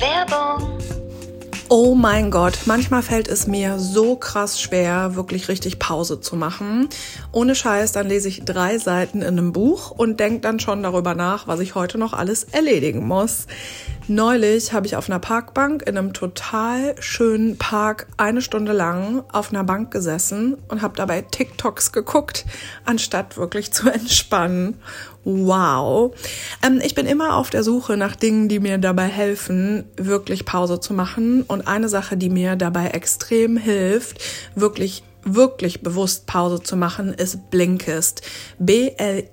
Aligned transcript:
Werbung. 0.00 0.76
Oh 1.68 1.96
mein 1.96 2.30
Gott, 2.30 2.60
manchmal 2.66 3.02
fällt 3.02 3.26
es 3.26 3.48
mir 3.48 3.80
so 3.80 4.14
krass 4.14 4.60
schwer, 4.60 5.16
wirklich 5.16 5.48
richtig 5.48 5.80
Pause 5.80 6.20
zu 6.20 6.36
machen. 6.36 6.88
Ohne 7.32 7.56
Scheiß, 7.56 7.90
dann 7.90 8.06
lese 8.06 8.28
ich 8.28 8.44
drei 8.44 8.78
Seiten 8.78 9.20
in 9.20 9.26
einem 9.26 9.52
Buch 9.52 9.90
und 9.90 10.20
denke 10.20 10.40
dann 10.40 10.60
schon 10.60 10.84
darüber 10.84 11.16
nach, 11.16 11.48
was 11.48 11.58
ich 11.58 11.74
heute 11.74 11.98
noch 11.98 12.12
alles 12.12 12.44
erledigen 12.44 13.04
muss. 13.04 13.48
Neulich 14.06 14.72
habe 14.72 14.86
ich 14.86 14.94
auf 14.94 15.10
einer 15.10 15.18
Parkbank 15.18 15.82
in 15.82 15.98
einem 15.98 16.12
total 16.12 16.94
schönen 17.00 17.58
Park 17.58 18.06
eine 18.16 18.42
Stunde 18.42 18.72
lang 18.72 19.24
auf 19.32 19.50
einer 19.50 19.64
Bank 19.64 19.90
gesessen 19.90 20.56
und 20.68 20.82
habe 20.82 20.94
dabei 20.96 21.22
TikToks 21.22 21.90
geguckt, 21.90 22.44
anstatt 22.84 23.36
wirklich 23.36 23.72
zu 23.72 23.90
entspannen. 23.90 24.80
Wow. 25.28 26.14
Ähm, 26.64 26.80
ich 26.84 26.94
bin 26.94 27.04
immer 27.04 27.36
auf 27.36 27.50
der 27.50 27.64
Suche 27.64 27.96
nach 27.96 28.14
Dingen, 28.14 28.48
die 28.48 28.60
mir 28.60 28.78
dabei 28.78 29.06
helfen, 29.08 29.82
wirklich 29.96 30.44
Pause 30.44 30.78
zu 30.78 30.94
machen. 30.94 31.42
Und 31.42 31.66
eine 31.66 31.88
Sache, 31.88 32.16
die 32.16 32.30
mir 32.30 32.54
dabei 32.54 32.90
extrem 32.90 33.56
hilft, 33.56 34.20
wirklich 34.54 35.02
wirklich 35.28 35.82
bewusst 35.82 36.26
Pause 36.26 36.62
zu 36.62 36.76
machen, 36.76 37.12
ist 37.12 37.50
Blinkist. 37.50 38.22
B-L-I-N-K-I-S-T. 38.60 39.24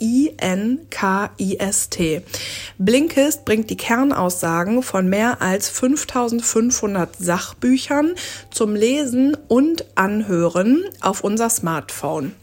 Blinkist 2.80 3.46
bringt 3.46 3.70
die 3.70 3.78
Kernaussagen 3.78 4.82
von 4.82 5.08
mehr 5.08 5.44
als 5.44 5.70
5500 5.70 7.16
Sachbüchern 7.18 8.16
zum 8.50 8.74
Lesen 8.74 9.38
und 9.48 9.86
Anhören 9.94 10.84
auf 11.02 11.24
unser 11.24 11.52
Smartphone. 11.52 12.34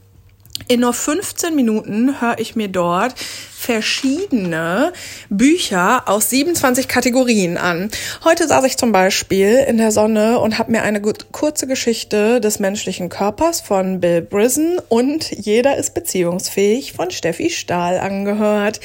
In 0.68 0.80
nur 0.80 0.92
15 0.92 1.54
Minuten 1.54 2.20
höre 2.20 2.38
ich 2.38 2.56
mir 2.56 2.68
dort 2.68 3.14
verschiedene 3.60 4.92
Bücher 5.28 6.08
aus 6.08 6.30
27 6.30 6.88
Kategorien 6.88 7.58
an. 7.58 7.90
Heute 8.24 8.48
saß 8.48 8.64
ich 8.64 8.78
zum 8.78 8.90
Beispiel 8.90 9.64
in 9.68 9.76
der 9.76 9.92
Sonne 9.92 10.38
und 10.38 10.58
habe 10.58 10.72
mir 10.72 10.82
eine 10.82 11.02
kurze 11.02 11.66
Geschichte 11.66 12.40
des 12.40 12.58
menschlichen 12.58 13.10
Körpers 13.10 13.60
von 13.60 14.00
Bill 14.00 14.22
Brisen 14.22 14.78
und 14.88 15.30
Jeder 15.30 15.76
ist 15.76 15.92
beziehungsfähig 15.92 16.94
von 16.94 17.10
Steffi 17.10 17.50
Stahl 17.50 17.98
angehört. 17.98 18.80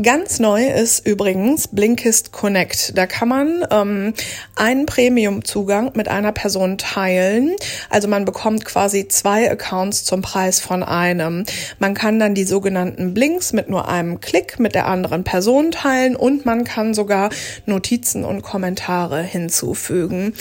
Ganz 0.00 0.38
neu 0.38 0.66
ist 0.66 1.06
übrigens 1.06 1.68
Blinkist 1.68 2.30
Connect. 2.30 2.96
Da 2.98 3.06
kann 3.06 3.28
man 3.28 3.64
ähm, 3.70 4.12
einen 4.54 4.84
Premium-Zugang 4.84 5.92
mit 5.94 6.08
einer 6.08 6.32
Person 6.32 6.76
teilen. 6.76 7.56
Also 7.88 8.06
man 8.06 8.26
bekommt 8.26 8.66
quasi 8.66 9.08
zwei 9.08 9.50
Accounts 9.50 10.04
zum 10.04 10.20
Preis 10.20 10.60
von 10.60 10.82
einem. 10.82 11.46
Man 11.78 11.94
kann 11.94 12.18
dann 12.18 12.34
die 12.34 12.44
sogenannten 12.44 13.14
Blinks 13.14 13.54
mit 13.54 13.70
nur 13.70 13.88
einem 13.88 14.09
einem 14.10 14.20
Klick 14.20 14.58
mit 14.58 14.74
der 14.74 14.86
anderen 14.86 15.24
Person 15.24 15.70
teilen 15.70 16.16
und 16.16 16.44
man 16.44 16.64
kann 16.64 16.94
sogar 16.94 17.30
Notizen 17.66 18.24
und 18.24 18.42
Kommentare 18.42 19.22
hinzufügen. 19.22 20.34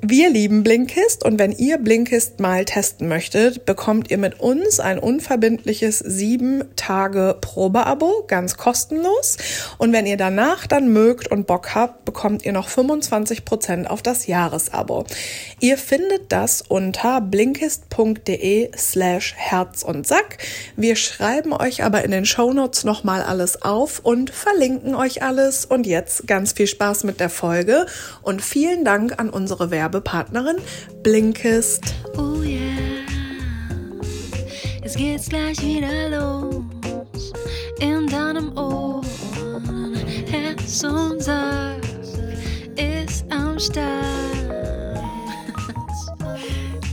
Wir 0.00 0.30
lieben 0.30 0.62
Blinkist 0.62 1.24
und 1.24 1.40
wenn 1.40 1.50
ihr 1.50 1.76
Blinkist 1.76 2.38
mal 2.38 2.64
testen 2.64 3.08
möchtet, 3.08 3.66
bekommt 3.66 4.12
ihr 4.12 4.18
mit 4.18 4.38
uns 4.38 4.78
ein 4.78 5.00
unverbindliches 5.00 5.98
sieben 5.98 6.62
Tage 6.76 7.36
Probeabo, 7.40 8.24
ganz 8.28 8.56
kostenlos. 8.56 9.38
Und 9.76 9.92
wenn 9.92 10.06
ihr 10.06 10.16
danach 10.16 10.68
dann 10.68 10.92
mögt 10.92 11.32
und 11.32 11.48
Bock 11.48 11.74
habt, 11.74 12.04
bekommt 12.04 12.46
ihr 12.46 12.52
noch 12.52 12.68
25 12.68 13.44
Prozent 13.44 13.90
auf 13.90 14.00
das 14.00 14.28
Jahresabo. 14.28 15.04
Ihr 15.58 15.76
findet 15.76 16.30
das 16.30 16.62
unter 16.62 17.20
blinkist.de 17.20 18.70
slash 18.76 19.34
Herz 19.36 19.82
und 19.82 20.06
Sack. 20.06 20.38
Wir 20.76 20.94
schreiben 20.94 21.52
euch 21.52 21.82
aber 21.82 22.04
in 22.04 22.12
den 22.12 22.24
Shownotes 22.24 22.84
nochmal 22.84 23.22
alles 23.22 23.62
auf 23.62 23.98
und 23.98 24.30
verlinken 24.30 24.94
euch 24.94 25.24
alles. 25.24 25.64
Und 25.64 25.88
jetzt 25.88 26.28
ganz 26.28 26.52
viel 26.52 26.68
Spaß 26.68 27.02
mit 27.02 27.18
der 27.18 27.30
Folge 27.30 27.86
und 28.22 28.42
vielen 28.42 28.84
Dank 28.84 29.18
an 29.18 29.28
unsere 29.28 29.72
Werbung 29.72 29.87
Werbepartnerin 29.88 30.56
Blinkist. 31.02 31.94
Oh 32.18 32.42
yeah, 32.42 33.06
es 34.82 34.94
geht's 34.94 35.30
gleich 35.30 35.58
wieder 35.62 36.10
los 36.10 37.32
in 37.80 38.06
deinem 38.06 38.54
Ohr. 38.58 39.00
Herz 40.26 40.84
und 40.84 41.22
Sack 41.22 41.80
ist 42.76 43.24
am 43.32 43.58
Start. 43.58 44.04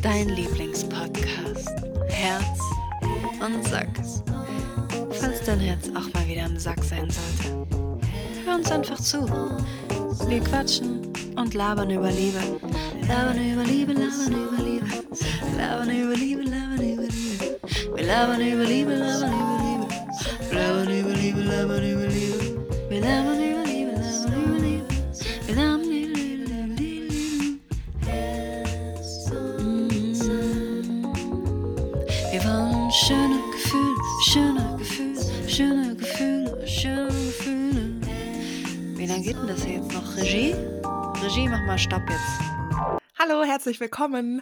Dein 0.01 0.29
Lieblingspodcast. 0.29 1.69
Herz 2.07 2.59
und 3.45 3.67
Sack. 3.67 3.89
Falls 5.19 5.43
dein 5.45 5.59
Herz 5.59 5.89
auch 5.89 6.13
mal 6.13 6.25
wieder 6.27 6.45
im 6.45 6.57
Sack 6.57 6.81
sein 6.81 7.09
sollte, 7.09 7.67
hör 8.45 8.55
uns 8.55 8.71
einfach 8.71 8.99
zu. 9.01 9.27
Wir 10.23 10.39
quatschen 10.39 11.01
und 11.35 11.53
labern 11.53 11.89
über 11.91 12.09
Liebe. 12.09 12.39
Labern 13.07 13.37
über 13.37 13.63
Liebe, 13.63 13.93
labern 13.93 14.33
über 14.33 14.63
Liebe. 14.63 14.85
Labern 15.57 15.89
über 15.89 16.15
Liebe, 16.15 16.41
labern 16.41 16.81
über 16.81 17.03
Liebe. 17.03 17.59
Wir 17.95 18.05
labern 18.05 18.41
über 18.41 18.63
Liebe, 18.63 18.95
labern 18.95 19.33
über 19.33 19.57
Liebe. 19.63 19.87
Labern 20.51 20.99
über 20.99 21.11
Liebe, 21.11 21.41
labern 21.41 21.83
über 21.83 22.07
Liebe. 22.07 22.39
Wir 22.89 23.01
labern 23.01 23.39
über 23.39 23.63
Liebe, 23.65 23.91
labern 23.91 24.43
über 24.43 24.59
Liebe. 24.59 24.85
Wir 25.45 25.55
labern 25.55 25.81
über 25.81 26.17
Liebe. 26.17 26.35
Wir 32.31 32.43
wollen 32.43 32.91
schöne 32.91 33.44
geht 39.35 39.41
denn 39.41 39.47
das 39.47 39.65
jetzt 39.65 39.91
noch? 39.93 40.17
Regie? 40.17 40.55
Regie, 41.23 41.47
mach 41.49 41.61
mal 41.65 41.77
Stopp 41.77 42.03
jetzt. 42.09 43.01
Hallo, 43.19 43.43
herzlich 43.43 43.79
willkommen. 43.79 44.41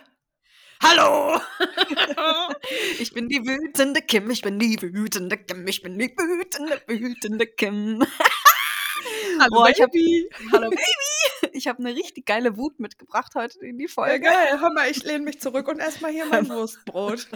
Hallo! 0.81 1.40
ich 3.00 3.14
bin 3.14 3.30
die 3.30 3.40
wütende 3.46 4.02
Kim, 4.02 4.30
ich 4.30 4.42
bin 4.42 4.59
die 4.59 4.78
wütende 4.81 5.38
Kim, 5.38 5.66
ich 5.68 5.81
bin 5.81 5.98
die 5.98 6.09
wütende, 6.09 6.81
wütende 6.88 7.48
Kim. 7.48 8.04
Hallo, 9.40 9.56
Boah, 9.62 9.70
ich 9.70 9.81
hab, 9.81 9.92
Baby. 9.92 10.30
hallo 10.52 10.70
Baby! 10.70 11.52
Ich 11.54 11.68
habe 11.68 11.80
eine 11.80 11.96
richtig 11.96 12.25
geile 12.25 12.56
Wut 12.58 12.80
mitgebracht 12.80 13.34
heute 13.36 13.60
in 13.66 13.78
die 13.78 13.86
Ja, 13.86 13.90
Folge. 13.92 14.22
geil. 14.22 14.60
Hör 14.60 14.72
mal, 14.74 14.90
ich 14.90 15.04
lehne 15.04 15.24
mich 15.24 15.40
zurück 15.42 15.68
und 15.68 15.80
ess 15.80 16.02
mal 16.02 16.12
hier 16.12 16.25
mein 16.25 16.48
Wurstbrot. 16.50 17.28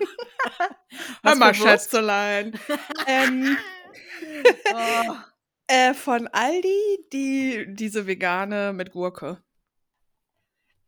Hör 1.24 1.36
mal? 1.36 1.54
Schätzelein. 1.56 2.58
ähm, 3.08 3.58
Oh. 4.74 5.16
Äh, 5.68 5.94
von 5.94 6.28
Aldi 6.28 7.08
die, 7.14 7.66
diese 7.70 8.08
vegane 8.08 8.74
mit 8.74 8.92
Gurke. 8.92 9.42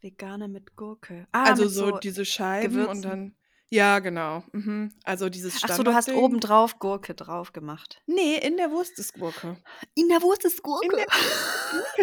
Vegane 0.01 0.47
mit 0.47 0.75
Gurke. 0.75 1.27
Ah, 1.31 1.43
also 1.45 1.63
mit 1.63 1.71
so, 1.73 1.97
diese 1.99 2.25
Scheiben 2.25 2.69
Gewürzen. 2.73 2.89
und 2.95 3.01
dann. 3.03 3.35
Ja, 3.71 3.99
genau. 3.99 4.43
Mhm. 4.51 4.91
Also 5.03 5.29
dieses 5.29 5.61
Ach 5.63 5.69
so, 5.75 5.83
du 5.83 5.93
hast 5.93 6.09
oben 6.09 6.39
drauf 6.39 6.79
Gurke 6.79 7.13
drauf 7.13 7.53
gemacht. 7.53 8.01
Nee, 8.07 8.37
in 8.37 8.57
der 8.57 8.71
Wurst 8.71 8.97
ist 8.97 9.13
Gurke. 9.13 9.57
In 9.93 10.09
der 10.09 10.23
Wurst 10.23 10.43
ist 10.45 10.63
Gurke. 10.63 10.87
In 10.87 10.97
der 10.97 11.05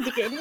Gurke 0.04 0.10
drin. 0.12 0.38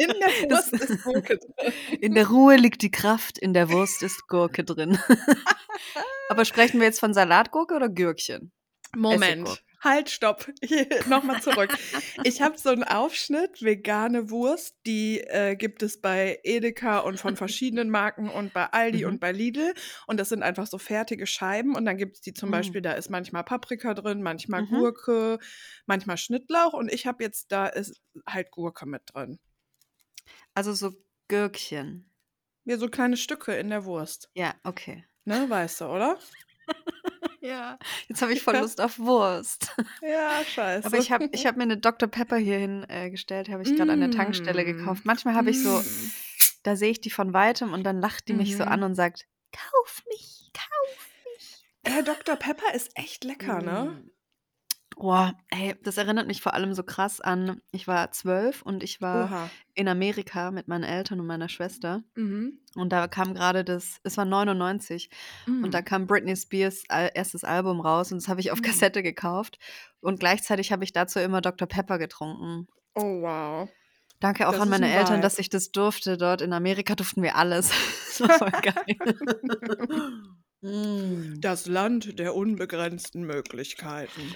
In 0.00 0.08
der 0.18 0.28
Das- 0.48 0.72
Wurst 0.72 0.82
ist 0.90 1.04
Gurke 1.04 1.38
drin. 1.38 1.72
In 2.00 2.14
der 2.14 2.26
Ruhe 2.28 2.56
liegt 2.56 2.82
die 2.82 2.90
Kraft, 2.90 3.38
in 3.38 3.54
der 3.54 3.70
Wurst 3.70 4.02
ist 4.02 4.26
Gurke 4.26 4.64
drin. 4.64 4.98
Aber 6.28 6.44
sprechen 6.44 6.80
wir 6.80 6.86
jetzt 6.86 6.98
von 7.00 7.14
Salatgurke 7.14 7.74
oder 7.74 7.88
Gürkchen? 7.88 8.50
Moment. 8.96 9.62
Halt, 9.84 10.08
stopp. 10.10 10.50
Nochmal 11.06 11.40
zurück. 11.42 11.70
Ich 12.22 12.40
habe 12.40 12.56
so 12.58 12.70
einen 12.70 12.84
Aufschnitt, 12.84 13.62
vegane 13.62 14.30
Wurst, 14.30 14.76
die 14.86 15.20
äh, 15.20 15.56
gibt 15.56 15.82
es 15.82 16.00
bei 16.00 16.40
Edeka 16.42 17.00
und 17.00 17.18
von 17.20 17.36
verschiedenen 17.36 17.90
Marken 17.90 18.30
und 18.30 18.52
bei 18.54 18.64
Aldi 18.72 19.04
Mhm. 19.04 19.10
und 19.10 19.20
bei 19.20 19.30
Lidl. 19.32 19.74
Und 20.06 20.18
das 20.18 20.30
sind 20.30 20.42
einfach 20.42 20.66
so 20.66 20.78
fertige 20.78 21.26
Scheiben. 21.26 21.76
Und 21.76 21.84
dann 21.84 21.98
gibt 21.98 22.16
es 22.16 22.20
die 22.22 22.32
zum 22.32 22.48
Mhm. 22.48 22.52
Beispiel, 22.52 22.80
da 22.80 22.92
ist 22.92 23.10
manchmal 23.10 23.44
Paprika 23.44 23.92
drin, 23.94 24.22
manchmal 24.22 24.62
Mhm. 24.62 24.68
Gurke, 24.68 25.38
manchmal 25.86 26.16
Schnittlauch. 26.16 26.72
Und 26.72 26.90
ich 26.92 27.06
habe 27.06 27.22
jetzt, 27.22 27.52
da 27.52 27.66
ist 27.66 28.00
halt 28.26 28.50
Gurke 28.50 28.86
mit 28.86 29.02
drin. 29.12 29.38
Also 30.54 30.72
so 30.72 30.92
Gürkchen. 31.28 32.10
Ja, 32.64 32.78
so 32.78 32.88
kleine 32.88 33.16
Stücke 33.16 33.54
in 33.54 33.68
der 33.70 33.84
Wurst. 33.84 34.30
Ja, 34.34 34.54
okay. 34.64 35.04
Ne, 35.26 35.48
weißt 35.48 35.82
du, 35.82 35.84
oder? 35.86 36.18
Ja, 37.44 37.78
jetzt 38.08 38.22
habe 38.22 38.32
ich 38.32 38.42
voll. 38.42 38.56
Lust 38.56 38.80
auf 38.80 38.98
Wurst. 38.98 39.76
Ja, 40.00 40.42
scheiße. 40.44 40.86
Aber 40.86 40.96
ich 40.98 41.12
habe 41.12 41.28
ich 41.32 41.46
hab 41.46 41.56
mir 41.56 41.64
eine 41.64 41.76
Dr. 41.76 42.08
Pepper 42.08 42.36
hierhin 42.38 42.86
äh, 42.88 43.10
gestellt, 43.10 43.50
habe 43.50 43.62
ich 43.62 43.76
gerade 43.76 43.92
an 43.92 44.00
der 44.00 44.10
Tankstelle 44.10 44.62
Mm. 44.64 44.78
gekauft. 44.78 45.04
Manchmal 45.04 45.34
habe 45.34 45.50
ich 45.50 45.62
so, 45.62 45.78
Mm. 45.80 46.10
da 46.62 46.74
sehe 46.76 46.90
ich 46.90 47.00
die 47.02 47.10
von 47.10 47.34
weitem 47.34 47.72
und 47.74 47.84
dann 47.84 48.00
lacht 48.00 48.28
die 48.28 48.32
mich 48.32 48.56
so 48.56 48.64
Mhm. 48.64 48.70
an 48.72 48.82
und 48.84 48.94
sagt, 48.94 49.26
kauf 49.52 50.02
mich, 50.08 50.50
kauf 50.54 51.08
mich. 51.34 51.64
Äh, 51.82 52.02
Dr. 52.02 52.36
Pepper 52.36 52.72
ist 52.74 52.90
echt 52.94 53.24
lecker, 53.24 53.60
ne? 53.60 54.02
Boah, 54.96 55.34
ey, 55.50 55.74
das 55.82 55.96
erinnert 55.96 56.26
mich 56.28 56.40
vor 56.40 56.54
allem 56.54 56.72
so 56.72 56.82
krass 56.82 57.20
an, 57.20 57.60
ich 57.72 57.86
war 57.88 58.12
zwölf 58.12 58.62
und 58.62 58.82
ich 58.82 59.00
war 59.00 59.24
Oha. 59.26 59.50
in 59.74 59.88
Amerika 59.88 60.50
mit 60.50 60.68
meinen 60.68 60.84
Eltern 60.84 61.20
und 61.20 61.26
meiner 61.26 61.48
Schwester. 61.48 62.02
Mhm. 62.14 62.60
Und 62.76 62.92
da 62.92 63.06
kam 63.08 63.34
gerade 63.34 63.64
das, 63.64 63.98
es 64.04 64.16
war 64.16 64.24
99 64.24 65.10
und 65.46 65.74
da 65.74 65.80
Mm. 65.80 65.84
kam 65.84 66.06
Britney 66.06 66.36
Spears 66.36 66.84
erstes 66.88 67.44
Album 67.44 67.80
raus 67.80 68.12
und 68.12 68.18
das 68.22 68.28
habe 68.28 68.40
ich 68.40 68.50
auf 68.52 68.60
Mm. 68.60 68.62
Kassette 68.62 69.02
gekauft. 69.02 69.58
Und 70.00 70.20
gleichzeitig 70.20 70.72
habe 70.72 70.84
ich 70.84 70.92
dazu 70.92 71.18
immer 71.18 71.40
Dr. 71.40 71.68
Pepper 71.68 71.98
getrunken. 71.98 72.66
Oh, 72.94 73.20
wow. 73.22 73.68
Danke 74.20 74.48
auch 74.48 74.52
Das 74.52 74.60
an 74.62 74.70
meine 74.70 74.86
ein 74.86 74.92
Eltern, 74.92 75.20
dass 75.22 75.38
ich 75.38 75.48
das 75.50 75.70
durfte. 75.72 76.16
Dort 76.16 76.40
in 76.40 76.52
Amerika 76.52 76.94
durften 76.94 77.22
wir 77.22 77.36
alles. 77.36 77.70
Das 78.16 78.20
war 78.28 78.38
voll 78.38 78.52
geil. 78.62 78.96
Mm. 80.62 81.40
Das 81.42 81.66
Land 81.66 82.18
der 82.18 82.34
unbegrenzten 82.34 83.24
Möglichkeiten. 83.24 84.34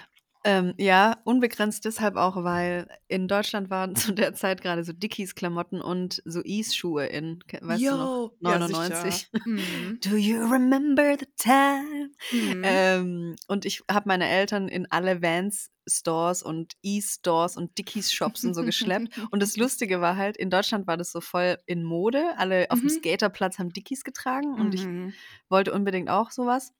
Ähm, 0.51 0.73
ja, 0.79 1.19
unbegrenzt 1.25 1.85
deshalb 1.85 2.17
auch, 2.17 2.43
weil 2.43 2.89
in 3.07 3.29
Deutschland 3.29 3.69
waren 3.69 3.95
zu 4.13 4.13
der 4.15 4.33
Zeit 4.35 4.63
gerade 4.63 4.83
so 4.83 4.93
Dickies-Klamotten 4.95 5.83
und 5.83 6.23
so 6.25 6.43
Ease-Schuhe 6.43 7.05
in, 7.07 7.41
ke- 7.47 7.59
weißt 7.61 7.83
du 7.83 7.91
noch, 7.91 8.17
Jo, 8.17 8.37
ja, 8.41 8.59
99. 8.59 9.13
sicher. 9.13 9.27
Mhm. 9.47 9.99
Do 10.03 10.17
you 10.17 10.41
remember 10.51 11.17
the 11.19 11.27
time? 11.37 12.11
Mhm. 12.33 12.63
Ähm, 12.65 13.37
und 13.47 13.67
ich 13.67 13.83
habe 13.91 14.09
meine 14.09 14.27
Eltern 14.29 14.69
in 14.69 14.91
alle 14.91 15.21
Vans-Stores 15.21 16.43
und 16.43 16.75
E-Stores 16.83 17.57
und 17.59 17.77
Dickies-Shops 17.77 18.45
und 18.45 18.55
so 18.55 18.63
geschleppt. 18.65 19.09
Und 19.31 19.43
das 19.43 19.57
Lustige 19.57 20.01
war 20.01 20.17
halt, 20.17 20.37
in 20.39 20.49
Deutschland 20.51 20.87
war 20.87 20.97
das 20.97 21.13
so 21.13 21.21
voll 21.21 21.59
in 21.67 21.83
Mode. 21.83 22.23
Alle 22.39 22.67
auf 22.71 22.79
dem 22.79 22.87
Mhm. 22.87 22.91
Skaterplatz 22.91 23.59
haben 23.59 23.71
Dickies 23.73 24.03
getragen 24.03 24.55
und 24.55 24.73
ich 24.75 24.85
Mhm. 24.87 25.13
wollte 25.51 25.73
unbedingt 25.75 26.09
auch 26.09 26.31
sowas. 26.31 26.73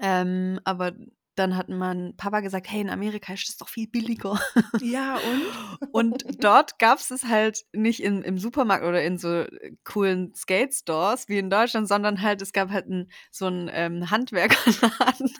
Ähm, 0.00 0.60
aber 0.64 0.92
dann 1.34 1.56
hat 1.56 1.68
mein 1.68 2.14
Papa 2.16 2.40
gesagt, 2.40 2.70
hey, 2.70 2.80
in 2.80 2.90
Amerika 2.90 3.32
ist 3.32 3.48
das 3.48 3.56
doch 3.56 3.68
viel 3.68 3.88
billiger. 3.88 4.38
Ja, 4.80 5.16
und? 5.16 5.42
Und 5.92 6.42
dort 6.44 6.78
gab 6.78 6.98
es 6.98 7.10
es 7.10 7.24
halt 7.26 7.64
nicht 7.72 8.02
in, 8.02 8.22
im 8.22 8.38
Supermarkt 8.38 8.84
oder 8.84 9.02
in 9.02 9.18
so 9.18 9.28
äh, 9.42 9.74
coolen 9.84 10.34
Skate-Stores 10.34 11.28
wie 11.28 11.38
in 11.38 11.50
Deutschland, 11.50 11.86
sondern 11.88 12.22
halt, 12.22 12.40
es 12.42 12.52
gab 12.52 12.70
halt 12.70 12.88
ein, 12.88 13.10
so 13.30 13.46
einen 13.46 13.70
ähm, 13.72 14.10
Handwerkerladen, 14.10 15.30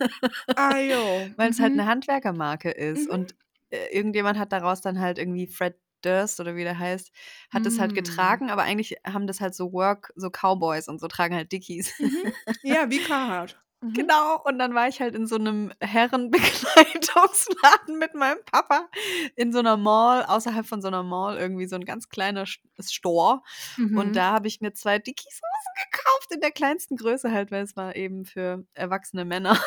Ah, 0.56 0.78
jo. 0.78 1.30
weil 1.36 1.50
es 1.50 1.58
halt 1.60 1.72
Mhm. 1.74 1.80
eine 1.80 1.88
Handwerkermarke 1.88 2.70
ist. 2.70 3.06
Mhm. 3.08 3.14
Und 3.14 3.34
äh, 3.70 3.86
irgendjemand 3.96 4.38
hat 4.38 4.52
daraus 4.52 4.80
dann 4.80 5.00
halt 5.00 5.18
irgendwie 5.18 5.46
Fred 5.46 5.76
Durst 6.02 6.40
oder 6.40 6.56
wie 6.56 6.64
der 6.64 6.78
heißt, 6.78 7.12
hat 7.50 7.64
das 7.64 7.78
halt 7.78 7.92
Mm. 7.92 7.94
getragen, 7.94 8.50
aber 8.50 8.62
eigentlich 8.62 8.96
haben 9.06 9.28
das 9.28 9.40
halt 9.40 9.54
so 9.54 9.72
Work, 9.72 10.12
so 10.16 10.30
Cowboys 10.30 10.88
und 10.88 11.00
so 11.00 11.06
tragen 11.06 11.34
halt 11.36 11.52
Dickies. 11.52 11.94
Mhm. 12.00 12.32
Ja, 12.62 12.90
wie 12.90 12.98
Carhartt. 13.00 13.56
Mhm. 13.82 13.93
Genau, 13.94 14.40
und 14.44 14.58
dann 14.58 14.75
war 14.75 14.88
ich 14.88 15.00
halt 15.00 15.14
in 15.14 15.26
so 15.26 15.37
einem 15.37 15.73
Herrenbekleidungsladen 15.81 17.99
mit 18.02 18.14
meinem 18.14 18.38
Papa 18.50 18.88
in 19.37 19.52
so 19.52 19.58
einer 19.58 19.76
Mall, 19.76 20.25
außerhalb 20.25 20.67
von 20.67 20.81
so 20.82 20.88
einer 20.88 21.02
Mall, 21.02 21.37
irgendwie 21.38 21.67
so 21.67 21.76
ein 21.76 21.84
ganz 21.84 22.08
kleiner 22.08 22.44
Store. 22.46 23.43
Mhm. 23.76 23.99
Und 23.99 24.17
da 24.17 24.32
habe 24.32 24.49
ich 24.49 24.61
mir 24.61 24.73
zwei 24.73 24.99
Dickies 24.99 25.40
Hosen 25.43 25.90
gekauft, 25.90 26.32
in 26.32 26.40
der 26.40 26.50
kleinsten 26.52 26.96
Größe 26.96 27.31
halt, 27.32 27.50
weil 27.50 27.62
es 27.64 27.76
war 27.76 27.96
eben 27.96 28.25
für 28.25 28.64
erwachsene 28.75 29.25
Männer. 29.25 29.58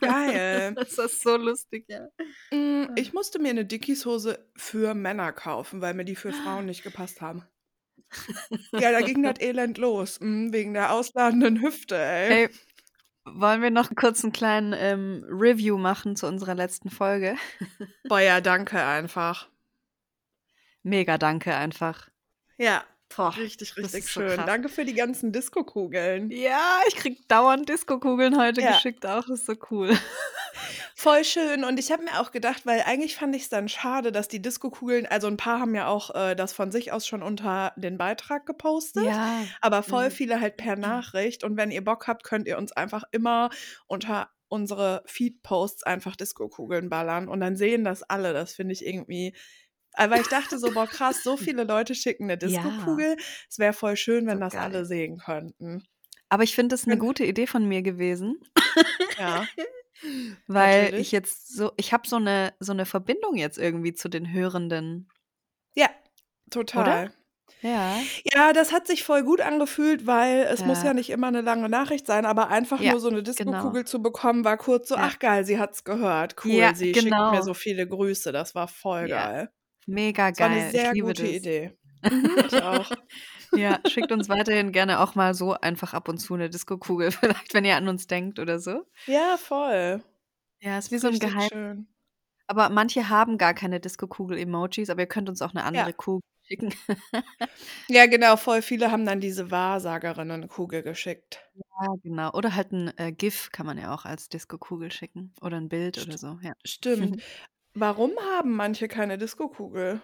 Geil. 0.00 0.74
Das 0.84 0.98
ist 0.98 1.22
so 1.22 1.36
lustig, 1.36 1.86
ja. 1.88 2.08
Mm, 2.52 2.92
Ich 2.96 3.12
musste 3.12 3.38
mir 3.38 3.50
eine 3.50 3.64
Dickies-Hose 3.64 4.38
für 4.56 4.94
Männer 4.94 5.32
kaufen, 5.32 5.80
weil 5.80 5.94
mir 5.94 6.04
die 6.04 6.16
für 6.16 6.32
Frauen 6.32 6.66
nicht 6.66 6.82
gepasst 6.84 7.20
haben. 7.20 7.44
Ja, 8.72 8.92
da 8.92 9.00
ging 9.00 9.22
das 9.34 9.40
Elend 9.40 9.78
los. 9.78 10.20
mm, 10.20 10.52
Wegen 10.52 10.74
der 10.74 10.92
ausladenden 10.92 11.60
Hüfte, 11.62 11.96
ey. 11.96 12.48
Hey, 12.48 12.50
wollen 13.24 13.62
wir 13.62 13.70
noch 13.70 13.94
kurz 13.94 14.22
einen 14.22 14.32
kleinen 14.32 14.74
ähm, 14.76 15.24
Review 15.28 15.78
machen 15.78 16.16
zu 16.16 16.26
unserer 16.26 16.54
letzten 16.54 16.90
Folge? 16.90 17.36
Boah, 18.08 18.20
ja, 18.20 18.40
danke 18.40 18.82
einfach. 18.82 19.48
Mega 20.82 21.18
danke 21.18 21.54
einfach. 21.54 22.08
Ja, 22.58 22.84
Boah, 23.14 23.36
richtig, 23.36 23.76
richtig 23.76 24.04
so 24.04 24.20
schön. 24.20 24.34
krass. 24.36 24.46
Danke 24.46 24.68
für 24.68 24.84
die 24.84 24.94
ganzen 24.94 25.30
Disco-Kugeln. 25.32 26.30
Ja, 26.30 26.80
ich 26.88 26.96
krieg 26.96 27.28
dauernd 27.28 27.68
Disco-Kugeln 27.68 28.36
heute 28.38 28.60
Ja. 28.60 28.72
geschickt, 28.72 29.06
auch 29.06 29.22
das 29.22 29.40
ist 29.40 29.46
so 29.46 29.54
cool. 29.70 29.90
Voll 30.96 31.24
schön. 31.24 31.64
Und 31.64 31.78
ich 31.78 31.92
habe 31.92 32.04
mir 32.04 32.20
auch 32.20 32.30
gedacht, 32.30 32.64
weil 32.66 32.82
eigentlich 32.86 33.16
fand 33.16 33.34
ich 33.36 33.42
es 33.42 33.48
dann 33.48 33.68
schade, 33.68 34.10
dass 34.12 34.28
die 34.28 34.40
Disco-Kugeln, 34.40 35.06
also 35.06 35.26
ein 35.26 35.36
paar 35.36 35.60
haben 35.60 35.74
ja 35.74 35.86
auch 35.88 36.14
äh, 36.14 36.34
das 36.34 36.52
von 36.52 36.72
sich 36.72 36.92
aus 36.92 37.06
schon 37.06 37.22
unter 37.22 37.72
den 37.76 37.98
Beitrag 37.98 38.46
gepostet. 38.46 39.04
Ja. 39.04 39.44
Aber 39.60 39.82
voll 39.82 40.06
Mhm. 40.06 40.12
viele 40.12 40.40
halt 40.40 40.56
per 40.56 40.76
Nachricht. 40.76 41.44
Und 41.44 41.56
wenn 41.56 41.70
ihr 41.70 41.84
Bock 41.84 42.06
habt, 42.06 42.24
könnt 42.24 42.46
ihr 42.48 42.58
uns 42.58 42.72
einfach 42.72 43.04
immer 43.12 43.50
unter 43.86 44.30
unsere 44.48 45.02
Feed-Posts 45.06 45.82
einfach 45.82 46.14
Disco-Kugeln 46.16 46.88
ballern. 46.88 47.28
Und 47.28 47.40
dann 47.40 47.56
sehen 47.56 47.82
das 47.84 48.02
alle. 48.04 48.32
Das 48.32 48.54
finde 48.54 48.72
ich 48.72 48.86
irgendwie. 48.86 49.34
Aber 49.96 50.20
ich 50.20 50.26
dachte 50.28 50.58
so, 50.58 50.72
boah, 50.72 50.86
krass, 50.86 51.22
so 51.22 51.36
viele 51.36 51.64
Leute 51.64 51.94
schicken 51.94 52.24
eine 52.24 52.32
Ja. 52.32 52.36
Disco-Kugel. 52.62 53.16
Es 53.48 53.58
wäre 53.58 53.72
voll 53.72 53.96
schön, 53.96 54.26
wenn 54.26 54.38
So 54.38 54.40
das 54.44 54.52
geil. 54.54 54.62
alle 54.62 54.84
sehen 54.84 55.18
könnten. 55.18 55.84
Aber 56.28 56.42
ich 56.42 56.54
finde 56.54 56.74
das 56.74 56.84
eine 56.84 56.94
Genau. 56.96 57.06
gute 57.06 57.24
Idee 57.24 57.46
von 57.46 57.66
mir 57.66 57.82
gewesen, 57.82 58.40
Ja. 59.18 59.46
weil 60.46 60.82
Natürlich. 60.84 61.06
ich 61.06 61.12
jetzt 61.12 61.54
so, 61.54 61.72
ich 61.76 61.92
habe 61.92 62.08
so 62.08 62.16
eine, 62.16 62.54
so 62.60 62.72
eine 62.72 62.86
Verbindung 62.86 63.36
jetzt 63.36 63.58
irgendwie 63.58 63.94
zu 63.94 64.08
den 64.08 64.32
Hörenden. 64.32 65.08
Ja, 65.74 65.88
total. 66.50 67.12
Ja. 67.62 67.96
Ja, 68.34 68.52
das 68.52 68.72
hat 68.72 68.86
sich 68.86 69.04
voll 69.04 69.22
gut 69.22 69.40
angefühlt, 69.40 70.06
weil 70.06 70.40
es 70.50 70.64
muss 70.64 70.80
Ja. 70.80 70.88
ja 70.88 70.94
nicht 70.94 71.08
immer 71.10 71.28
eine 71.28 71.40
lange 71.40 71.68
Nachricht 71.68 72.06
sein, 72.06 72.26
aber 72.26 72.48
einfach 72.48 72.80
Ja, 72.80 72.90
nur 72.92 73.00
so 73.00 73.08
eine 73.08 73.22
genau. 73.22 73.30
Disco-Kugel 73.52 73.84
zu 73.86 74.02
bekommen, 74.02 74.44
war 74.44 74.56
kurz 74.58 74.88
so, 74.88 74.96
Ja. 74.96 75.02
ach 75.04 75.18
geil, 75.18 75.44
sie 75.46 75.58
hat's 75.58 75.84
gehört. 75.84 76.36
Cool, 76.44 76.52
Ja, 76.52 76.74
sie 76.74 76.92
schickt 76.92 77.04
genau. 77.04 77.30
mir 77.30 77.42
so 77.42 77.54
viele 77.54 77.86
Grüße. 77.86 78.32
Das 78.32 78.54
war 78.54 78.68
voll 78.68 79.08
Ja. 79.08 79.30
geil. 79.30 79.50
Mega 79.86 80.30
Das 80.30 80.40
war 80.40 80.48
geil. 80.48 80.58
eine 80.60 80.70
sehr 80.70 80.96
gute 80.96 81.24
das. 81.24 81.32
Idee. 81.32 81.78
Mhm, 82.02 82.44
ich 82.46 82.62
auch. 82.62 82.90
Ja, 83.56 83.78
schickt 83.86 84.10
uns 84.10 84.28
weiterhin 84.28 84.72
gerne 84.72 84.98
auch 84.98 85.14
mal 85.14 85.32
so 85.32 85.52
einfach 85.54 85.94
ab 85.94 86.08
und 86.08 86.18
zu 86.18 86.34
eine 86.34 86.50
Disco-Kugel, 86.50 87.12
vielleicht, 87.12 87.54
wenn 87.54 87.64
ihr 87.64 87.76
an 87.76 87.86
uns 87.88 88.08
denkt 88.08 88.40
oder 88.40 88.58
so. 88.58 88.84
Ja, 89.06 89.36
voll. 89.36 90.02
Ja, 90.60 90.78
ist 90.78 90.90
wie 90.90 90.98
so 90.98 91.08
ein 91.08 91.14
Richtig 91.14 91.30
Geheim. 91.32 91.48
schön. 91.52 91.88
Aber 92.48 92.68
manche 92.70 93.08
haben 93.10 93.38
gar 93.38 93.54
keine 93.54 93.80
Disco-Kugel-Emojis, 93.80 94.90
aber 94.90 95.02
ihr 95.02 95.06
könnt 95.08 95.28
uns 95.28 95.42
auch 95.42 95.50
eine 95.54 95.64
andere 95.64 95.88
Ja. 95.88 95.92
Kugel 95.92 96.22
schicken. 96.42 96.74
Ja, 97.88 98.06
genau, 98.06 98.36
voll 98.36 98.62
viele 98.62 98.90
haben 98.90 99.06
dann 99.06 99.20
diese 99.20 99.50
Wahrsagerinnen-Kugel 99.50 100.82
geschickt. 100.82 101.40
Ja, 101.54 101.94
genau. 102.02 102.30
Oder 102.32 102.54
halt 102.54 102.72
ein 102.72 102.96
äh, 102.98 103.12
GIF 103.12 103.50
kann 103.52 103.66
man 103.66 103.78
ja 103.78 103.94
auch 103.94 104.04
als 104.04 104.28
Disco-Kugel 104.28 104.90
schicken. 104.92 105.32
Oder 105.40 105.56
ein 105.58 105.68
Bild 105.68 105.98
oder 105.98 106.16
St 106.16 106.18
so, 106.18 106.38
ja. 106.42 106.52
stimmt. 106.64 107.22
Warum 107.74 108.12
haben 108.18 108.50
manche 108.56 108.88
keine 108.88 109.16
Disco-Kugel? 109.16 110.02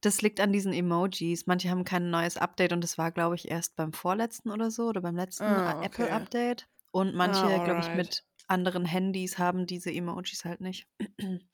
Das 0.00 0.22
liegt 0.22 0.40
an 0.40 0.52
diesen 0.52 0.72
Emojis. 0.72 1.46
Manche 1.46 1.70
haben 1.70 1.84
kein 1.84 2.10
neues 2.10 2.36
Update 2.36 2.72
und 2.72 2.80
das 2.82 2.98
war, 2.98 3.10
glaube 3.12 3.34
ich, 3.36 3.50
erst 3.50 3.76
beim 3.76 3.92
vorletzten 3.92 4.50
oder 4.50 4.70
so 4.70 4.84
oder 4.88 5.00
beim 5.00 5.16
letzten 5.16 5.60
Ah, 5.60 5.82
okay. 5.84 6.26
Apple-Update. 6.38 6.68
Und 6.90 7.14
manche, 7.14 7.48
Ah, 7.48 7.60
glaube 7.60 7.80
ich, 7.80 7.92
mit 7.92 8.24
anderen 8.48 8.84
Handys 8.86 9.38
haben 9.38 9.66
diese 9.66 9.90
Emojis 9.92 10.44
halt 10.44 10.60
nicht. 10.60 10.86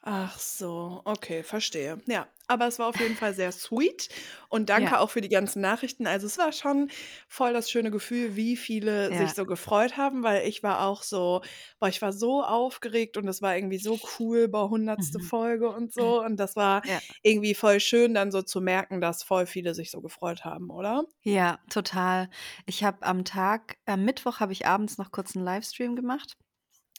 Ach 0.03 0.39
so, 0.39 1.03
okay, 1.05 1.43
verstehe. 1.43 1.99
Ja, 2.07 2.27
aber 2.47 2.67
es 2.67 2.79
war 2.79 2.87
auf 2.89 2.99
jeden 3.01 3.17
Fall 3.17 3.35
sehr 3.35 3.53
sweet 3.53 4.09
und 4.49 4.71
danke 4.71 4.99
Ja. 4.99 4.99
auch 4.99 5.11
für 5.11 5.21
die 5.21 5.29
ganzen 5.29 5.61
Nachrichten. 5.61 6.07
Also 6.07 6.27
es 6.27 6.39
war 6.39 6.53
schon 6.53 6.91
voll 7.29 7.53
das 7.53 7.71
schöne 7.71 7.91
Gefühl, 7.91 8.35
wie 8.35 8.57
viele 8.57 9.15
sich 9.15 9.35
Ja. 9.35 9.35
so 9.35 9.45
gefreut 9.45 9.99
haben, 9.99 10.23
weil 10.23 10.49
ich 10.49 10.63
war 10.63 10.87
auch 10.87 11.03
so, 11.03 11.43
boah, 11.81 11.89
ich 11.91 12.01
war 12.01 12.15
so 12.15 12.43
aufgeregt 12.43 13.19
und 13.19 13.29
es 13.29 13.43
war 13.43 13.55
irgendwie 13.57 13.79
so 13.79 14.01
cool, 14.19 14.49
boah, 14.49 14.71
hundertste 14.71 15.21
Mhm. 15.21 15.21
Folge 15.21 15.69
und 15.71 15.93
so. 15.93 16.23
Und 16.23 16.39
das 16.39 16.57
war 16.57 16.83
Ja. 16.83 17.01
irgendwie 17.23 17.55
voll 17.55 17.79
schön, 17.81 18.15
dann 18.15 18.33
so 18.33 18.41
zu 18.41 18.63
merken, 18.63 19.03
dass 19.03 19.23
voll 19.23 19.45
viele 19.47 19.75
sich 19.75 19.91
so 19.91 20.01
gefreut 20.01 20.45
haben, 20.47 20.71
oder? 20.71 21.05
Ja, 21.23 21.59
total. 21.71 22.29
Ich 22.67 22.83
habe 22.85 23.03
am 23.07 23.25
Tag, 23.25 23.79
am 23.87 24.05
Mittwoch 24.05 24.41
habe 24.41 24.53
ich 24.53 24.67
abends 24.67 24.97
noch 24.99 25.13
kurz 25.13 25.35
einen 25.37 25.45
Livestream 25.47 25.95
gemacht. 25.97 26.37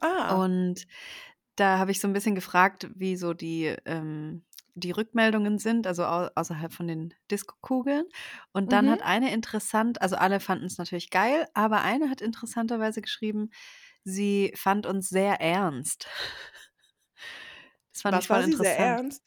Ah, 0.02 0.42
Und 0.44 0.88
da 1.56 1.78
habe 1.80 1.92
ich 1.92 2.00
so 2.00 2.08
ein 2.08 2.14
bisschen 2.14 2.36
gefragt, 2.36 2.90
wie 2.96 3.16
so 3.18 3.34
die, 3.34 3.76
ähm, 3.86 4.46
die 4.76 4.92
Rückmeldungen 4.92 5.60
sind, 5.60 5.86
also 5.88 6.06
au 6.06 6.30
außerhalb 6.36 6.74
von 6.74 6.88
den 6.88 7.14
Disco-Kugeln. 7.32 8.06
Und 8.54 8.72
dann 8.74 8.90
mhm. 8.90 8.92
hat 8.92 9.02
eine 9.04 9.34
interessant, 9.34 10.02
also 10.02 10.16
alle 10.16 10.40
fanden 10.40 10.66
es 10.66 10.78
natürlich 10.78 11.10
geil, 11.10 11.48
aber 11.54 11.82
eine 11.82 12.10
hat 12.10 12.22
interessanterweise 12.22 13.02
geschrieben, 13.02 13.50
sie 14.04 14.54
fand 14.56 14.86
uns 14.88 15.10
sehr 15.10 15.42
ernst. 15.42 16.08
Das 17.94 18.02
fand 18.02 18.18
ich 18.18 18.28
Was 18.28 18.30
voll 18.30 18.40
war 18.40 18.44
sie 18.44 18.54
sehr 18.54 18.78
interessant. 18.78 18.78
ernst? 18.78 19.24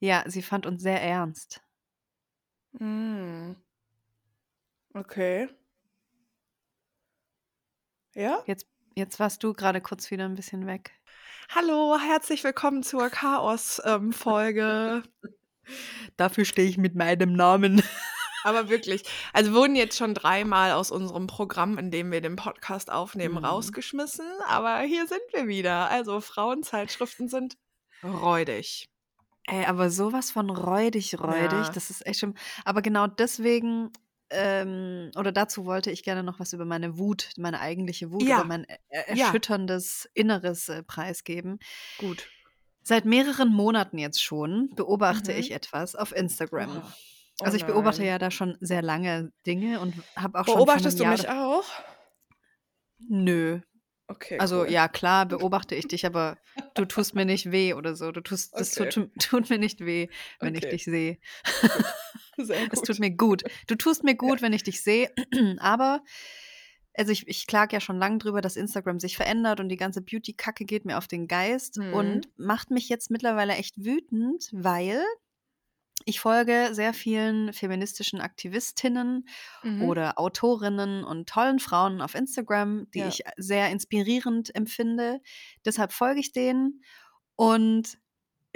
Ja, 0.00 0.24
sie 0.28 0.42
fand 0.42 0.66
uns 0.66 0.82
sehr 0.82 1.02
ernst. 1.02 1.62
Hm, 2.78 3.56
okay. 4.94 5.48
Ja? 8.14 8.46
Jetzt, 8.46 8.66
jetzt 8.96 9.20
warst 9.20 9.44
du 9.44 9.52
gerade 9.52 9.80
kurz 9.82 10.10
wieder 10.10 10.24
ein 10.24 10.34
bisschen 10.34 10.66
weg. 10.66 10.90
Hallo, 11.54 11.96
herzlich 12.00 12.42
willkommen 12.42 12.82
zur 12.82 13.08
Chaos-Folge. 13.10 15.02
Dafür 16.16 16.44
stehe 16.46 16.68
ich 16.68 16.78
mit 16.78 16.94
meinem 16.94 17.34
Namen. 17.34 17.82
Aber 18.42 18.68
wirklich, 18.70 19.02
also 19.32 19.52
wurden 19.52 19.74
jetzt 19.76 19.98
schon 19.98 20.14
dreimal 20.14 20.72
aus 20.72 20.90
unserem 20.90 21.26
Programm, 21.26 21.78
in 21.78 21.90
dem 21.90 22.10
wir 22.12 22.20
den 22.22 22.36
Podcast 22.36 22.90
aufnehmen, 22.90 23.34
Mhm. 23.38 23.44
rausgeschmissen. 23.44 24.26
Aber 24.48 24.78
hier 24.80 25.06
sind 25.06 25.20
wir 25.32 25.46
wieder. 25.46 25.90
Also 25.90 26.20
Frauenzeitschriften 26.20 27.28
sind 27.28 27.56
räudig. 28.02 28.88
Ey, 29.48 29.64
aber 29.66 29.90
sowas 29.90 30.30
von 30.30 30.48
räudig, 30.50 31.20
räudig, 31.20 31.52
Ja. 31.66 31.70
das 31.72 31.90
ist 31.90 32.06
echt 32.06 32.20
schlimm. 32.20 32.34
Aber 32.64 32.82
genau 32.82 33.06
deswegen, 33.08 33.90
ähm, 34.30 35.10
oder 35.16 35.32
dazu 35.32 35.66
wollte 35.66 35.90
ich 35.90 36.02
gerne 36.02 36.22
noch 36.22 36.40
was 36.40 36.52
über 36.52 36.64
meine 36.64 36.98
Wut, 36.98 37.30
meine 37.38 37.60
eigentliche 37.60 38.12
Wut 38.12 38.30
oder 38.30 38.42
Ja, 38.42 38.44
mein 38.44 38.66
er 38.88 39.08
ja, 39.10 39.34
erschütterndes 39.34 40.08
Inneres 40.14 40.68
äh, 40.68 40.82
preisgeben. 40.82 41.58
gut. 41.98 42.30
Seit 42.82 43.04
mehreren 43.04 43.52
Monaten 43.52 43.98
jetzt 43.98 44.22
schon 44.22 44.70
beobachte 44.74 45.32
ich 45.32 45.50
Mhm. 45.50 45.52
etwas 45.52 45.94
auf 45.94 46.12
Instagram. 46.12 46.82
Oh. 46.82 46.92
Oh 47.40 47.44
Also 47.44 47.56
ich 47.56 47.66
beobachte 47.66 48.02
nein. 48.02 48.06
ja 48.06 48.18
da 48.18 48.30
schon 48.30 48.56
sehr 48.60 48.82
lange 48.82 49.32
Dinge 49.46 49.80
und 49.80 49.96
habe 50.16 50.38
auch 50.40 50.46
Beobachtest 50.46 50.98
du 50.98 51.04
schon 51.04 51.04
von 51.04 51.04
mich 51.04 51.28
einem 51.28 51.36
Jahr 51.38 51.46
auch? 51.46 51.66
Nö. 53.08 53.60
Okay. 54.10 54.38
Also 54.38 54.56
cool. 54.56 54.66
ja, 54.66 54.88
klar 54.88 55.26
beobachte 55.26 55.74
ich 55.76 55.88
dich, 55.88 56.06
aber 56.06 56.38
du 56.74 56.84
tust 56.86 57.14
mir 57.14 57.24
nicht 57.26 57.52
weh 57.52 57.74
oder 57.74 57.96
so. 57.96 58.12
Du 58.12 58.22
tust, 58.22 58.60
das 58.60 58.72
Okay. 58.72 58.88
tut, 58.88 59.10
tut 59.20 59.50
mir 59.50 59.58
nicht 59.58 59.80
weh, 59.84 60.08
wenn 60.42 60.54
ich 60.56 60.68
Okay. 60.68 60.68
dich 60.68 60.84
sehe. 60.84 61.18
Sehr 62.46 62.64
Es 62.72 62.78
gut. 62.80 62.86
tut 62.86 62.98
mir 63.00 63.10
gut. 63.10 63.42
Du 63.66 63.74
tust 63.74 64.04
mir 64.04 64.14
gut, 64.14 64.42
wenn 64.42 64.52
ich 64.52 64.62
dich 64.62 64.82
sehe. 64.82 65.10
Aber, 65.58 66.02
also 66.94 67.12
ich, 67.12 67.26
ich 67.28 67.46
klage 67.46 67.74
ja 67.76 67.80
schon 67.80 67.98
lange 67.98 68.18
drüber, 68.18 68.40
dass 68.40 68.56
Instagram 68.56 69.00
sich 69.00 69.16
verändert 69.16 69.60
und 69.60 69.68
die 69.68 69.76
ganze 69.76 70.00
Beauty-Kacke 70.02 70.64
geht 70.64 70.84
mir 70.84 70.98
auf 70.98 71.08
den 71.08 71.28
Geist 71.28 71.78
Mhm. 71.78 71.92
und 71.94 72.28
macht 72.36 72.70
mich 72.70 72.88
jetzt 72.88 73.10
mittlerweile 73.10 73.54
echt 73.54 73.84
wütend, 73.84 74.48
weil 74.52 75.02
ich 76.04 76.20
folge 76.20 76.68
sehr 76.72 76.92
vielen 76.94 77.52
feministischen 77.52 78.20
Aktivistinnen 78.20 79.26
Mhm. 79.62 79.82
oder 79.82 80.18
Autorinnen 80.18 81.04
und 81.04 81.28
tollen 81.28 81.58
Frauen 81.58 82.00
auf 82.00 82.14
Instagram, 82.14 82.86
die 82.92 83.00
Ja. 83.00 83.08
ich 83.08 83.22
sehr 83.38 83.70
inspirierend 83.70 84.54
empfinde. 84.54 85.20
Deshalb 85.64 85.92
folge 85.92 86.20
ich 86.20 86.32
denen. 86.32 86.82
Und 87.34 87.98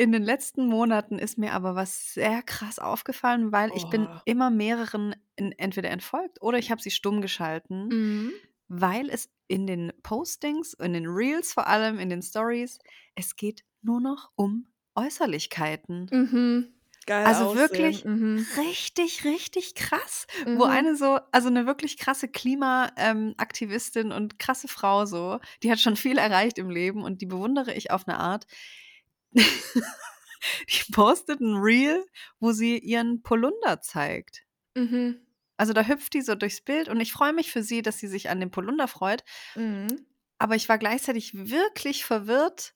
in 0.01 0.13
den 0.13 0.23
letzten 0.23 0.67
Monaten 0.67 1.19
ist 1.19 1.37
mir 1.39 1.53
aber 1.53 1.75
was 1.75 2.15
sehr 2.15 2.43
krass 2.43 2.79
aufgefallen, 2.79 3.53
weil 3.53 3.71
ich 3.75 3.89
bin 3.91 4.09
immer 4.25 4.51
mehreren 4.51 5.15
in, 5.37 5.53
entweder 5.53 5.91
entfolgt 5.91 6.41
oder 6.43 6.59
ich 6.59 6.71
habe 6.71 6.81
sie 6.83 6.91
stumm 6.91 7.21
geschalten, 7.21 7.93
Mhm. 7.93 8.41
weil 8.69 9.11
es 9.11 9.31
in 9.49 9.67
den 9.67 9.93
Postings, 10.03 10.75
in 10.75 10.95
den 10.95 11.07
Reels 11.07 11.53
vor 11.53 11.67
allem, 11.67 11.99
in 11.99 12.11
den 12.11 12.23
Stories, 12.23 12.79
es 13.15 13.37
geht 13.37 13.65
nur 13.83 14.01
noch 14.01 14.31
um 14.37 14.69
Äußerlichkeiten. 14.95 16.13
Mhm. 16.13 16.75
Geil 17.07 17.33
Also 17.33 17.53
aussehen. 17.53 17.55
wirklich 17.55 18.05
Mhm. 18.05 18.53
richtig, 18.57 19.25
richtig 19.25 19.75
krass. 19.75 20.27
Wo 20.53 20.65
Mhm. 20.65 20.65
eine 20.65 20.97
so, 20.97 21.19
also 21.33 21.49
eine 21.49 21.67
wirklich 21.67 21.99
krasse 21.99 22.29
Klimaaktivistin 22.29 24.11
und 24.13 24.39
krasse 24.39 24.69
Frau 24.69 25.05
so, 25.05 25.39
die 25.63 25.71
hat 25.71 25.81
schon 25.81 25.97
viel 25.97 26.17
erreicht 26.19 26.57
im 26.59 26.71
Leben 26.71 27.03
und 27.05 27.21
die 27.21 27.27
bewundere 27.27 27.75
ich 27.75 27.91
auf 27.91 28.09
eine 28.09 28.19
Art. 28.19 28.47
die 30.69 30.93
postet 30.93 31.41
ein 31.41 31.57
Reel, 31.57 32.05
wo 32.39 32.53
sie 32.53 32.79
ihren 32.79 33.23
Polunder 33.23 33.81
zeigt. 33.81 34.43
Mhm. 34.77 35.21
Also 35.57 35.73
da 35.73 35.83
hüpft 35.83 36.15
die 36.15 36.23
so 36.23 36.35
durchs 36.35 36.63
Bild 36.63 36.89
und 36.89 37.01
ich 37.01 37.13
freue 37.13 37.33
mich 37.35 37.53
für 37.53 37.63
sie, 37.63 37.83
dass 37.83 37.99
sie 37.99 38.09
sich 38.09 38.31
an 38.31 38.41
dem 38.41 38.51
Polunder 38.51 38.89
freut. 38.89 39.25
Mhm. 39.55 40.07
Aber 40.39 40.57
ich 40.57 40.69
war 40.69 40.79
gleichzeitig 40.79 41.51
wirklich 41.51 42.05
verwirrt. 42.05 42.75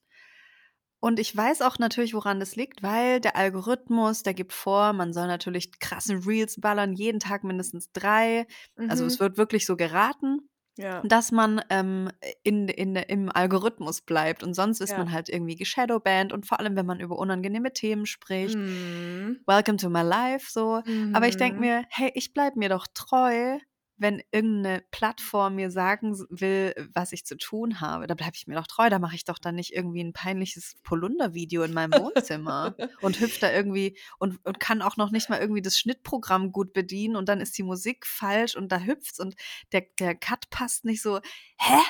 Und 0.99 1.19
ich 1.19 1.35
weiß 1.35 1.61
auch 1.61 1.77
natürlich, 1.77 2.13
woran 2.13 2.39
das 2.39 2.55
liegt, 2.55 2.81
weil 2.81 3.19
der 3.21 3.35
Algorithmus, 3.35 4.23
der 4.23 4.33
gibt 4.33 4.53
vor, 4.53 4.93
man 4.93 5.13
soll 5.13 5.27
natürlich 5.27 5.79
krasse 5.79 6.25
Reels 6.25 6.59
ballern, 6.59 6.93
jeden 6.93 7.19
Tag 7.19 7.43
mindestens 7.43 7.91
drei. 7.91 8.47
Also 8.87 9.03
Mhm. 9.03 9.09
es 9.09 9.19
wird 9.19 9.37
wirklich 9.37 9.65
so 9.65 9.75
geraten, 9.75 10.49
Ja. 10.77 11.01
dass 11.03 11.31
man 11.31 11.61
ähm, 11.69 12.09
in, 12.43 12.67
in, 12.67 12.95
im 12.95 13.29
Algorithmus 13.31 14.01
bleibt. 14.01 14.43
Und 14.43 14.53
sonst 14.53 14.81
ist 14.81 14.91
Ja. 14.91 14.97
man 14.97 15.11
halt 15.11 15.29
irgendwie 15.29 15.55
geshadowbanned. 15.55 16.33
Und 16.33 16.45
vor 16.45 16.59
allem, 16.59 16.75
wenn 16.75 16.85
man 16.85 16.99
über 16.99 17.17
unangenehme 17.17 17.71
Themen 17.73 18.05
spricht. 18.05 18.57
Mhm. 18.57 19.39
Welcome 19.47 19.77
to 19.77 19.89
my 19.89 20.01
life, 20.01 20.47
so. 20.51 20.81
Aber 21.13 21.27
ich 21.27 21.37
denke 21.37 21.55
Mhm. 21.55 21.61
mir, 21.61 21.85
hey, 21.89 22.11
ich 22.15 22.33
bleibe 22.33 22.59
mir 22.59 22.69
doch 22.69 22.87
treu, 22.93 23.57
wenn 23.97 24.21
irgendeine 24.31 24.83
Plattform 24.91 25.55
mir 25.55 25.71
sagen 25.71 26.17
will, 26.29 26.73
was 26.93 27.13
ich 27.13 27.25
zu 27.25 27.37
tun 27.37 27.79
habe. 27.79 28.07
Da 28.07 28.13
bleibe 28.13 28.33
ich 28.35 28.47
mir 28.47 28.55
doch 28.55 28.67
treu. 28.67 28.89
Da 28.89 28.99
mache 28.99 29.15
ich 29.15 29.23
doch 29.23 29.39
dann 29.39 29.55
nicht 29.55 29.73
irgendwie 29.73 30.03
ein 30.03 30.13
peinliches 30.13 30.75
Polunder-Video 30.83 31.63
in 31.63 31.73
meinem 31.73 31.93
Wohnzimmer 31.93 32.75
und 33.01 33.19
hüpft 33.19 33.43
da 33.43 33.51
irgendwie 33.51 33.97
und, 34.19 34.43
und 34.45 34.59
kann 34.59 34.81
auch 34.81 34.97
noch 34.97 35.11
nicht 35.11 35.29
mal 35.29 35.39
irgendwie 35.39 35.61
das 35.61 35.77
Schnittprogramm 35.77 36.51
gut 36.51 36.73
bedienen 36.73 37.15
und 37.15 37.29
dann 37.29 37.41
ist 37.41 37.57
die 37.57 37.63
Musik 37.63 38.05
falsch 38.05 38.55
und 38.55 38.71
da 38.71 38.79
hüpft's 38.79 39.19
und 39.19 39.35
der, 39.71 39.85
der 39.99 40.15
Cut 40.15 40.49
passt 40.49 40.85
nicht 40.85 41.01
so. 41.01 41.19
Hä? 41.57 41.81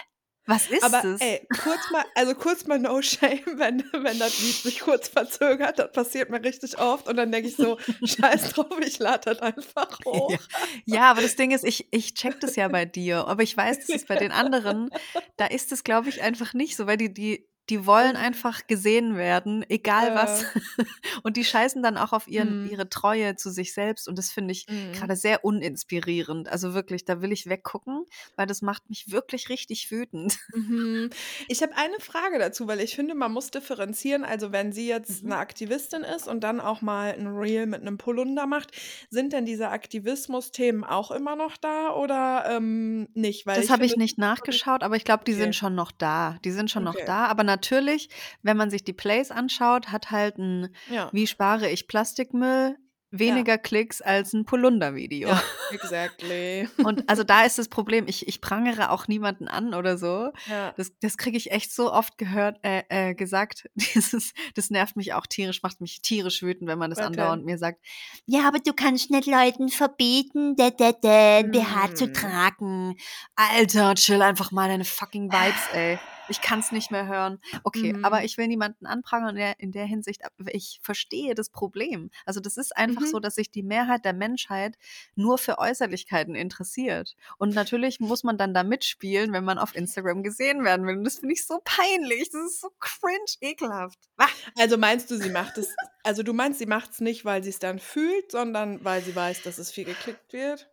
Was 0.47 0.67
ist 0.67 0.83
Aber 0.83 1.01
das? 1.01 1.21
ey, 1.21 1.47
kurz 1.63 1.89
mal, 1.91 2.05
also 2.13 2.35
kurz 2.35 2.67
mal 2.67 2.77
no 2.77 3.01
shame, 3.01 3.41
wenn, 3.55 3.83
wenn 3.91 4.19
das 4.19 4.39
Lied 4.41 4.55
sich 4.55 4.79
kurz 4.79 5.07
verzögert, 5.07 5.79
das 5.79 5.91
passiert 5.91 6.29
mir 6.29 6.43
richtig 6.43 6.77
oft 6.77 7.07
und 7.07 7.17
dann 7.17 7.31
denke 7.31 7.49
ich 7.49 7.55
so, 7.55 7.77
scheiß 8.05 8.53
drauf, 8.53 8.79
ich 8.85 8.99
lade 8.99 9.33
das 9.33 9.39
einfach 9.39 9.99
hoch. 10.05 10.31
Ja. 10.31 10.37
ja, 10.85 11.11
aber 11.11 11.21
das 11.21 11.35
Ding 11.35 11.51
ist, 11.51 11.63
ich, 11.63 11.87
ich 11.91 12.13
check 12.13 12.39
das 12.41 12.55
ja 12.55 12.67
bei 12.67 12.85
dir, 12.85 13.27
aber 13.27 13.41
ich 13.41 13.57
weiß, 13.57 13.79
dass 13.79 13.89
es 13.89 14.05
bei 14.05 14.15
den 14.15 14.31
anderen, 14.31 14.89
da 15.37 15.47
ist 15.47 15.71
es, 15.71 15.83
glaube 15.83 16.09
ich, 16.09 16.21
einfach 16.21 16.53
nicht 16.53 16.75
so, 16.75 16.85
weil 16.85 16.97
die, 16.97 17.13
die, 17.13 17.49
die 17.69 17.85
wollen 17.85 18.15
einfach 18.15 18.67
gesehen 18.67 19.15
werden, 19.17 19.65
egal 19.69 20.13
was. 20.15 20.45
Und 21.23 21.37
die 21.37 21.43
scheißen 21.45 21.81
dann 21.83 21.97
auch 21.97 22.13
auf 22.13 22.27
ihren, 22.27 22.57
Mhm. 22.61 22.65
ihre 22.65 22.89
Treue 22.89 23.35
zu 23.35 23.49
sich 23.51 23.73
selbst 23.73 24.07
und 24.07 24.17
das 24.17 24.31
finde 24.31 24.51
ich 24.51 24.67
Mhm. 24.67 24.91
gerade 24.91 25.15
sehr 25.15 25.43
uninspirierend. 25.45 26.47
Also 26.49 26.73
wirklich, 26.73 27.05
da 27.05 27.21
will 27.21 27.31
ich 27.31 27.47
weggucken, 27.47 28.05
weil 28.35 28.47
das 28.47 28.61
macht 28.61 28.89
mich 28.89 29.11
wirklich 29.11 29.49
richtig 29.49 29.91
wütend. 29.91 30.37
Mhm. 30.53 31.09
Ich 31.47 31.61
habe 31.61 31.75
eine 31.75 31.99
Frage 31.99 32.39
dazu, 32.39 32.67
weil 32.67 32.79
ich 32.79 32.95
finde, 32.95 33.15
man 33.15 33.31
muss 33.31 33.51
differenzieren. 33.51 34.23
Also, 34.23 34.51
wenn 34.51 34.71
sie 34.71 34.87
jetzt 34.87 35.23
Mhm. 35.23 35.31
eine 35.31 35.37
Aktivistin 35.37 36.03
ist 36.03 36.27
und 36.27 36.41
dann 36.43 36.59
auch 36.61 36.81
mal 36.81 37.13
ein 37.13 37.27
Reel 37.27 37.65
mit 37.65 37.81
einem 37.81 37.97
Polunder 37.97 38.45
macht, 38.47 38.71
sind 39.09 39.33
denn 39.33 39.45
diese 39.45 39.69
Aktivismus-Themen 39.69 40.83
auch 40.83 41.11
immer 41.11 41.35
noch 41.35 41.57
da 41.57 41.91
oder 41.93 42.45
ähm, 42.49 43.09
nicht? 43.13 43.45
Weil 43.45 43.55
Das 43.57 43.69
habe 43.69 43.85
ich 43.85 43.95
nicht 43.95 44.17
nachgeschaut, 44.17 44.83
aber 44.83 44.97
ich 44.97 45.05
glaube, 45.05 45.23
die 45.23 45.33
Okay. 45.33 45.33
sind 45.33 45.55
schon 45.55 45.75
noch 45.75 45.91
da. 45.93 46.37
Die 46.43 46.51
sind 46.51 46.69
schon 46.69 46.83
noch 46.83 46.97
Okay. 46.97 47.05
da. 47.05 47.27
Aber 47.27 47.43
natürlich, 47.55 48.09
wenn 48.43 48.57
man 48.57 48.69
sich 48.69 48.83
die 48.83 48.93
Plays 48.93 49.31
anschaut, 49.31 49.91
hat 49.91 50.11
halt 50.11 50.37
ein 50.37 50.75
ja, 50.89 51.09
Wie 51.13 51.27
spare 51.27 51.69
ich 51.69 51.87
Plastikmüll? 51.87 52.75
Weniger 53.17 53.57
Klicks 53.57 54.01
als 54.01 54.33
ein 54.33 54.43
Polunder-Video. 54.43 55.29
ja, 55.29 55.41
exactly. 55.71 56.67
Und 56.83 57.07
also 57.09 57.23
da 57.23 57.45
ist 57.45 57.57
das 57.57 57.69
Problem, 57.69 58.07
ich, 58.09 58.27
ich 58.27 58.41
prangere 58.41 58.89
auch 58.91 59.07
niemanden 59.07 59.47
an 59.47 59.73
oder 59.73 59.97
so. 59.97 60.33
Ja. 60.49 60.73
Das, 60.75 60.91
das 60.99 61.15
kriege 61.17 61.37
ich 61.37 61.49
echt 61.49 61.73
so 61.73 61.93
oft 61.93 62.17
gehört, 62.17 62.57
äh, 62.63 62.83
äh, 62.89 63.13
gesagt. 63.15 63.69
Dieses, 63.75 64.33
das 64.55 64.69
nervt 64.69 64.97
mich 64.97 65.13
auch 65.13 65.27
tierisch, 65.27 65.63
macht 65.63 65.79
mich 65.79 66.01
tierisch 66.01 66.41
wütend, 66.43 66.67
wenn 66.69 66.79
man 66.79 66.89
das 66.89 66.99
Was 66.99 67.05
andauernd 67.05 67.45
mir 67.45 67.57
sagt. 67.57 67.79
Ja, 68.25 68.49
aber 68.49 68.59
du 68.59 68.73
kannst 68.73 69.09
nicht 69.11 69.27
Leuten 69.27 69.69
verbieten, 69.69 70.57
de, 70.57 70.71
de, 70.71 70.93
de, 71.01 71.43
BH 71.43 71.95
zu 71.95 72.07
Mm. 72.07 72.13
tragen. 72.13 72.95
Alter, 73.35 73.95
chill 73.95 74.21
einfach 74.21 74.51
mal 74.51 74.67
deine 74.67 74.83
fucking 74.83 75.31
Vibes, 75.31 75.69
ey. 75.73 75.99
Ich 76.29 76.41
kann 76.41 76.59
es 76.59 76.71
nicht 76.71 76.91
mehr 76.91 77.07
hören. 77.07 77.39
Okay, 77.63 77.93
Mhm. 77.93 78.05
aber 78.05 78.23
ich 78.23 78.37
will 78.37 78.47
niemanden 78.47 78.85
anprangern 78.85 79.29
in 79.31 79.35
der, 79.35 79.59
in 79.59 79.71
der 79.71 79.85
Hinsicht. 79.85 80.21
Ich 80.47 80.79
verstehe 80.81 81.35
das 81.35 81.49
Problem. 81.49 82.09
Also 82.25 82.39
das 82.39 82.57
ist 82.57 82.75
einfach 82.75 83.01
Mhm. 83.01 83.07
so, 83.07 83.19
dass 83.19 83.35
sich 83.35 83.51
die 83.51 83.63
Mehrheit 83.63 84.05
der 84.05 84.13
Menschheit 84.13 84.77
nur 85.15 85.37
für 85.37 85.59
Äußerlichkeiten 85.59 86.35
interessiert. 86.35 87.15
Und 87.37 87.53
natürlich 87.53 87.99
muss 87.99 88.23
man 88.23 88.37
dann 88.37 88.53
da 88.53 88.63
mitspielen, 88.63 89.33
wenn 89.33 89.43
man 89.43 89.57
auf 89.59 89.75
Instagram 89.75 90.23
gesehen 90.23 90.63
werden 90.63 90.85
will. 90.87 90.97
Und 90.97 91.03
das 91.03 91.19
finde 91.19 91.33
ich 91.33 91.45
so 91.45 91.59
peinlich. 91.63 92.29
Das 92.31 92.41
ist 92.43 92.61
so 92.61 92.71
cringe, 92.79 93.25
ekelhaft. 93.41 93.99
Ah, 94.17 94.27
Also 94.57 94.77
meinst 94.77 95.11
du, 95.11 95.17
sie 95.17 95.29
macht 95.29 95.57
es, 95.57 95.75
also 96.03 96.23
du 96.23 96.33
meinst, 96.33 96.59
sie 96.59 96.65
macht 96.65 96.91
es 96.91 97.01
nicht, 97.01 97.25
weil 97.25 97.43
sie 97.43 97.49
es 97.51 97.59
dann 97.59 97.79
fühlt, 97.79 98.31
sondern 98.31 98.83
weil 98.83 99.03
sie 99.03 99.15
weiß, 99.15 99.43
dass 99.43 99.57
es 99.57 99.71
viel 99.71 99.85
geklickt 99.85 100.33
wird? 100.33 100.69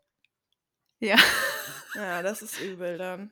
Ja. 1.01 1.17
Ja, 1.95 2.23
das 2.23 2.43
ist 2.43 2.61
übel 2.61 2.97
dann. 2.97 3.31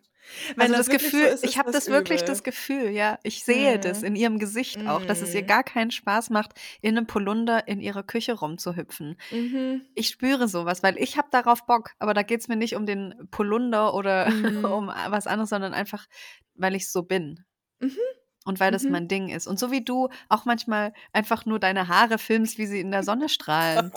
Also 0.56 0.74
das, 0.74 0.88
wirklich 0.88 1.10
so 1.10 1.16
Gefühl, 1.18 1.26
ist, 1.26 1.44
ich 1.44 1.58
habe 1.58 1.70
das 1.72 1.88
wirklich 1.88 2.20
übel. 2.20 2.28
das 2.28 2.42
Gefühl, 2.42 2.90
ja, 2.90 3.18
ich 3.22 3.44
sehe 3.44 3.78
das 3.78 4.00
Mhm. 4.00 4.06
in 4.06 4.16
ihrem 4.16 4.38
Gesicht 4.38 4.86
auch, 4.86 5.04
dass 5.04 5.20
es 5.22 5.34
ihr 5.34 5.42
Mhm. 5.42 5.46
gar 5.46 5.64
keinen 5.64 5.90
Spaß 5.90 6.30
macht, 6.30 6.52
in 6.80 6.96
einem 6.96 7.06
Polunder 7.06 7.66
in 7.68 7.80
ihrer 7.80 8.02
Küche 8.02 8.32
rumzuhüpfen. 8.34 9.16
Mhm. 9.30 9.82
Ich 9.94 10.08
spüre 10.08 10.48
sowas, 10.48 10.82
weil 10.82 10.98
ich 10.98 11.16
habe 11.18 11.28
darauf 11.30 11.66
Bock, 11.66 11.90
aber 11.98 12.14
da 12.14 12.22
geht's 12.22 12.48
mir 12.48 12.56
nicht 12.56 12.74
um 12.76 12.86
den 12.86 13.14
Polunder 13.30 13.94
oder 13.94 14.26
Mhm. 14.60 14.64
um 14.64 14.86
was 14.88 15.26
anderes, 15.26 15.50
sondern 15.50 15.74
einfach, 15.74 16.06
weil 16.54 16.74
ich 16.74 16.90
so 16.90 17.02
bin. 17.02 17.44
Mhm. 17.80 17.96
Und 18.46 18.58
weil 18.58 18.72
das 18.72 18.84
Mhm. 18.84 18.90
mein 18.92 19.06
Ding 19.08 19.28
ist. 19.28 19.46
Und 19.46 19.58
so 19.58 19.70
wie 19.70 19.84
du 19.84 20.08
auch 20.30 20.46
manchmal 20.46 20.94
einfach 21.12 21.44
nur 21.44 21.58
deine 21.58 21.88
Haare 21.88 22.16
filmst, 22.16 22.56
wie 22.56 22.66
sie 22.66 22.80
in 22.80 22.90
der 22.90 23.02
Sonne 23.02 23.28
strahlen. 23.28 23.92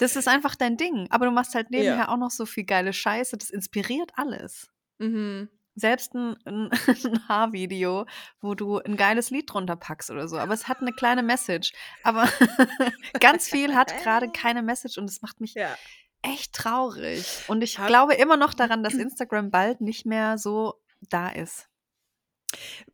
Das 0.00 0.16
ist 0.16 0.28
einfach 0.28 0.54
dein 0.54 0.76
Ding. 0.76 1.06
Aber 1.10 1.24
du 1.24 1.32
machst 1.32 1.54
halt 1.54 1.70
nebenher 1.70 1.96
Ja. 1.96 2.08
auch 2.08 2.18
noch 2.18 2.30
so 2.30 2.44
viel 2.44 2.64
geile 2.64 2.92
Scheiße. 2.92 3.38
Das 3.38 3.48
inspiriert 3.48 4.10
alles. 4.16 4.68
Mhm. 4.98 5.48
Selbst 5.78 6.14
ein, 6.14 6.36
ein, 6.46 6.70
ein 6.86 7.28
Haarvideo, 7.28 8.06
wo 8.40 8.54
du 8.54 8.78
ein 8.78 8.96
geiles 8.96 9.30
Lied 9.30 9.52
drunter 9.52 9.76
packst 9.76 10.10
oder 10.10 10.26
so. 10.26 10.38
Aber 10.38 10.54
es 10.54 10.68
hat 10.68 10.80
eine 10.80 10.92
kleine 10.92 11.22
Message. 11.22 11.72
Aber 12.02 12.26
ganz 13.20 13.48
viel 13.48 13.74
hat 13.74 13.96
gerade 14.02 14.28
keine 14.32 14.62
Message 14.62 14.96
und 14.98 15.04
es 15.10 15.20
macht 15.22 15.40
mich 15.40 15.54
Ja. 15.54 15.76
echt 16.22 16.54
traurig. 16.54 17.26
Und 17.48 17.62
ich 17.62 17.78
Hab- 17.78 17.88
glaube 17.88 18.14
immer 18.14 18.36
noch 18.38 18.54
daran, 18.54 18.82
dass 18.82 18.94
Instagram 18.94 19.50
bald 19.50 19.80
nicht 19.82 20.06
mehr 20.06 20.38
so 20.38 20.80
da 21.10 21.28
ist. 21.28 21.68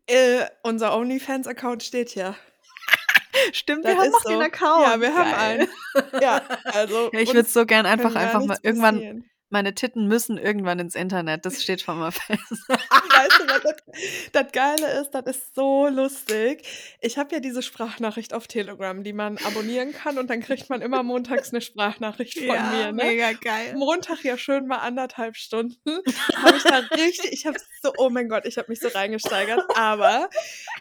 Äh, 0.06 0.46
unser 0.64 0.96
OnlyFans-Account 0.96 1.82
steht 1.84 2.14
ja. 2.16 2.34
Stimmt, 3.52 3.84
Das 3.84 3.94
wir 3.94 4.00
haben 4.02 4.10
noch 4.10 4.22
so. 4.22 4.28
den 4.30 4.42
Account. 4.42 4.86
Ja, 4.86 5.00
wir 5.00 5.14
haben 5.16 5.30
Geil. 5.30 5.68
einen. 5.94 6.22
Ja, 6.22 6.42
also. 6.64 7.10
Ja, 7.12 7.20
ich 7.20 7.32
würde 7.32 7.48
so 7.48 7.64
gern 7.64 7.86
einfach, 7.86 8.14
einfach 8.14 8.44
mal 8.44 8.58
irgendwann 8.62 8.96
passieren. 8.96 9.30
Meine 9.52 9.74
Titten 9.74 10.08
müssen 10.08 10.38
irgendwann 10.38 10.78
ins 10.78 10.94
Internet. 10.94 11.44
Das 11.46 11.62
steht 11.62 11.80
schon 11.80 11.98
mal 11.98 12.10
fest. 12.10 12.40
weißt 12.68 13.38
du, 13.40 13.46
was 13.46 13.62
das, 13.62 13.76
das 14.32 14.52
Geile 14.52 15.00
ist? 15.00 15.10
Das 15.12 15.26
ist 15.26 15.54
so 15.54 15.86
lustig. 15.88 16.66
Ich 17.00 17.18
habe 17.18 17.34
ja 17.34 17.40
diese 17.40 17.62
Sprachnachricht 17.62 18.34
auf 18.34 18.46
Telegram, 18.48 19.02
die 19.04 19.12
man 19.12 19.38
abonnieren 19.38 19.92
kann 19.92 20.18
und 20.18 20.30
dann 20.30 20.40
kriegt 20.40 20.70
man 20.70 20.82
immer 20.82 21.02
montags 21.02 21.50
eine 21.52 21.60
Sprachnachricht 21.60 22.38
von 22.38 22.46
Ja, 22.48 22.62
mir. 22.70 22.86
Ne? 22.86 23.04
mega 23.04 23.32
geil. 23.32 23.74
Montag 23.76 24.24
ja 24.24 24.36
schön 24.38 24.66
mal 24.66 24.78
anderthalb 24.78 25.36
Stunden. 25.36 26.00
Habe 26.36 26.56
ich 26.56 26.62
da 26.64 26.78
richtig, 26.96 27.32
ich 27.32 27.46
habe 27.46 27.58
so, 27.82 27.92
oh 27.98 28.10
mein 28.10 28.28
Gott, 28.28 28.46
ich 28.46 28.58
habe 28.58 28.66
mich 28.70 28.80
so 28.80 28.88
reingesteigert. 28.88 29.62
Aber 29.76 30.28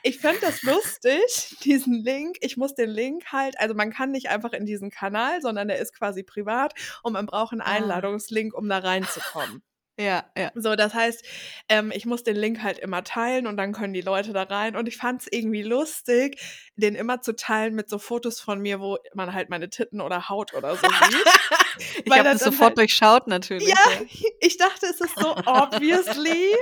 ich 0.04 0.20
fand 0.20 0.42
das 0.42 0.63
lustig, 0.63 1.58
diesen 1.63 1.94
Link. 2.04 2.38
Ich 2.42 2.58
muss 2.58 2.75
den 2.75 2.90
Link 2.90 3.25
halt, 3.32 3.60
also 3.60 3.74
man 3.75 3.92
kann 3.92 4.12
nicht 4.12 4.30
einfach 4.30 4.54
in 4.54 4.66
diesen 4.66 4.90
Kanal, 4.92 5.42
sondern 5.42 5.68
der 5.68 5.80
ist 5.80 5.94
quasi 5.98 6.24
privat 6.24 6.74
und 7.04 7.13
man 7.13 7.25
braucht 7.25 7.51
einen 7.51 7.62
Ah. 7.62 7.66
Einladungslink, 7.75 8.54
um 8.62 8.68
da 8.70 8.80
reinzukommen. 8.80 9.62
Ja, 10.01 10.25
ja. 10.38 10.51
So, 10.55 10.75
das 10.75 10.93
heißt, 10.93 11.24
ähm, 11.70 11.91
ich 11.93 12.05
muss 12.05 12.24
den 12.24 12.36
Link 12.36 12.63
halt 12.63 12.79
immer 12.79 13.03
teilen 13.03 13.46
und 13.46 13.58
dann 13.58 13.72
können 13.74 13.93
die 13.93 14.01
Leute 14.01 14.34
da 14.34 14.43
rein. 14.43 14.75
Und 14.75 14.88
ich 14.88 14.98
fand 14.98 15.22
es 15.22 15.27
irgendwie 15.31 15.62
lustig, 15.63 16.39
den 16.75 16.96
immer 16.96 17.22
zu 17.22 17.36
teilen 17.36 17.75
mit 17.75 17.89
so 17.89 18.00
Fotos 18.00 18.39
von 18.39 18.60
mir, 18.60 18.79
wo 18.79 18.98
man 19.13 19.34
halt 19.34 19.50
meine 19.50 19.70
Titten 19.70 20.01
oder 20.01 20.29
Haut 20.29 20.53
oder 20.53 20.75
so 20.75 20.88
sieht. 21.10 22.01
Ich 22.05 22.12
habe 22.12 22.24
das 22.24 22.39
sofort 22.43 22.70
halt- 22.70 22.77
durchschaut 22.79 23.27
natürlich. 23.27 23.67
Ja, 23.67 23.75
ich 24.39 24.58
dachte, 24.58 24.88
es 24.88 25.00
ist 25.01 25.17
so 25.20 25.36
obviously, 25.46 26.55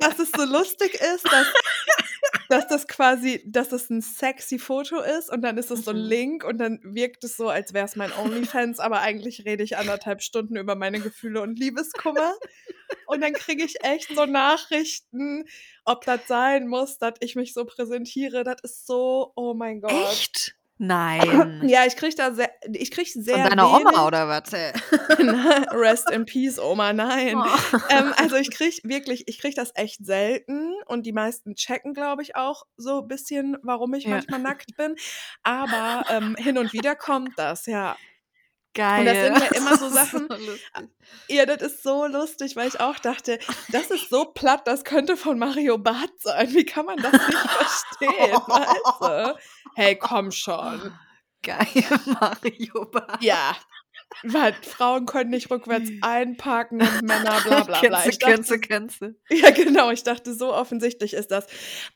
dass 0.00 0.18
es 0.18 0.30
so 0.30 0.44
lustig 0.44 0.94
ist, 0.94 1.26
dass, 1.30 1.46
dass 2.48 2.66
das 2.68 2.88
quasi, 2.88 3.42
dass 3.46 3.72
es 3.72 3.90
ein 3.90 4.00
sexy 4.00 4.58
Foto 4.58 5.00
ist 5.00 5.30
und 5.30 5.42
dann 5.42 5.58
ist 5.58 5.70
es 5.70 5.84
so 5.84 5.90
ein 5.90 5.98
Mhm. 5.98 6.08
Link 6.08 6.44
und 6.44 6.58
dann 6.58 6.80
wirkt 6.82 7.24
es 7.24 7.36
so, 7.36 7.48
als 7.48 7.74
wäre 7.74 7.84
es 7.84 7.96
mein 7.96 8.12
OnlyFans, 8.12 8.78
aber 8.80 9.00
eigentlich 9.00 9.44
rede 9.44 9.62
ich 9.62 9.76
anderthalb 9.76 10.22
Stunden 10.22 10.56
über 10.56 10.74
meine 10.74 11.00
Gefühle 11.00 11.42
und 11.42 11.58
Liebeskummer. 11.58 12.32
Und 13.06 13.20
dann 13.22 13.32
kriege 13.32 13.64
ich 13.64 13.82
echt 13.84 14.14
so 14.14 14.24
Nachrichten, 14.26 15.44
ob 15.84 16.04
das 16.04 16.26
sein 16.26 16.66
muss, 16.68 16.98
dass 16.98 17.14
ich 17.20 17.36
mich 17.36 17.54
so 17.54 17.64
präsentiere. 17.64 18.44
Das 18.44 18.56
ist 18.62 18.86
so, 18.86 19.32
oh 19.36 19.54
mein 19.54 19.80
Gott. 19.80 19.92
Echt? 19.92 20.54
Nein. 20.80 21.60
Ja, 21.68 21.84
ich 21.86 21.96
kriege 21.96 22.14
da 22.14 22.32
sehr, 22.32 22.50
ich 22.72 22.90
kriege 22.92 23.10
sehr 23.10 23.34
Von 23.40 23.48
deiner 23.50 23.64
wenig. 23.72 23.86
Oma 23.86 24.06
oder 24.06 24.28
was? 24.28 24.52
ey? 24.52 24.72
Rest 25.72 26.08
in 26.10 26.24
peace, 26.24 26.58
Oma, 26.58 26.92
nein. 26.92 27.36
Oh. 27.36 27.76
ähm, 27.90 28.14
also 28.16 28.36
ich 28.36 28.50
krieg 28.50 28.80
wirklich, 28.84 29.24
ich 29.26 29.40
krieg 29.40 29.54
das 29.56 29.72
echt 29.74 30.04
selten 30.06 30.74
und 30.86 31.04
die 31.04 31.12
meisten 31.12 31.56
checken, 31.56 31.94
glaube 31.94 32.22
ich, 32.22 32.36
auch 32.36 32.62
so 32.76 33.02
ein 33.02 33.08
bisschen, 33.08 33.56
warum 33.62 33.92
ich 33.94 34.04
Ja. 34.04 34.10
manchmal 34.10 34.40
nackt 34.40 34.76
bin. 34.76 34.94
Aber 35.42 36.04
ähm, 36.10 36.36
hin 36.36 36.58
und 36.58 36.72
wieder 36.72 36.94
kommt 36.94 37.36
das, 37.36 37.66
ja. 37.66 37.96
Geil. 38.78 39.00
Und 39.00 39.06
das 39.06 39.16
sind 39.16 39.38
ja 39.52 39.56
immer 39.60 39.76
so 39.76 39.90
Das 39.90 40.04
ist 40.04 40.12
Sachen- 40.12 40.28
lustig. 40.28 40.62
Ja, 41.26 41.46
das 41.46 41.62
ist 41.62 41.82
so 41.82 42.06
lustig, 42.06 42.54
weil 42.54 42.68
ich 42.68 42.78
auch 42.78 42.98
dachte, 43.00 43.40
das 43.72 43.90
ist 43.90 44.08
so 44.08 44.26
platt, 44.26 44.68
das 44.68 44.84
könnte 44.84 45.16
von 45.16 45.36
Mario 45.36 45.78
Barth 45.78 46.12
sein. 46.20 46.54
Wie 46.54 46.64
kann 46.64 46.86
man 46.86 46.96
das 46.98 47.10
nicht 47.12 47.22
verstehen, 47.38 48.32
weißt 48.46 49.00
du? 49.34 49.38
Hey, 49.74 49.96
komm 49.96 50.30
schon. 50.30 50.92
Geil, 51.42 51.66
Mario 52.20 52.84
Barth. 52.86 53.20
Ja. 53.22 53.56
Weil 54.24 54.52
Frauen 54.62 55.06
können 55.06 55.30
nicht 55.30 55.50
rückwärts 55.50 55.90
einparken 56.00 56.80
und 56.80 57.02
Männer 57.02 57.40
bla 57.44 57.62
bla 57.62 57.80
bla. 57.80 58.02
Kennst 58.60 59.00
du. 59.00 59.14
Ja, 59.30 59.50
genau. 59.50 59.90
Ich 59.90 60.02
dachte, 60.02 60.34
so 60.34 60.52
offensichtlich 60.52 61.14
ist 61.14 61.30
das. 61.30 61.46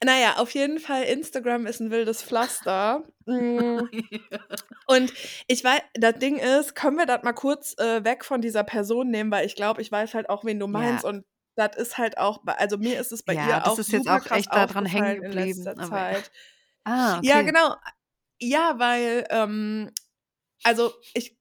Naja, 0.04 0.34
auf 0.36 0.50
jeden 0.50 0.78
Fall, 0.78 1.04
Instagram 1.04 1.66
ist 1.66 1.80
ein 1.80 1.90
wildes 1.90 2.22
Pflaster. 2.22 3.04
Mm, 3.26 3.80
Und 4.86 5.12
ich 5.46 5.64
weiß, 5.64 5.80
das 5.94 6.18
Ding 6.18 6.36
ist, 6.36 6.74
können 6.74 6.96
wir 6.98 7.06
das 7.06 7.22
mal 7.22 7.32
kurz 7.32 7.74
äh, 7.78 8.04
weg 8.04 8.24
von 8.24 8.40
dieser 8.40 8.62
Person 8.64 9.08
nehmen, 9.10 9.30
weil 9.30 9.46
ich 9.46 9.56
glaube, 9.56 9.80
ich 9.82 9.90
weiß 9.90 10.14
halt 10.14 10.28
auch, 10.28 10.44
wen 10.44 10.60
du 10.60 10.66
meinst. 10.68 11.04
Ja. 11.04 11.10
Und 11.10 11.24
das 11.56 11.76
ist 11.76 11.98
halt 11.98 12.18
auch, 12.18 12.42
also 12.46 12.78
mir 12.78 13.00
ist 13.00 13.12
es 13.12 13.22
bei 13.22 13.34
Ja, 13.34 13.46
ihr 13.48 13.56
das 13.60 13.68
auch 13.68 13.78
ist 13.78 13.90
jetzt 13.92 14.08
auch 14.08 14.30
echt 14.30 14.52
daran 14.54 14.86
hängen 14.86 15.22
geblieben, 15.22 15.62
letzter 15.64 15.82
aber- 15.82 15.88
Zeit. 15.88 16.30
Ah, 16.84 17.18
okay. 17.18 17.26
Ja, 17.28 17.42
genau. 17.42 17.76
Ja, 18.40 18.78
weil, 18.78 19.26
ähm, 19.30 19.90
also 20.64 20.92
ich, 21.14 21.36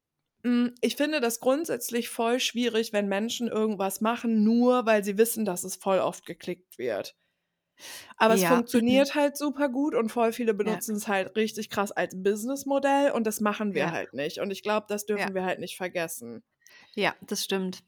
ich 0.81 0.95
finde 0.95 1.19
das 1.21 1.39
grundsätzlich 1.39 2.09
voll 2.09 2.39
schwierig, 2.39 2.93
wenn 2.93 3.07
Menschen 3.07 3.47
irgendwas 3.47 4.01
machen, 4.01 4.43
nur 4.43 4.85
weil 4.85 5.03
sie 5.03 5.17
wissen, 5.17 5.45
dass 5.45 5.63
es 5.63 5.75
voll 5.75 5.99
oft 5.99 6.25
geklickt 6.25 6.77
wird. 6.77 7.15
Aber 8.17 8.33
es 8.33 8.43
Ja. 8.43 8.45
funktioniert 8.45 9.15
halt 9.15 9.35
super 9.37 9.67
gut 9.69 9.95
und 9.95 10.09
voll 10.09 10.31
viele 10.33 10.53
benutzen 10.53 10.95
es 10.95 11.07
halt 11.07 11.35
richtig 11.35 11.69
krass 11.69 11.91
als 11.91 12.13
Businessmodell 12.21 13.11
und 13.11 13.25
das 13.27 13.41
machen 13.41 13.73
wir 13.73 13.91
Ja. 13.91 13.91
halt 13.91 14.13
nicht. 14.13 14.39
Und 14.39 14.51
ich 14.51 14.63
glaube, 14.63 14.85
das 14.89 15.05
dürfen 15.05 15.33
Ja. 15.33 15.35
wir 15.35 15.43
halt 15.45 15.59
nicht 15.59 15.75
vergessen. 15.77 16.43
Ja, 16.95 17.15
das 17.21 17.43
stimmt. 17.43 17.83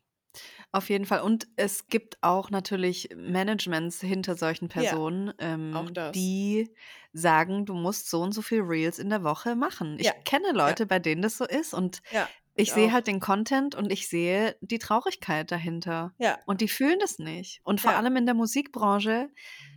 Auf 0.72 0.90
jeden 0.90 1.06
Fall. 1.06 1.22
Und 1.22 1.48
es 1.58 1.88
gibt 1.90 2.18
auch 2.24 2.50
natürlich 2.52 3.10
Managements 3.16 4.02
hinter 4.02 4.36
solchen 4.38 4.70
Personen, 4.70 5.34
ähm, 5.40 5.72
auch 5.72 5.92
das. 5.92 6.38
die 6.38 6.76
sagen, 7.14 7.66
du 7.66 7.74
musst 7.76 8.10
so 8.10 8.22
und 8.22 8.34
so 8.34 8.42
viel 8.42 8.62
Reels 8.62 9.00
in 9.00 9.10
der 9.10 9.24
Woche 9.24 9.56
machen. 9.56 9.98
Ich 10.00 10.14
Ja, 10.14 10.24
kenne 10.26 10.52
Leute, 10.54 10.86
bei 10.88 11.00
denen 11.00 11.22
das 11.24 11.38
so 11.38 11.46
ist 11.46 11.74
und 11.74 12.02
Ja, 12.10 12.34
ich 12.56 12.72
sehe 12.72 12.92
halt 12.92 13.08
den 13.08 13.20
Content 13.20 13.76
und 13.76 13.92
ich 13.92 14.08
sehe 14.10 14.56
die 14.62 14.80
Traurigkeit 14.80 15.52
dahinter. 15.52 16.14
Ja, 16.20 16.40
Und 16.46 16.62
die 16.62 16.68
fühlen 16.68 17.00
das 17.00 17.20
nicht. 17.20 17.62
Und 17.64 17.82
vor 17.82 17.92
Ja. 17.92 17.98
allem 17.98 18.16
in 18.18 18.26
der 18.26 18.36
Musikbranche, 18.36 19.30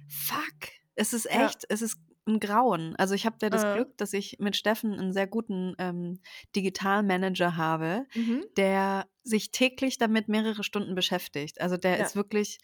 fuck, 0.09 0.69
es 0.95 1.13
ist 1.13 1.25
Ja. 1.27 1.47
echt, 1.47 1.65
es 1.69 1.83
ist 1.83 1.99
ein 2.29 2.41
Grauen. 2.41 2.97
Also 2.97 3.15
ich 3.15 3.25
habe 3.25 3.37
ja 3.41 3.51
das 3.51 3.63
Äh. 3.65 3.73
Glück, 3.75 3.97
dass 3.99 4.13
ich 4.13 4.39
mit 4.41 4.57
Steffen 4.57 4.99
einen 4.99 5.13
sehr 5.13 5.27
guten 5.29 5.75
ähm, 5.79 6.21
Digitalmanager 6.57 7.57
habe, 7.57 8.07
mhm. 8.15 8.45
der 8.57 9.07
sich 9.23 9.53
täglich 9.53 9.99
damit 9.99 10.29
mehrere 10.29 10.65
Stunden 10.65 10.95
beschäftigt. 10.95 11.61
Also 11.61 11.77
der 11.77 11.99
Ja. 11.99 12.05
ist 12.05 12.17
wirklich, 12.17 12.59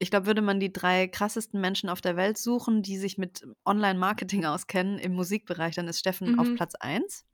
ich 0.00 0.10
glaube, 0.10 0.26
würde 0.26 0.42
man 0.42 0.58
die 0.58 0.72
drei 0.72 1.06
krassesten 1.06 1.60
Menschen 1.60 1.88
auf 1.88 2.00
der 2.00 2.16
Welt 2.16 2.38
suchen, 2.38 2.82
die 2.82 2.98
sich 2.98 3.18
mit 3.18 3.46
Online-Marketing 3.64 4.44
auskennen 4.46 4.98
im 4.98 5.14
Musikbereich, 5.14 5.76
dann 5.76 5.86
ist 5.88 6.00
Steffen 6.00 6.38
auf 6.38 6.48
Mhm. 6.48 6.54
Platz 6.56 6.74
eins. 6.74 7.24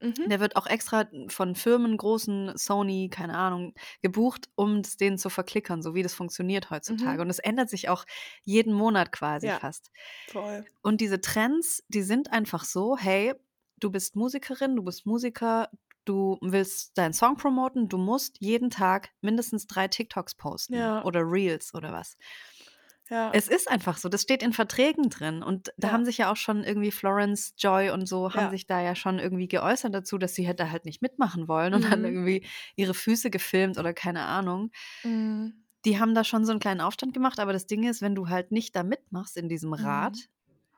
Mhm. 0.00 0.28
Der 0.28 0.40
wird 0.40 0.56
auch 0.56 0.66
extra 0.66 1.06
von 1.28 1.54
Firmen, 1.54 1.96
großen 1.96 2.56
Sony, 2.56 3.08
keine 3.10 3.36
Ahnung, 3.36 3.74
gebucht, 4.02 4.48
um 4.54 4.78
es 4.80 4.96
denen 4.96 5.18
zu 5.18 5.30
verklickern, 5.30 5.82
so 5.82 5.94
wie 5.94 6.02
das 6.02 6.14
funktioniert 6.14 6.70
heutzutage. 6.70 7.16
Mhm. 7.16 7.20
Und 7.22 7.30
es 7.30 7.38
ändert 7.38 7.70
sich 7.70 7.88
auch 7.88 8.04
jeden 8.42 8.72
Monat 8.74 9.12
quasi 9.12 9.48
Ja. 9.48 9.58
fast. 9.58 9.90
Voll. 10.28 10.64
Und 10.82 11.00
diese 11.00 11.20
Trends, 11.20 11.82
die 11.88 12.02
sind 12.02 12.32
einfach 12.32 12.64
so, 12.64 12.96
hey, 12.96 13.34
du 13.78 13.90
bist 13.90 14.16
Musikerin, 14.16 14.76
du 14.76 14.82
bist 14.82 15.06
Musiker, 15.06 15.70
du 16.04 16.38
willst 16.42 16.98
deinen 16.98 17.14
Song 17.14 17.36
promoten, 17.36 17.88
du 17.88 17.96
musst 17.96 18.36
jeden 18.40 18.68
Tag 18.70 19.10
mindestens 19.22 19.66
drei 19.66 19.88
TikToks 19.88 20.34
posten 20.34 20.74
Ja. 20.74 21.02
oder 21.04 21.20
Reels 21.22 21.72
oder 21.74 21.92
was. 21.92 22.16
Ja. 23.10 23.30
Es 23.34 23.48
ist 23.48 23.70
einfach 23.70 23.98
so, 23.98 24.08
das 24.08 24.22
steht 24.22 24.42
in 24.42 24.52
Verträgen 24.52 25.10
drin. 25.10 25.42
Und 25.42 25.72
da 25.76 25.88
Ja. 25.88 25.92
haben 25.92 26.04
sich 26.06 26.18
ja 26.18 26.32
auch 26.32 26.36
schon 26.36 26.64
irgendwie 26.64 26.90
Florence 26.90 27.54
Joy 27.58 27.90
und 27.90 28.06
so, 28.08 28.32
haben 28.32 28.44
Ja. 28.44 28.50
sich 28.50 28.66
da 28.66 28.80
ja 28.80 28.94
schon 28.94 29.18
irgendwie 29.18 29.46
geäußert 29.48 29.94
dazu, 29.94 30.16
dass 30.18 30.34
sie 30.34 30.46
hätte 30.46 30.70
halt 30.70 30.84
nicht 30.86 31.02
mitmachen 31.02 31.46
wollen 31.46 31.74
und 31.74 31.84
dann 31.84 31.98
Mhm. 32.00 32.04
irgendwie 32.06 32.46
ihre 32.76 32.94
Füße 32.94 33.28
gefilmt 33.30 33.76
oder 33.78 33.92
keine 33.92 34.22
Ahnung. 34.24 34.70
Mhm. 35.02 35.64
Die 35.84 36.00
haben 36.00 36.14
da 36.14 36.24
schon 36.24 36.46
so 36.46 36.52
einen 36.52 36.60
kleinen 36.60 36.80
Aufstand 36.80 37.12
gemacht, 37.12 37.38
aber 37.40 37.52
das 37.52 37.66
Ding 37.66 37.82
ist, 37.84 38.00
wenn 38.00 38.14
du 38.14 38.28
halt 38.30 38.52
nicht 38.52 38.74
da 38.74 38.82
mitmachst 38.82 39.36
in 39.36 39.50
diesem 39.50 39.74
Rad, 39.74 40.14
Mhm. 40.14 40.20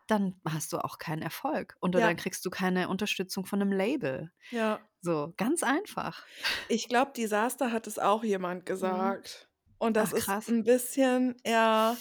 dann 0.09 0.35
hast 0.49 0.73
du 0.73 0.79
auch 0.79 0.99
keinen 0.99 1.23
Erfolg. 1.23 1.77
Und 1.81 1.95
dann 1.95 2.17
kriegst 2.17 2.45
du 2.45 2.51
keine 2.51 2.89
Unterstützung 2.89 3.47
von 3.47 3.61
einem 3.63 3.71
Label. 3.73 4.33
Ja. 4.51 4.81
So, 5.01 5.33
ganz 5.37 5.63
einfach. 5.63 6.25
Ich 6.69 6.89
glaube, 6.89 7.13
Disaster 7.17 7.71
hat 7.71 7.87
es 7.87 8.01
auch 8.01 8.25
jemand 8.25 8.67
gesagt. 8.67 9.46
Und 9.79 9.97
das. 9.97 10.15
Ach, 10.15 10.19
krass. 10.19 10.45
ist 10.45 10.51
ein 10.51 10.65
bisschen 10.65 11.37
eher. 11.45 11.97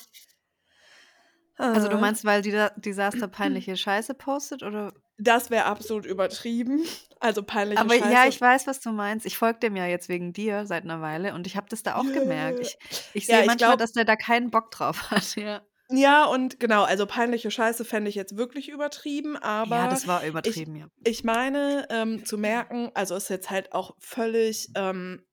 Also 1.58 1.88
du 1.88 1.96
äh, 1.96 2.00
meinst, 2.02 2.26
weil 2.26 2.42
die 2.42 2.52
Disaster 2.78 3.28
peinliche 3.30 3.78
Scheiße 3.78 4.14
postet 4.14 4.64
oder? 4.64 4.94
Das 5.18 5.50
wäre 5.50 5.66
absolut 5.66 6.06
übertrieben. 6.06 6.82
Also 7.22 7.42
peinliche 7.44 7.80
Aber 7.80 7.94
Scheiße. 7.96 8.12
ja, 8.12 8.28
ich 8.28 8.42
weiß, 8.42 8.68
was 8.68 8.82
du 8.82 8.92
meinst. 8.92 9.26
Ich 9.26 9.38
folge 9.38 9.60
dem 9.60 9.78
ja 9.78 9.86
jetzt 9.86 10.10
wegen 10.10 10.34
dir 10.34 10.66
seit 10.66 10.84
einer 10.84 11.02
Weile 11.02 11.34
und 11.34 11.48
ich 11.48 11.56
habe 11.56 11.68
das 11.70 11.82
da 11.84 11.96
auch 11.96 12.04
gemerkt. 12.04 12.60
Ich, 12.60 12.78
ich 13.14 13.28
Ja, 13.28 13.36
sehe 13.38 13.42
ich 13.44 13.48
manchmal, 13.48 13.70
glaub- 13.70 13.80
dass 13.80 13.94
der 13.94 14.04
da 14.04 14.18
keinen 14.18 14.52
Bock 14.52 14.72
drauf 14.72 15.00
hat. 15.12 15.36
Ja, 15.38 15.62
Ja, 15.90 16.26
und 16.26 16.60
genau, 16.60 16.84
also 16.84 17.06
peinliche 17.06 17.50
Scheiße 17.50 17.86
fände 17.86 18.10
ich 18.10 18.16
jetzt 18.16 18.36
wirklich 18.36 18.68
übertrieben, 18.68 19.38
aber 19.38 19.78
ja 19.78 19.88
das 19.88 20.06
war 20.08 20.26
übertrieben, 20.26 20.76
ja. 20.76 20.88
ich 21.06 21.24
meine, 21.24 21.88
ähm, 21.90 22.26
zu 22.26 22.38
merken, 22.38 22.92
also 22.96 23.16
ist 23.16 23.30
jetzt 23.30 23.50
halt 23.50 23.72
auch 23.72 23.96
völlig, 24.00 24.68
ähm, 24.76 25.24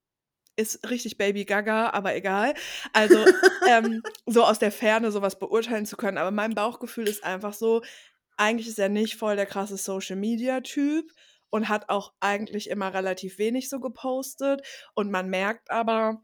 ist 0.57 0.89
richtig 0.89 1.19
Baby 1.19 1.45
Gaga, 1.45 1.91
aber 1.91 2.15
egal. 2.15 2.55
Also 2.93 3.25
ähm, 3.69 4.03
so 4.27 4.45
aus 4.45 4.59
der 4.59 4.73
Ferne 4.73 5.11
sowas 5.11 5.39
beurteilen 5.39 5.87
zu 5.87 5.97
können. 5.97 6.19
Aber 6.19 6.31
mein 6.31 6.55
Bauchgefühl 6.55 7.09
ist 7.09 7.25
einfach 7.25 7.55
so, 7.55 7.83
eigentlich 8.37 8.69
ist 8.69 8.79
er 8.79 8.89
nicht 8.89 9.17
voll 9.17 9.37
der 9.37 9.47
krasse 9.47 9.77
Social-Media-Typ 9.77 11.11
und 11.51 11.69
hat 11.69 11.89
auch 11.89 12.13
eigentlich 12.21 12.71
immer 12.71 12.93
relativ 12.95 13.39
wenig 13.39 13.69
so 13.69 13.81
gepostet. 13.81 14.63
Und 14.95 15.11
man 15.11 15.29
merkt 15.29 15.71
aber, 15.71 16.23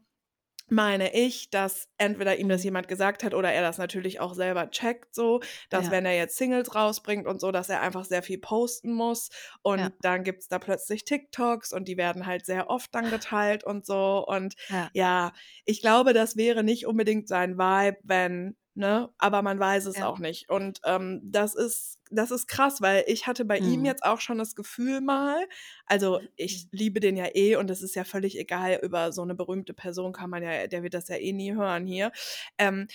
meine 0.71 1.13
ich, 1.13 1.49
dass 1.49 1.87
entweder 1.97 2.37
ihm 2.37 2.49
das 2.49 2.63
jemand 2.63 2.87
gesagt 2.87 3.23
hat 3.23 3.33
oder 3.33 3.51
er 3.51 3.61
das 3.61 3.77
natürlich 3.77 4.19
auch 4.19 4.33
selber 4.33 4.69
checkt 4.71 5.13
so, 5.15 5.41
dass 5.69 5.89
Ja. 5.89 5.91
wenn 5.91 6.05
er 6.05 6.15
jetzt 6.15 6.37
Singles 6.37 6.75
rausbringt 6.75 7.27
und 7.27 7.41
so, 7.41 7.51
dass 7.51 7.69
er 7.69 7.81
einfach 7.81 8.05
sehr 8.05 8.23
viel 8.23 8.39
posten 8.39 8.93
muss 8.93 9.29
und 9.61 9.89
Ja. 9.89 9.99
dann 10.01 10.23
gibt's 10.23 10.47
da 10.47 10.59
plötzlich 10.59 11.05
TikToks 11.05 11.73
und 11.73 11.87
die 11.87 11.97
werden 11.97 12.25
halt 12.25 12.45
sehr 12.45 12.69
oft 12.69 12.93
dann 12.95 13.09
geteilt 13.09 13.63
und 13.63 13.85
so 13.85 14.25
und 14.27 14.55
Ja. 14.69 14.91
ja, 14.93 15.33
ich 15.65 15.81
glaube, 15.81 16.13
das 16.13 16.37
wäre 16.37 16.63
nicht 16.63 16.85
unbedingt 16.87 17.27
sein 17.27 17.57
Vibe, 17.57 17.97
wenn 18.03 18.57
ne, 18.75 19.09
aber 19.17 19.41
man 19.41 19.59
weiß 19.59 19.85
es 19.85 20.01
auch 20.01 20.19
nicht 20.19 20.49
und, 20.49 20.79
ähm, 20.85 21.21
das 21.23 21.55
ist 21.55 21.98
das 22.09 22.31
ist 22.31 22.47
krass, 22.47 22.81
weil 22.81 23.03
ich 23.07 23.27
hatte 23.27 23.45
bei 23.45 23.59
ihm 23.59 23.83
Mhm. 23.83 23.85
jetzt 23.85 24.03
auch 24.05 24.21
schon 24.21 24.37
das 24.39 24.55
Gefühl 24.55 25.01
mal 25.01 25.45
also, 25.85 26.21
ich 26.37 26.67
liebe 26.71 26.99
den 26.99 27.17
ja 27.17 27.27
eh 27.35 27.55
und 27.57 27.69
es 27.71 27.81
ist 27.83 27.95
ja 27.95 28.03
völlig 28.05 28.37
egal, 28.39 28.79
über 28.83 29.11
so 29.11 29.23
'ne 29.25 29.35
berühmte 29.35 29.73
Person 29.73 30.13
kann 30.13 30.29
man 30.29 30.43
ja 30.43 30.67
der 30.67 30.83
wird 30.83 30.93
das 30.95 31.07
ja 31.09 31.15
eh 31.17 31.33
nie 31.33 31.53
hören 31.55 31.85
hier. 31.87 32.11
Ähm, 32.57 32.87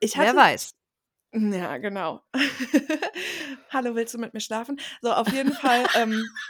ich 0.00 0.16
Wer 0.16 0.34
hatte 0.34 0.36
weiß. 0.36 0.72
ja, 1.34 1.78
genau. 1.78 2.22
„Hallo, 3.70 3.94
willst 3.96 4.14
du 4.14 4.18
mit 4.18 4.34
mir 4.34 4.40
schlafen?“ 4.40 4.80
So, 5.02 5.12
auf 5.14 5.32
jeden 5.32 5.54
Fall, 5.54 5.90
ähm 5.94 6.40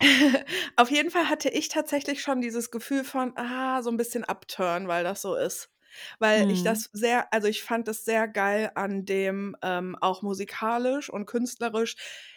auf 0.76 0.90
jeden 0.90 1.10
Fall 1.10 1.28
hatte 1.30 1.48
ich 1.50 1.68
tatsächlich 1.70 2.22
schon 2.22 2.40
dieses 2.42 2.70
Gefühl 2.72 3.04
von, 3.04 3.34
ah, 3.36 3.82
so 3.82 3.90
'n 3.90 3.96
bisschen 3.98 4.24
Upturn, 4.24 4.88
weil 4.88 5.04
das 5.04 5.22
so 5.22 5.36
ist. 5.36 5.71
Weil 6.18 6.46
ich 6.48 6.62
Mhm. 6.62 6.62
das 6.62 6.88
sehr 6.92 7.32
also, 7.32 7.48
ich 7.48 7.62
fand 7.62 7.88
es 7.88 8.04
sehr 8.04 8.28
geil 8.28 8.70
an 8.74 9.04
dem, 9.06 9.56
ähm, 9.62 9.96
auch 10.00 10.22
musikalisch 10.22 11.10
und 11.10 11.26
künstlerisch, 11.26 11.96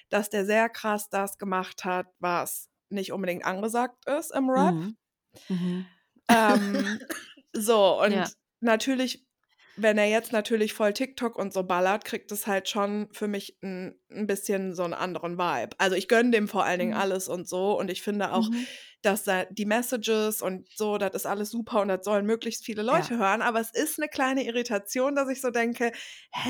dass 0.10 0.30
der 0.30 0.46
sehr 0.46 0.70
krass 0.70 1.10
das 1.10 1.38
gemacht 1.38 1.86
hat, 1.86 2.08
was 2.20 2.70
nicht 2.90 3.12
unbedingt 3.14 3.46
angesagt 3.46 4.06
ist 4.08 4.32
im 4.34 4.50
Rap. 4.50 4.76
Mhm. 4.78 4.96
Mhm. 5.50 5.96
Ähm, 6.30 7.00
so 7.54 8.02
und 8.04 8.30
Ja. 8.30 8.36
natürlich 8.62 9.26
wenn 9.78 9.98
er 9.98 10.06
jetzt 10.08 10.32
natürlich 10.32 10.74
voll 10.74 10.94
TikTok 10.94 11.36
und 11.38 11.52
so 11.52 11.64
ballert, 11.64 12.06
kriegt 12.06 12.32
es 12.32 12.48
halt 12.48 12.70
schon 12.70 13.10
für 13.12 13.28
mich 13.28 13.58
'n 13.62 14.00
'n 14.10 14.26
bisschen 14.26 14.74
so 14.74 14.84
'n 14.84 14.94
anderen 14.94 15.38
Vibe. 15.38 15.76
Also, 15.80 15.98
ich 15.98 16.08
gönne 16.08 16.32
dem 16.32 16.48
vor 16.48 16.64
allen 16.64 16.80
Dingen 16.80 16.94
Mhm. 16.94 16.96
alles 16.96 17.28
und 17.28 17.46
so 17.50 17.78
und 17.78 17.92
ich 17.92 18.02
finde 18.02 18.32
auch, 18.32 18.50
Mhm. 18.50 18.68
Dass 19.06 19.24
da 19.24 19.46
die 19.46 19.66
Messages 19.66 20.42
und 20.42 20.70
so, 20.76 20.98
das 20.98 21.14
ist 21.16 21.26
alles 21.28 21.52
super 21.52 21.82
und 21.82 21.90
das 21.90 22.06
sollen 22.06 22.26
möglichst 22.26 22.66
viele 22.66 22.84
Leute 22.84 23.18
Ja. 23.18 23.20
hören, 23.20 23.42
aber 23.42 23.60
es 23.62 23.72
ist 23.74 24.00
'ne 24.00 24.08
kleine 24.10 24.46
Irritation, 24.46 25.16
dass 25.16 25.30
ich 25.30 25.42
so 25.42 25.52
denke: 25.52 25.92
„Hä?“ 26.32 26.50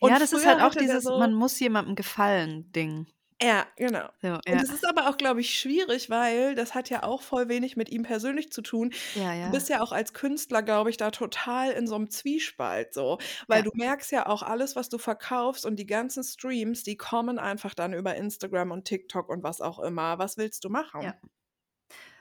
Und 0.00 0.12
Ja, 0.12 0.18
das 0.18 0.32
ist 0.32 0.46
halt 0.46 0.60
auch 0.60 0.74
dieses 0.74 1.04
so 1.04 1.12
man 1.14 1.34
muss 1.34 1.60
jemandem 1.60 1.94
gefallen 1.94 2.72
Ding. 2.72 3.06
Ja, 3.42 3.66
genau. 3.76 4.08
So, 4.22 4.38
Und 4.50 4.60
ja. 4.60 4.62
es 4.62 4.70
ist 4.70 4.84
aber 4.86 5.08
auch, 5.08 5.16
glaube 5.16 5.40
ich, 5.40 5.58
schwierig, 5.58 6.10
weil 6.10 6.54
das 6.54 6.74
hat 6.74 6.90
ja 6.90 7.04
auch 7.04 7.22
voll 7.22 7.48
wenig 7.48 7.76
mit 7.76 7.88
ihm 7.88 8.02
persönlich 8.02 8.50
zu 8.52 8.62
tun. 8.62 8.92
Ja, 9.14 9.34
Du 9.42 9.50
bist 9.50 9.68
ja. 9.68 9.70
ja 9.70 9.80
auch 9.80 9.92
als 9.92 10.12
Künstler, 10.12 10.62
glaube 10.62 10.90
ich, 10.90 10.96
da 10.98 11.10
total 11.10 11.70
in 11.72 11.86
so 11.86 11.96
'nem 11.96 12.10
Zwiespalt 12.10 12.92
so, 12.92 13.18
weil 13.48 13.62
Ja. 13.62 13.64
du 13.64 13.70
merkst 13.74 14.10
ja 14.12 14.26
auch 14.26 14.42
alles, 14.42 14.76
was 14.76 14.88
du 14.90 14.98
verkaufst 14.98 15.64
und 15.64 15.76
die 15.76 15.86
ganzen 15.86 16.24
Streams, 16.24 16.82
die 16.82 16.96
kommen 16.96 17.38
einfach 17.38 17.74
dann 17.74 17.94
über 17.94 18.14
Instagram 18.16 18.72
und 18.72 18.84
TikTok 18.86 19.28
und 19.30 19.42
was 19.42 19.60
auch 19.62 19.78
immer. 19.78 20.18
Was 20.18 20.36
willst 20.36 20.64
du 20.64 20.68
machen? 20.70 21.00
Ja. 21.00 21.20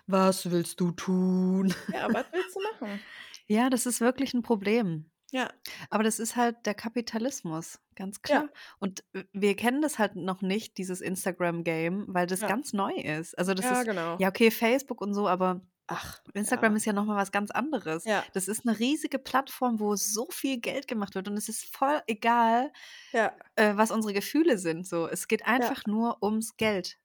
Was 0.07 0.49
willst 0.49 0.79
du 0.79 0.91
tun? 0.91 1.73
Ja, 1.91 2.11
was 2.13 2.25
willst 2.31 2.55
du 2.55 2.61
machen? 2.61 3.05
Ja, 3.47 3.69
das 3.69 3.85
ist 3.87 3.99
wirklich 4.01 4.33
'n 4.33 4.43
Problem. 4.43 5.09
Ja. 5.33 5.49
Aber 5.89 6.03
das 6.03 6.19
ist 6.19 6.35
halt 6.35 6.65
der 6.65 6.73
Kapitalismus, 6.73 7.79
ganz 7.95 8.21
Ja. 8.27 8.41
klar. 8.41 8.49
Und 8.79 9.03
w 9.13 9.23
wir 9.33 9.55
kennen 9.55 9.81
das 9.81 9.99
halt 9.99 10.15
noch 10.15 10.41
nicht, 10.41 10.77
dieses 10.77 11.01
Instagram-Game, 11.01 12.05
weil 12.09 12.25
das 12.27 12.39
Ja. 12.41 12.47
ganz 12.47 12.73
neu 12.73 12.93
ist. 12.93 13.37
Also, 13.37 13.53
das 13.53 13.65
Ja, 13.65 13.71
ist 13.71 13.85
genau. 13.85 14.17
ja, 14.17 14.29
okay, 14.29 14.51
Facebook 14.51 15.01
und 15.01 15.13
so, 15.13 15.27
aber 15.27 15.61
Ach, 15.91 16.19
Instagram 16.33 16.75
ja. 16.75 16.77
ist 16.77 16.85
ja 16.85 16.93
noch 16.93 17.05
mal 17.05 17.15
was 17.17 17.31
ganz 17.31 17.49
anderes. 17.51 18.05
Ja. 18.05 18.25
Das 18.33 18.47
ist 18.47 18.63
'ne 18.65 18.77
riesige 18.79 19.17
Plattform, 19.19 19.79
wo 19.79 19.95
so 19.95 20.27
viel 20.31 20.59
Geld 20.59 20.87
gemacht 20.87 21.15
wird 21.15 21.27
und 21.27 21.37
es 21.37 21.49
ist 21.49 21.65
voll 21.75 22.01
egal, 22.07 22.71
Ja. 23.13 23.39
äh, 23.55 23.75
was 23.75 23.91
unsere 23.91 24.13
Gefühle 24.13 24.57
sind 24.59 24.87
so. 24.87 25.07
Es 25.07 25.27
geht 25.27 25.45
Ja. 25.57 25.73
einfach 25.73 25.85
nur 25.87 26.21
ums 26.23 26.57
Geld. 26.57 26.97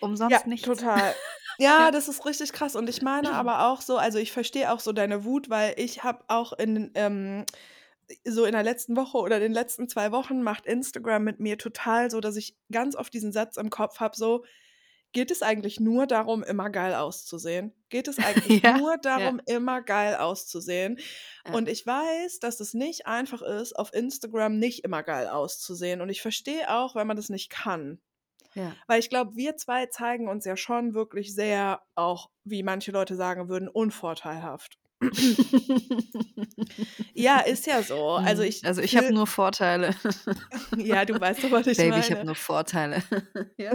Um 0.00 0.16
Ja, 0.28 0.42
nichts. 0.46 0.62
total. 0.62 1.16
Ja, 1.58 1.90
Ja. 1.90 1.90
das 1.90 2.08
ist 2.08 2.26
richtig 2.26 2.52
krass 2.52 2.76
und 2.76 2.88
ich 2.88 3.00
meine 3.00 3.32
aber 3.32 3.66
auch 3.68 3.80
so 3.80 3.96
also, 3.96 4.18
ich 4.18 4.32
verstehe 4.32 4.72
auch 4.72 4.80
so 4.80 4.92
deine 4.92 5.24
Wut, 5.24 5.48
weil 5.50 5.74
ich 5.78 6.04
habe 6.04 6.24
auch 6.28 6.52
in 6.52 6.90
ähm, 6.94 7.46
so 8.26 8.44
in 8.46 8.52
der 8.52 8.62
letzten 8.64 8.96
Woche 8.96 9.18
oder 9.18 9.40
den 9.40 9.52
letzten 9.52 9.88
2 9.88 10.12
Wochen 10.12 10.42
macht 10.42 10.66
Instagram 10.66 11.24
mit 11.24 11.40
mir 11.40 11.58
total 11.58 12.10
so, 12.10 12.20
dass 12.20 12.36
ich 12.36 12.56
ganz 12.72 12.96
oft 12.96 13.12
diesen 13.14 13.32
Satz 13.32 13.56
im 13.58 13.70
Kopf 13.70 14.00
habe 14.00 14.16
so: 14.16 14.44
„Geht 15.12 15.30
es 15.32 15.42
eigentlich 15.42 15.80
nur 15.80 16.06
darum, 16.06 16.42
immer 16.44 16.70
geil 16.70 16.94
auszusehen? 16.94 17.74
Geht 17.90 18.08
es 18.08 18.18
eigentlich 18.20 18.62
Ja, 18.62 18.76
nur 18.76 18.98
ja. 19.14 19.30
darum, 19.30 19.40
immer 19.46 19.82
geil 19.82 20.16
auszusehen?“ 20.16 20.98
Ja. 21.44 21.56
Und 21.56 21.68
ich 21.68 21.86
weiß, 21.86 22.40
dass 22.40 22.60
es 22.60 22.74
nicht 22.74 23.06
einfach 23.06 23.42
ist, 23.42 23.74
auf 23.78 23.92
Instagram 23.94 24.58
nicht 24.58 24.84
immer 24.84 25.02
geil 25.04 25.28
auszusehen 25.28 26.00
und 26.02 26.10
ich 26.10 26.22
verstehe 26.22 26.70
auch, 26.74 26.94
wenn 26.96 27.06
man 27.08 27.16
das 27.18 27.30
nicht 27.30 27.50
kann. 27.50 28.00
Ja. 28.56 28.72
Weil 28.88 28.98
ich 29.00 29.10
glaube, 29.10 29.36
wir 29.36 29.56
2 29.56 29.86
zeigen 29.86 30.28
uns 30.28 30.44
ja 30.44 30.56
schon 30.56 30.94
wirklich 30.94 31.34
sehr 31.34 31.82
auch, 31.94 32.30
wie 32.44 32.62
manche 32.62 32.90
Leute 32.90 33.14
sagen 33.16 33.48
würden, 33.48 33.68
unvorteilhaft. 33.68 34.78
Ja, 37.14 37.40
ist 37.40 37.66
ja 37.66 37.82
so. 37.82 38.12
Also, 38.12 38.42
Mhm. 38.42 38.48
ich 38.48 38.64
Also, 38.64 38.82
ich 38.82 38.96
habe 38.96 39.12
nur 39.12 39.26
Vorteile. 39.26 39.94
Ja, 40.76 41.04
du 41.04 41.20
weißt 41.20 41.44
doch, 41.44 41.50
was 41.50 41.66
ich 41.66 41.76
Baby, 41.76 41.98
ich 41.98 42.04
habe 42.06 42.14
meine. 42.16 42.24
nur 42.26 42.34
Vorteile. 42.34 43.02
Ja. 43.58 43.72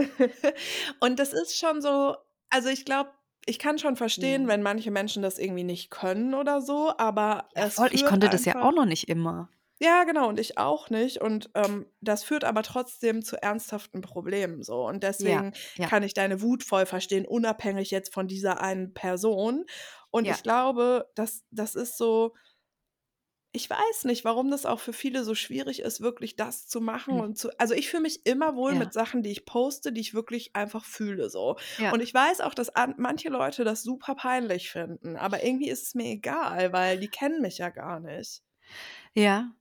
Und 1.00 1.18
das 1.18 1.32
ist 1.32 1.56
schon 1.58 1.80
so 1.80 2.16
also, 2.50 2.68
ich 2.68 2.84
glaube, 2.84 3.10
ich 3.46 3.58
kann 3.58 3.78
schon 3.78 3.96
verstehen, 3.96 4.44
Mhm. 4.44 4.48
wenn 4.48 4.62
manche 4.62 4.90
Menschen 4.90 5.22
das 5.22 5.38
irgendwie 5.38 5.64
nicht 5.64 5.90
können 5.90 6.34
oder 6.34 6.60
so, 6.60 6.92
aber 6.98 7.48
Ja, 7.56 7.64
es 7.66 7.74
voll. 7.76 7.88
Ich 7.92 8.04
konnte 8.04 8.28
das 8.28 8.44
ja 8.44 8.60
auch 8.62 8.72
noch 8.72 8.84
nicht 8.84 9.08
immer. 9.08 9.48
Ja, 9.82 10.04
genau 10.04 10.28
und 10.28 10.38
ich 10.38 10.58
auch 10.58 10.90
nicht 10.90 11.20
und, 11.20 11.50
ähm, 11.54 11.86
das 12.00 12.22
führt 12.22 12.44
aber 12.44 12.62
trotzdem 12.62 13.22
zu 13.24 13.42
ernsthaften 13.42 14.00
Problemen 14.00 14.62
so 14.62 14.86
und 14.86 15.02
Ja, 15.18 15.42
deswegen 15.42 15.54
ja. 15.76 15.88
kann 15.88 16.04
ich 16.04 16.14
deine 16.14 16.40
Wut 16.40 16.62
voll 16.62 16.86
verstehen, 16.86 17.26
unabhängig 17.26 17.90
jetzt 17.90 18.14
von 18.14 18.28
dieser 18.28 18.60
einen 18.60 18.94
Person. 18.94 19.64
Und 20.10 20.28
Ja. 20.28 20.36
ich 20.36 20.44
glaube, 20.44 21.10
das 21.16 21.42
das 21.50 21.74
ist 21.74 21.96
so 21.98 22.34
ich 23.54 23.68
weiß 23.68 24.04
nicht, 24.04 24.24
warum 24.24 24.50
das 24.50 24.64
auch 24.64 24.80
für 24.80 24.94
viele 24.94 25.24
so 25.24 25.34
schwierig 25.34 25.80
ist, 25.80 26.00
wirklich 26.00 26.36
das 26.36 26.66
zu 26.68 26.80
machen 26.80 27.12
Hm. 27.12 27.20
und 27.20 27.36
zu 27.38 27.50
also, 27.58 27.74
ich 27.74 27.90
fühle 27.90 28.02
mich 28.04 28.24
immer 28.24 28.56
wohl 28.56 28.74
Ja. 28.74 28.76
mit 28.76 28.94
Sachen, 28.94 29.22
die 29.22 29.30
ich 29.30 29.44
poste, 29.44 29.92
die 29.92 30.00
ich 30.00 30.14
wirklich 30.14 30.56
einfach 30.56 30.84
fühle 30.86 31.28
so. 31.28 31.56
Ja. 31.78 31.92
Und 31.92 32.00
ich 32.00 32.14
weiß 32.14 32.40
auch, 32.40 32.54
dass 32.54 32.70
an 32.70 32.94
manche 32.96 33.28
Leute 33.28 33.64
das 33.64 33.82
super 33.82 34.14
peinlich 34.14 34.70
finden, 34.70 35.16
aber 35.16 35.44
irgendwie 35.44 35.68
ist 35.68 35.82
es 35.88 35.94
mir 35.94 36.06
egal, 36.06 36.72
weil 36.72 36.98
die 36.98 37.10
kennen 37.10 37.42
mich 37.42 37.58
ja 37.58 37.68
gar 37.70 38.00
nicht. 38.00 38.42
Ja. 39.14 39.54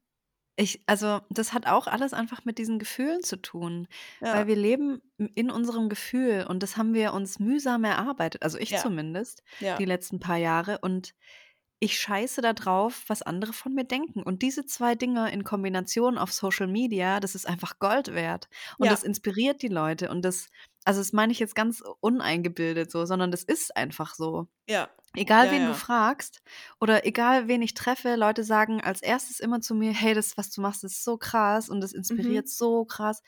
Ich 0.61 0.83
also, 0.85 1.21
das 1.31 1.53
hat 1.53 1.65
auch 1.65 1.87
alles 1.87 2.13
einfach 2.13 2.45
mit 2.45 2.59
diesen 2.59 2.77
Gefühlen 2.77 3.23
zu 3.23 3.41
tun, 3.41 3.87
weil 4.29 4.45
Ja. 4.45 4.45
wir 4.45 4.55
leben 4.55 5.01
in 5.33 5.49
unserem 5.49 5.89
Gefühl 5.89 6.45
und 6.47 6.61
das 6.61 6.77
haben 6.77 6.93
wir 6.93 7.13
uns 7.13 7.39
mühsam 7.39 7.83
erarbeitet, 7.83 8.43
also, 8.43 8.59
ich 8.59 8.75
Ja. 8.75 8.77
zumindest, 8.77 9.41
Ja. 9.59 9.79
die 9.79 9.85
letzten 9.85 10.19
paar 10.19 10.37
Jahre 10.37 10.77
und 10.83 11.13
ich 11.79 11.99
scheiße 11.99 12.41
da 12.41 12.53
drauf, 12.53 13.05
was 13.07 13.23
andere 13.23 13.53
von 13.53 13.73
mir 13.73 13.85
denken. 13.85 14.23
Und 14.23 14.43
diese 14.43 14.65
2 14.67 14.95
Dinge 14.95 15.31
in 15.31 15.43
Kombination 15.43 16.17
auf 16.19 16.31
Social 16.33 16.67
Media, 16.67 17.19
das 17.19 17.35
ist 17.35 17.47
einfach 17.47 17.79
Gold 17.79 18.13
wert. 18.13 18.49
Und 18.79 18.89
Ja. 18.89 18.93
das 18.93 19.03
inspiriert 19.03 19.61
die 19.63 19.67
Leute 19.69 20.09
und 20.11 20.23
das 20.23 20.47
also, 20.85 20.99
das 21.01 21.13
meine 21.13 21.31
ich 21.33 21.39
jetzt 21.39 21.55
ganz 21.55 21.83
uneingebildet 22.01 22.91
so, 22.91 23.05
sondern 23.05 23.31
das 23.31 23.43
ist 23.43 23.75
einfach 23.77 24.15
so. 24.15 24.47
Ja. 24.69 24.89
Egal, 25.15 25.49
Ja, 25.49 25.51
wen 25.51 25.65
du 25.65 25.73
ja. 25.73 25.75
fragst 25.75 26.41
oder 26.79 27.05
egal, 27.05 27.47
wen 27.49 27.61
ich 27.61 27.73
treffe, 27.73 28.15
Leute 28.15 28.43
sagen 28.45 28.81
als 28.81 29.01
Erstes 29.01 29.39
immer 29.41 29.61
zu 29.61 29.75
mir: 29.75 29.93
„Hey, 29.93 30.13
das, 30.13 30.37
was 30.37 30.51
du 30.51 30.61
machst, 30.61 30.83
ist 30.85 31.03
so 31.03 31.17
krass 31.17 31.69
und 31.69 31.81
das 31.81 31.93
inspiriert 31.93 32.47
Mhm. 32.47 32.49
so 32.49 32.85
krass.“ 32.85 33.21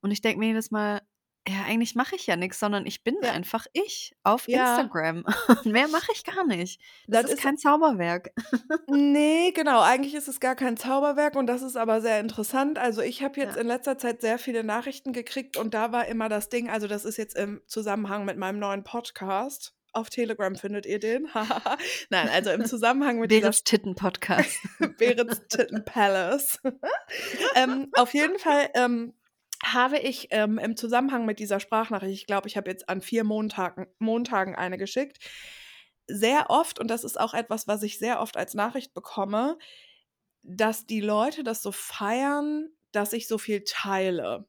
Und 0.00 0.12
ich 0.12 0.22
denke 0.22 0.38
mir 0.40 0.48
jedes 0.48 0.70
Mal: 0.70 1.02
„Ja, 1.48 1.62
eigentlich 1.66 1.94
mache 1.94 2.16
ich 2.16 2.26
ja 2.26 2.34
nix, 2.36 2.58
sondern 2.58 2.86
ich 2.86 3.04
bin 3.04 3.16
Ja. 3.22 3.32
einfach 3.32 3.66
ich 3.72 4.16
auf 4.24 4.48
Ja. 4.48 4.76
Instagram.“ 4.78 5.24
Mehr 5.64 5.88
mache 5.88 6.10
ich 6.12 6.24
gar 6.24 6.44
nicht. 6.46 6.80
Das 7.06 7.22
Das 7.22 7.30
ist 7.30 7.36
ist 7.38 7.42
kein 7.44 7.56
Zauberwerk. 7.58 8.32
Ne, 8.88 9.52
genau, 9.54 9.80
eigentlich 9.82 10.14
ist 10.14 10.28
es 10.28 10.40
gar 10.40 10.54
kein 10.56 10.76
Zauberwerk 10.76 11.36
und 11.36 11.46
das 11.46 11.62
ist 11.62 11.76
aber 11.76 12.00
sehr 12.00 12.20
interessant. 12.20 12.78
Also, 12.78 13.00
ich 13.02 13.22
habe 13.22 13.40
jetzt 13.40 13.56
Ja. 13.56 13.60
in 13.62 13.66
letzter 13.68 13.98
Zeit 13.98 14.20
sehr 14.20 14.38
viele 14.38 14.64
Nachrichten 14.64 15.12
gekriegt 15.12 15.56
und 15.56 15.74
da 15.74 15.92
war 15.92 16.06
immer 16.06 16.28
das 16.28 16.48
Ding 16.48 16.68
also, 16.70 16.86
das 16.88 17.04
ist 17.04 17.16
jetzt 17.16 17.36
im 17.36 17.60
Zusammenhang 17.66 18.24
mit 18.24 18.36
meinem 18.38 18.58
neuen 18.58 18.84
Podcast. 18.84 19.72
Auf 19.92 20.10
Telegram 20.10 20.54
findet 20.56 20.84
ihr 20.84 20.98
den. 20.98 21.26
Nein, 22.10 22.28
also, 22.28 22.50
im 22.50 22.64
Zusammenhang 22.66 23.18
mit 23.18 23.30
Berets 23.30 23.64
Titten-Podcast. 23.64 24.58
Berets 24.98 25.40
Titten-Palace. 25.48 26.58
Ähm, 27.54 27.88
auf 27.94 28.12
jeden 28.14 28.38
Fall, 28.38 28.68
ähm, 28.74 29.14
habe 29.64 29.98
ich, 29.98 30.28
ähm, 30.30 30.58
im 30.58 30.76
Zusammenhang 30.76 31.24
mit 31.26 31.38
dieser 31.38 31.60
Sprachnachricht 31.60 32.12
ich 32.22 32.26
glaube, 32.26 32.48
ich 32.48 32.56
habe 32.56 32.70
jetzt 32.70 32.88
an 32.88 33.00
4 33.02 33.24
Montagen 33.24 33.86
Montagen 33.98 34.54
eine 34.56 34.78
geschickt, 34.78 35.18
sehr 36.08 36.50
oft 36.50 36.78
und 36.78 36.88
das 36.88 37.04
ist 37.04 37.18
auch 37.18 37.34
etwas, 37.34 37.66
was 37.66 37.82
ich 37.82 37.98
sehr 37.98 38.20
oft 38.20 38.36
als 38.36 38.54
Nachricht 38.54 38.94
bekomme, 38.94 39.58
dass 40.42 40.86
die 40.86 41.00
Leute 41.00 41.44
das 41.44 41.62
so 41.62 41.72
feiern, 41.72 42.70
dass 42.92 43.12
ich 43.12 43.28
so 43.28 43.38
viel 43.38 43.64
teile. 43.64 44.48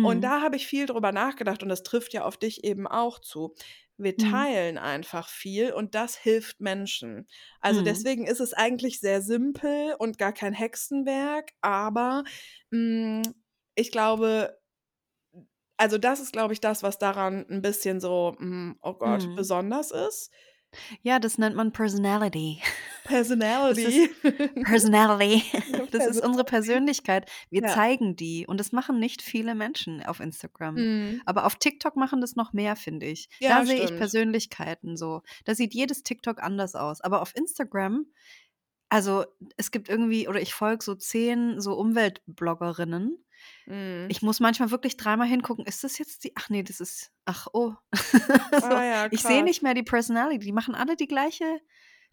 Und 0.00 0.22
Mhm. 0.22 0.24
da 0.24 0.42
habe 0.42 0.56
ich 0.56 0.66
viel 0.66 0.86
drüber 0.86 1.12
nachgedacht 1.12 1.62
und 1.62 1.68
das 1.68 1.82
trifft 1.82 2.12
ja 2.14 2.24
auf 2.24 2.36
dich 2.38 2.64
eben 2.64 2.86
auch 2.86 3.18
zu. 3.20 3.54
wir 3.96 4.16
Mhm. 4.18 4.44
teilen 4.48 4.76
einfach 4.78 5.28
viel 5.28 5.72
und 5.72 5.94
das 5.94 6.16
hilft 6.16 6.60
Menschen. 6.60 7.28
Also 7.60 7.80
Mhm. 7.80 7.82
deswegen 7.82 8.26
ist 8.26 8.40
es 8.40 8.52
eigentlich 8.52 9.00
sehr 9.00 9.22
simpel 9.22 9.94
und 9.98 10.18
gar 10.18 10.32
kein 10.32 10.52
Hexenwerk, 10.52 11.52
aber 11.60 12.24
mm, 12.70 13.22
ich 13.74 13.90
glaube, 13.90 14.58
also 15.76 15.98
das 15.98 16.20
ist, 16.20 16.32
glaube 16.32 16.52
ich, 16.52 16.60
das, 16.60 16.82
was 16.82 16.98
daran 16.98 17.44
ein 17.50 17.62
bisschen 17.62 18.00
so, 18.00 18.36
mm, 18.38 18.72
oh 18.80 18.94
Gott, 18.94 19.26
Mhm. 19.26 19.34
besonders 19.34 19.90
ist. 19.90 20.30
Ja, 21.02 21.20
das 21.20 21.38
nennt 21.38 21.54
man 21.54 21.70
Personality. 21.72 22.60
Personality. 23.04 24.10
Personality. 24.64 25.42
Das 25.92 26.06
ist 26.06 26.24
unsere. 26.24 26.44
Persönlichkeit. 26.44 27.30
Wir 27.50 27.62
Ja. 27.62 27.68
zeigen 27.68 28.16
die. 28.16 28.46
Und 28.48 28.58
das 28.58 28.72
machen 28.72 28.98
nicht 28.98 29.22
viele 29.22 29.54
Menschen 29.54 30.04
auf 30.04 30.18
Instagram. 30.18 30.74
Mm. 30.74 31.22
Aber 31.24 31.46
auf 31.46 31.54
TikTok 31.56 31.94
machen 31.94 32.20
das 32.20 32.34
noch 32.34 32.52
mehr, 32.52 32.74
finde 32.74 33.06
ich. 33.06 33.28
Ja, 33.38 33.60
da 33.60 33.66
sehe 33.66 33.84
ich. 33.84 33.96
Persönlichkeiten 33.96 34.96
so. 34.96 35.22
Da 35.44 35.54
sieht 35.54 35.72
jedes 35.74 36.02
TikTok 36.02 36.42
anders 36.42 36.74
aus. 36.74 37.00
Aber 37.00 37.22
auf 37.22 37.36
Instagram, 37.36 38.06
also 38.88 39.24
es 39.56 39.70
gibt 39.70 39.88
irgendwie, 39.88 40.26
oder 40.26 40.40
ich 40.40 40.52
folge 40.52 40.82
so 40.84 40.96
zehn 40.96 41.60
so 41.60 41.74
Umweltbloggerinnen. 41.74 43.24
Mm. 43.66 44.06
Ich 44.08 44.22
muss 44.22 44.40
manchmal 44.40 44.70
wirklich 44.70 44.96
dreimal 44.96 45.26
hingucken. 45.26 45.64
Ist 45.66 45.84
das 45.84 45.98
jetzt 45.98 46.24
die? 46.24 46.32
Ach 46.36 46.48
nee, 46.50 46.62
das 46.62 46.80
ist. 46.80 47.10
Ach 47.24 47.46
oh. 47.52 47.72
so, 47.92 48.66
Ah 48.66 48.84
ja, 48.84 49.08
ich 49.10 49.22
sehe 49.22 49.42
nicht 49.42 49.62
mehr 49.62 49.74
die 49.74 49.82
Personality. 49.82 50.44
Die 50.44 50.52
machen 50.52 50.74
alle 50.74 50.96
die 50.96 51.06
gleiche, 51.06 51.60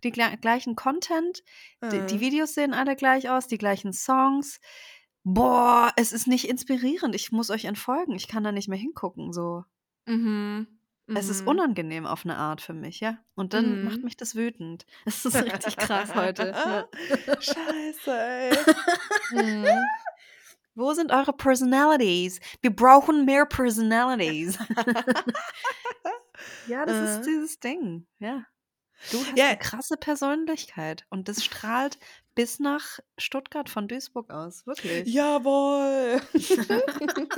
die 0.04 0.12
gle 0.12 0.38
gleichen 0.40 0.76
Content. 0.76 1.44
Die, 1.84 2.00
die 2.08 2.16
Äh. 2.16 2.20
Videos 2.20 2.54
sehen 2.54 2.74
alle 2.74 2.96
gleich 2.96 3.30
aus, 3.30 3.48
die 3.48 3.58
gleichen 3.58 3.94
Songs. 3.94 4.60
Boah, 5.24 5.92
es 5.98 6.14
ist 6.14 6.28
nicht 6.28 6.48
inspirierend. 6.50 7.14
Ich 7.16 7.32
muss 7.32 7.50
euch 7.52 7.66
entfolgen. 7.66 8.14
Ich 8.16 8.28
kann 8.28 8.44
da 8.44 8.52
nicht 8.52 8.68
mehr 8.70 8.80
hingucken. 8.80 9.34
So. 9.34 9.64
Mhm. 10.08 10.68
Es 11.14 11.28
ist 11.30 11.42
Mhm. 11.42 11.48
unangenehm 11.50 12.06
auf 12.06 12.24
eine 12.24 12.38
Art 12.38 12.62
für 12.62 12.74
mich, 12.74 13.02
ja. 13.02 13.18
Und 13.36 13.54
dann 13.54 13.84
macht 13.84 13.98
Mhm. 13.98 14.04
mich 14.06 14.16
das 14.18 14.34
wütend. 14.36 14.86
Es 15.06 15.26
ist 15.26 15.36
richtig 15.66 15.76
krass 15.78 16.16
heute. 16.16 16.88
Scheiße, 17.40 18.12
ey. 18.18 18.58
Mhm. 19.32 19.68
Wo 20.76 20.94
sind 20.94 21.12
eure 21.12 21.34
Personalities? 21.34 22.40
Wir 22.62 22.76
brauchen 22.76 23.26
mehr 23.26 23.46
Personalities. 23.46 24.58
ja, 26.68 26.86
das 26.92 27.10
ist 27.10 27.28
Äh. 27.28 27.32
dieses 27.32 27.60
Ding. 27.60 28.08
Ja. 28.20 28.46
Du 29.12 29.18
hast 29.20 29.38
Ja. 29.38 29.48
eine 29.48 29.58
krasse 29.58 29.98
Persönlichkeit 29.98 31.06
und 31.10 31.28
das 31.28 31.44
strahlt 31.44 31.98
bis 32.36 32.60
nach 32.60 33.00
Stuttgart 33.18 33.70
von 33.70 33.88
Duisburg 33.88 34.30
aus. 34.30 34.66
Wirklich. 34.66 35.08
Jawohl. 35.08 36.22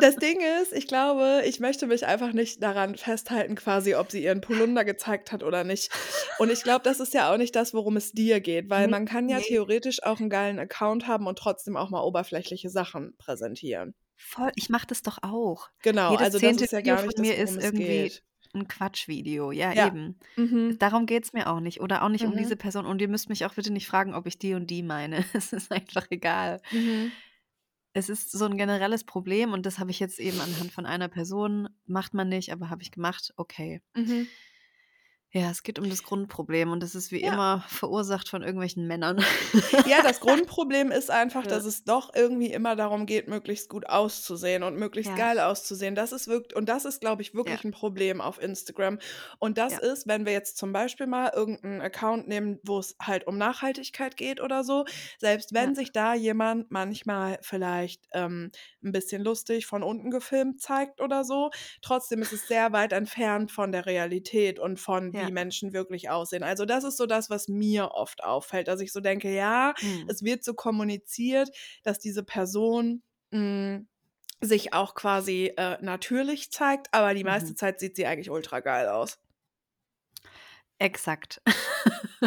Das 0.00 0.16
Ding 0.16 0.40
ist, 0.60 0.72
ich 0.72 0.86
glaube, 0.86 1.42
ich 1.46 1.58
möchte 1.60 1.86
mich 1.86 2.04
einfach 2.06 2.32
nicht 2.32 2.62
daran 2.62 2.96
festhalten, 2.96 3.54
quasi, 3.54 3.94
ob 3.94 4.10
sie 4.10 4.22
ihren 4.22 4.40
Polunder 4.40 4.84
gezeigt 4.84 5.32
hat 5.32 5.42
oder 5.42 5.64
nicht. 5.64 5.90
Und 6.38 6.50
ich 6.50 6.62
glaube, 6.62 6.82
das 6.82 7.00
ist 7.00 7.14
ja 7.14 7.32
auch 7.32 7.38
nicht 7.38 7.56
das, 7.56 7.72
worum 7.72 7.96
es 7.96 8.12
dir 8.12 8.40
geht, 8.40 8.68
weil 8.68 8.86
Nee, 8.86 8.90
man 8.90 9.06
kann 9.06 9.28
ja 9.28 9.40
theoretisch 9.40 10.02
auch 10.02 10.20
einen 10.20 10.28
geilen 10.28 10.58
Account 10.58 11.06
haben 11.06 11.26
und 11.26 11.38
trotzdem 11.38 11.76
auch 11.76 11.88
mal 11.88 12.02
oberflächliche 12.02 12.68
Sachen 12.68 13.16
präsentieren. 13.16 13.94
Voll, 14.16 14.50
ich 14.54 14.68
mache 14.68 14.86
das 14.86 15.02
doch 15.02 15.18
auch. 15.22 15.68
Genau, 15.82 16.10
Jedes 16.12 16.24
also 16.24 16.38
das 16.38 16.60
ist 16.60 16.72
ja 16.72 16.80
gar 16.80 16.98
von 16.98 17.06
nicht 17.06 17.18
das, 17.18 17.26
mir 17.26 17.32
worum 17.32 17.44
ist 17.44 17.56
es 17.56 17.64
irgendwie 17.64 17.86
geht. 17.86 18.22
Ein 18.56 18.68
Quatschvideo. 18.68 19.52
Ja, 19.52 19.72
Ja. 19.72 19.86
eben. 19.88 20.18
Mhm. 20.36 20.78
Darum 20.78 21.06
geht 21.06 21.24
es 21.24 21.32
mir 21.32 21.48
auch 21.48 21.60
nicht. 21.60 21.80
Oder 21.80 22.02
auch 22.02 22.08
nicht 22.08 22.24
um 22.24 22.32
Mhm. 22.32 22.38
diese 22.38 22.56
Person. 22.56 22.86
Und 22.86 23.00
ihr 23.00 23.08
müsst 23.08 23.28
mich 23.28 23.44
auch 23.44 23.54
bitte 23.54 23.72
nicht 23.72 23.86
fragen, 23.86 24.14
ob 24.14 24.26
ich 24.26 24.38
die 24.38 24.54
und 24.54 24.68
die 24.68 24.82
meine. 24.82 25.18
Es 25.34 25.52
ist 25.52 25.70
einfach 25.72 26.06
egal. 26.10 26.60
Mhm. 26.72 27.12
Es 27.92 28.08
ist 28.10 28.30
so 28.30 28.44
ein 28.44 28.58
generelles 28.58 29.04
Problem 29.04 29.52
und 29.54 29.64
das 29.64 29.78
habe 29.78 29.90
ich 29.90 30.00
jetzt 30.00 30.18
eben 30.18 30.38
anhand 30.40 30.70
von 30.70 30.84
einer 30.84 31.08
Person, 31.08 31.68
macht 31.86 32.12
man 32.12 32.28
nicht, 32.28 32.52
aber 32.52 32.68
habe 32.68 32.82
ich 32.82 32.90
gemacht, 32.90 33.32
okay. 33.38 33.80
Ja, 35.36 35.50
es 35.50 35.62
geht 35.62 35.78
um 35.78 35.90
das 35.90 36.02
Grundproblem 36.02 36.70
und 36.72 36.82
das 36.82 36.94
ist 36.94 37.12
wie 37.12 37.22
Ja. 37.22 37.34
immer 37.34 37.64
verursacht 37.68 38.26
von 38.30 38.40
irgendwelchen 38.42 38.86
Männern. 38.86 39.22
Ja, 39.86 40.02
das 40.02 40.20
Grundproblem 40.20 40.90
ist 40.90 41.10
einfach, 41.10 41.42
Ja. 41.44 41.50
dass 41.50 41.66
es 41.66 41.84
doch 41.84 42.14
irgendwie 42.14 42.50
immer 42.50 42.74
darum 42.74 43.04
geht, 43.04 43.28
möglichst 43.28 43.68
gut 43.68 43.86
auszusehen 43.86 44.62
und 44.62 44.76
möglichst 44.78 45.10
Ja. 45.10 45.16
geil 45.16 45.38
auszusehen. 45.38 45.94
Das 45.94 46.12
ist 46.12 46.26
wirklich, 46.26 46.56
und 46.56 46.70
das 46.70 46.86
ist, 46.86 47.02
glaube 47.02 47.20
ich, 47.20 47.34
wirklich 47.34 47.62
ein 47.64 47.70
Problem 47.72 48.22
auf 48.22 48.40
Instagram. 48.40 48.98
Und 49.38 49.58
das 49.58 49.76
ist, 49.78 50.06
wenn 50.06 50.24
wir 50.24 50.32
jetzt 50.32 50.56
zum 50.56 50.72
Beispiel 50.72 51.06
mal 51.06 51.30
irgendeinen 51.34 51.82
Account 51.82 52.28
nehmen, 52.28 52.58
wo 52.64 52.78
es 52.78 52.96
halt 53.02 53.26
um 53.26 53.36
Nachhaltigkeit 53.36 54.16
geht 54.16 54.40
oder 54.40 54.64
so, 54.64 54.86
selbst 55.18 55.52
wenn 55.52 55.74
sich 55.74 55.92
da 55.92 56.14
jemand 56.14 56.70
manchmal 56.70 57.38
vielleicht 57.42 58.06
ähm, 58.12 58.50
ein 58.82 58.92
bisschen 58.92 59.22
lustig 59.22 59.66
von 59.66 59.82
unten 59.82 60.10
gefilmt 60.10 60.62
zeigt 60.62 61.02
oder 61.02 61.24
so, 61.24 61.50
trotzdem 61.82 62.22
ist 62.22 62.32
es 62.32 62.48
sehr 62.48 62.72
weit 62.72 62.94
entfernt 62.94 63.52
von 63.52 63.70
der 63.70 63.84
Realität 63.84 64.58
und 64.58 64.80
von 64.80 65.12
Ja. 65.26 65.28
wie 65.28 65.32
Menschen 65.32 65.72
wirklich 65.72 66.10
aussehen. 66.10 66.42
Also 66.42 66.64
das 66.66 66.84
ist 66.84 66.96
so 66.96 67.06
das, 67.06 67.30
was 67.30 67.48
mir 67.48 67.92
oft 67.92 68.24
auffällt, 68.24 68.68
dass 68.68 68.80
ich 68.80 68.92
so 68.92 69.00
denke, 69.00 69.34
ja, 69.34 69.74
Hm. 69.80 70.08
es 70.08 70.22
wird 70.22 70.44
so 70.44 70.54
kommuniziert, 70.54 71.50
dass 71.84 71.98
diese 71.98 72.22
Person 72.24 73.02
mh, 73.32 73.82
sich 74.42 74.72
auch 74.74 74.94
quasi 74.94 75.52
äh, 75.56 75.78
natürlich 75.82 76.50
zeigt, 76.52 76.88
aber 76.94 77.14
die 77.14 77.24
meiste 77.24 77.54
Mhm. 77.54 77.56
Zeit 77.56 77.80
sieht 77.80 77.96
sie 77.96 78.06
eigentlich 78.06 78.30
ultra 78.30 78.60
geil 78.60 78.88
aus. 78.88 79.18
Exakt. 80.78 81.40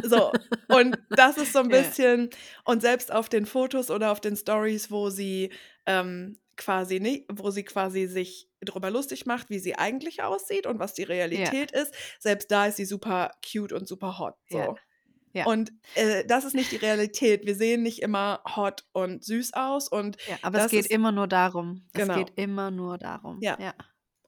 So, 0.01 0.35
und 0.69 0.97
das 1.15 1.37
ist 1.37 1.53
so 1.53 1.59
ein 1.59 1.69
Ja. 1.69 1.69
bisschen, 1.71 2.29
und 2.65 2.81
selbst 2.81 3.11
auf 3.11 3.29
den 3.29 3.45
Fotos 3.45 3.91
oder 3.91 4.11
auf 4.11 4.21
den 4.21 4.35
Stories, 4.37 4.91
wo 4.91 5.09
sie 5.09 5.51
ähm, 5.85 6.39
quasi 6.57 6.99
nicht, 6.99 7.25
wo 7.31 7.51
sie 7.51 7.63
quasi 7.63 8.07
sich 8.07 8.48
drüber 8.63 8.91
lustig 8.91 9.25
macht, 9.25 9.49
wie 9.49 9.59
sie 9.59 9.75
eigentlich 9.75 10.23
aussieht 10.23 10.67
und 10.67 10.79
was 10.79 10.93
die 10.93 11.03
Ja. 11.03 11.07
Realität 11.09 11.71
ist, 11.71 11.93
selbst 12.19 12.51
da 12.51 12.67
ist 12.67 12.77
sie 12.77 12.85
super 12.85 13.31
cute 13.45 13.73
und 13.73 13.87
super 13.87 14.19
hot. 14.19 14.35
Ja. 14.49 14.65
So. 14.65 14.75
Ja. 15.33 15.45
Und 15.45 15.71
äh, 15.93 16.25
das 16.25 16.43
ist 16.43 16.55
nicht 16.55 16.71
die 16.71 16.77
Realität. 16.77 17.45
Wir 17.45 17.55
sehen 17.55 17.83
nicht 17.83 18.01
immer 18.01 18.41
hot 18.55 18.85
und 18.93 19.23
süß 19.23 19.53
aus 19.53 19.87
und 19.87 20.17
Ja, 20.27 20.37
aber 20.41 20.65
es 20.65 20.71
geht 20.71 20.81
ist 20.81 20.91
immer 20.91 21.11
nur 21.11 21.27
darum. 21.27 21.85
Es 21.93 22.01
genau. 22.01 22.15
geht 22.15 22.33
immer 22.35 22.71
nur 22.71 22.97
darum. 22.97 23.37
Ja. 23.41 23.57
Ja. 23.59 23.73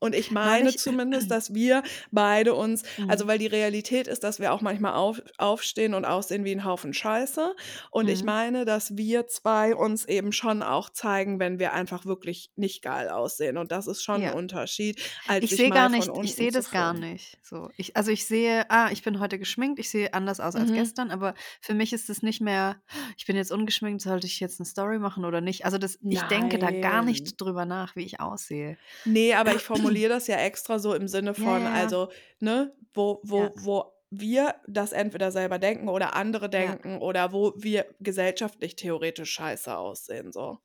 Und 0.01 0.15
ich 0.15 0.31
meine 0.31 0.63
Neulich. 0.63 0.77
zumindest, 0.77 1.31
dass 1.31 1.53
wir 1.53 1.83
beide 2.11 2.55
uns, 2.55 2.83
also 3.07 3.25
Mhm. 3.25 3.27
weil 3.27 3.39
die 3.39 3.47
Realität 3.47 4.07
ist, 4.07 4.25
dass 4.25 4.39
wir 4.41 4.51
auch 4.53 4.61
manchmal 4.61 4.93
auf, 4.95 5.21
aufstehen 5.37 5.93
und 5.93 6.03
aussehen 6.05 6.43
wie 6.43 6.51
ein 6.51 6.65
Haufen 6.65 6.93
Scheiße. 6.93 7.55
Und 7.91 8.09
ich 8.09 8.23
Mhm. 8.23 8.25
meine, 8.25 8.65
dass 8.65 8.97
wir 8.97 9.27
zwei 9.27 9.75
uns 9.75 10.05
eben 10.05 10.33
schon 10.33 10.63
auch 10.63 10.89
zeigen, 10.89 11.39
wenn 11.39 11.59
wir 11.59 11.73
einfach 11.73 12.05
wirklich 12.05 12.51
nicht 12.57 12.81
geil 12.83 13.09
aussehen. 13.09 13.57
Und 13.57 13.71
das 13.71 13.87
ist 13.87 14.03
schon 14.03 14.23
ein 14.25 14.27
Ja. 14.27 14.31
Unterschied, 14.33 15.01
als 15.25 15.45
Ich 15.45 15.55
sehe 15.55 15.71
gar 15.71 15.89
nicht, 15.89 16.11
ich 16.21 16.35
sehe 16.35 16.51
das 16.51 16.71
gar 16.71 16.93
nicht. 16.93 17.37
So, 17.43 17.69
ich, 17.77 17.95
also 17.97 18.11
ich 18.11 18.25
sehe, 18.27 18.69
ah, 18.69 18.89
ich 18.91 19.03
bin 19.03 19.19
heute 19.19 19.39
geschminkt, 19.39 19.79
ich 19.79 19.89
sehe 19.89 20.13
anders 20.13 20.39
aus 20.39 20.55
als 20.55 20.71
Mhm. 20.71 20.73
gestern, 20.73 21.11
aber 21.11 21.33
für 21.61 21.73
mich 21.73 21.93
ist 21.93 22.09
es 22.09 22.21
nicht 22.21 22.41
mehr, 22.41 22.81
ich 23.17 23.25
bin 23.25 23.35
jetzt 23.35 23.51
ungeschminkt, 23.51 24.01
sollte 24.01 24.27
ich 24.27 24.39
jetzt 24.39 24.59
eine 24.59 24.65
Story 24.67 24.99
machen 24.99 25.25
oder 25.25 25.41
nicht? 25.41 25.65
Also 25.65 25.77
das, 25.77 25.99
ich 26.09 26.27
denke 26.27 26.59
da 26.59 26.71
gar 26.71 27.01
Nein. 27.01 27.03
nicht 27.03 27.39
drüber 27.41 27.65
nach, 27.65 27.95
wie 27.95 28.03
ich 28.05 28.19
aussehe. 28.19 28.77
Nee, 29.03 29.33
aber 29.33 29.55
ich 29.55 29.63
formuliere 29.73 29.90
das 30.09 30.27
ja 30.27 30.37
extra 30.37 30.79
so 30.79 30.93
im 30.93 31.07
Sinne 31.07 31.33
von, 31.33 31.65
ja, 31.65 31.77
ja. 31.77 31.91
also, 31.91 32.11
ne, 32.39 32.75
wo, 32.93 33.21
wo, 33.23 33.51
Ja. 33.51 33.51
wo 33.55 33.93
wir 34.09 34.55
das 34.67 34.91
entweder 34.91 35.31
selber 35.31 35.59
denken 35.59 35.87
oder 35.89 36.15
andere 36.15 36.49
denken 36.49 36.97
oder 36.99 37.31
wo 37.33 37.53
wir 37.57 37.85
gesellschaftlich 37.99 38.75
theoretisch 38.75 39.31
scheiße 39.31 39.75
aussehen. 39.77 40.31
So. 40.31 40.59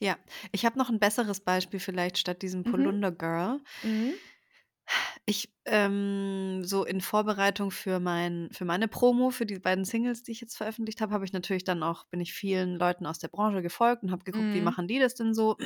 Ja, 0.00 0.16
ich 0.52 0.64
habe 0.66 0.78
noch 0.78 0.88
ein 0.90 0.98
besseres 0.98 1.40
Beispiel 1.40 1.80
vielleicht 1.80 2.18
statt 2.18 2.42
diesem 2.42 2.64
Mhm. 2.64 2.64
Polunder 2.64 3.12
Girl. 3.12 3.60
Mhm. 3.82 4.20
Ich, 5.26 5.54
ähm, 5.66 6.62
so 6.64 6.84
in 6.84 7.00
Vorbereitung 7.00 7.70
für 7.70 8.00
mein 8.00 8.48
für 8.52 8.64
meine 8.64 8.88
Promo, 8.88 9.30
für 9.30 9.46
die 9.46 9.58
beiden 9.58 9.84
Singles, 9.84 10.22
die 10.22 10.32
ich 10.32 10.40
jetzt 10.40 10.56
veröffentlicht 10.56 11.00
habe, 11.00 11.12
habe 11.14 11.24
ich 11.24 11.32
natürlich 11.32 11.64
dann 11.64 11.82
auch 11.82 12.04
bin 12.06 12.20
ich 12.20 12.32
vielen 12.32 12.76
Leuten 12.76 13.06
aus 13.06 13.18
der 13.18 13.28
Branche 13.28 13.62
gefolgt 13.62 14.02
und 14.02 14.10
habe 14.12 14.24
geguckt, 14.24 14.52
wie 14.52 14.60
Mhm. 14.60 14.62
machen 14.62 14.88
die 14.88 14.98
das 14.98 15.14
denn 15.14 15.34
so? 15.34 15.56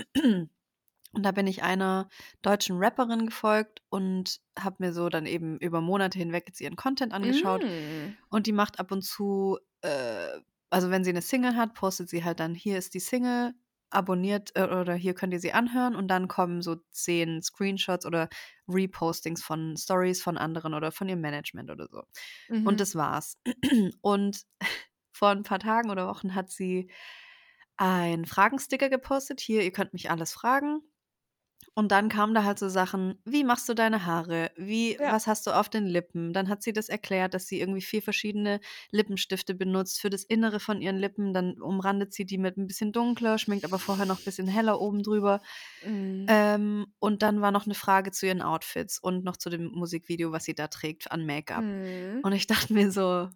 Und 1.15 1.23
da 1.25 1.33
bin 1.33 1.47
ich 1.47 1.63
einer 1.63 2.09
deutschen 2.43 2.77
Rapperin 2.79 3.27
gefolgt 3.27 3.83
und 3.89 4.41
habe 4.59 4.77
mir 4.81 4.93
so 4.93 5.09
dann 5.09 5.27
eben 5.27 5.59
über 5.59 5.81
Monate 5.81 6.19
hinweg 6.19 6.45
jetzt 6.47 6.61
ihren 6.61 6.77
Content 6.77 7.13
angeschaut. 7.13 7.65
Mm. 7.65 8.17
Und 8.31 8.47
die 8.47 8.53
macht 8.53 8.81
ab 8.81 8.91
und 8.93 9.03
zu, 9.03 9.59
äh, 9.83 10.41
also 10.71 10.91
wenn 10.91 11.05
sie 11.05 11.11
eine 11.11 11.23
Single 11.23 11.57
hat, 11.57 11.75
postet 11.75 12.09
sie 12.09 12.25
halt 12.25 12.41
dann, 12.41 12.55
hier 12.55 12.79
ist 12.79 12.95
die 12.95 13.01
Single, 13.01 13.55
abonniert 13.91 14.51
äh, 14.57 14.65
oder 14.65 14.95
hier 14.95 15.15
könnt 15.15 15.33
ihr 15.33 15.41
sie 15.41 15.53
anhören 15.53 15.95
und 15.95 16.09
dann 16.09 16.29
kommen 16.29 16.63
so 16.63 16.77
zehn 16.91 17.43
Screenshots 17.43 18.07
oder 18.07 18.29
Repostings 18.69 19.43
von 19.43 19.77
Stories 19.77 20.23
von 20.23 20.37
anderen 20.37 20.75
oder 20.75 20.91
von 20.93 21.09
ihrem 21.09 21.21
Management 21.21 21.71
oder 21.71 21.87
so. 21.89 22.03
Und 22.65 22.75
Mhm. 22.75 22.77
das 22.79 22.95
war's. 22.97 23.39
Und 24.03 24.43
vor 25.13 25.29
ein 25.31 25.45
paar 25.45 25.61
Tagen 25.61 25.91
oder 25.91 26.09
Wochen 26.09 26.35
hat 26.35 26.51
sie 26.51 26.91
einen 27.77 28.27
Fragensticker 28.27 28.89
gepostet. 28.89 29.41
Hier, 29.41 29.63
ihr 29.63 29.73
könnt 29.73 29.93
mich 29.93 30.11
alles 30.11 30.33
fragen. 30.33 30.81
Und 31.77 31.91
dann 31.91 32.09
kamen 32.09 32.35
da 32.35 32.45
halt 32.45 32.59
so 32.61 32.69
Sachen, 32.69 33.19
wie 33.25 33.43
machst 33.43 33.69
du 33.69 33.75
deine 33.75 34.07
Haare? 34.07 34.53
Wie, 34.57 34.93
Ja. 34.95 35.13
was 35.13 35.27
hast 35.27 35.47
du 35.49 35.51
auf 35.51 35.69
den 35.69 35.87
Lippen? 35.87 36.33
Dann 36.33 36.49
hat 36.49 36.63
sie 36.63 36.73
das 36.73 36.89
erklärt, 36.89 37.35
dass 37.35 37.49
sie 37.49 37.59
irgendwie 37.59 37.83
vier 37.83 38.01
verschiedene 38.01 38.61
Lippenstifte 38.93 39.55
benutzt 39.55 40.01
für 40.01 40.09
das 40.09 40.23
Innere 40.23 40.61
von 40.61 40.81
ihren 40.81 40.97
Lippen. 40.97 41.35
Dann 41.35 41.61
umrandet 41.61 42.13
sie 42.15 42.27
die 42.27 42.39
mit 42.39 42.57
ein 42.57 42.69
bisschen 42.69 42.93
dunkler, 42.93 43.39
schminkt 43.39 43.65
aber 43.65 43.81
vorher 43.81 44.07
noch 44.07 44.21
ein 44.21 44.25
bisschen 44.25 44.47
heller 44.47 44.81
oben 44.81 45.03
drüber. 45.03 45.43
Mhm. 45.85 46.27
Ähm, 46.29 46.87
und 47.01 47.23
dann 47.23 47.41
war 47.41 47.51
noch 47.51 47.65
eine 47.67 47.75
Frage 47.75 48.13
zu 48.13 48.27
ihren 48.27 48.43
Outfits 48.43 49.01
und 49.01 49.25
noch 49.25 49.37
zu 49.37 49.51
dem 49.51 49.67
Musikvideo, 49.73 50.31
was 50.31 50.45
sie 50.45 50.55
da 50.55 50.69
trägt 50.69 51.11
an 51.11 51.27
Make-up. 51.27 51.65
Mhm. 51.65 52.21
Und 52.23 52.33
ich 52.33 52.47
dachte 52.47 52.73
mir 52.73 52.93
so, 52.93 53.29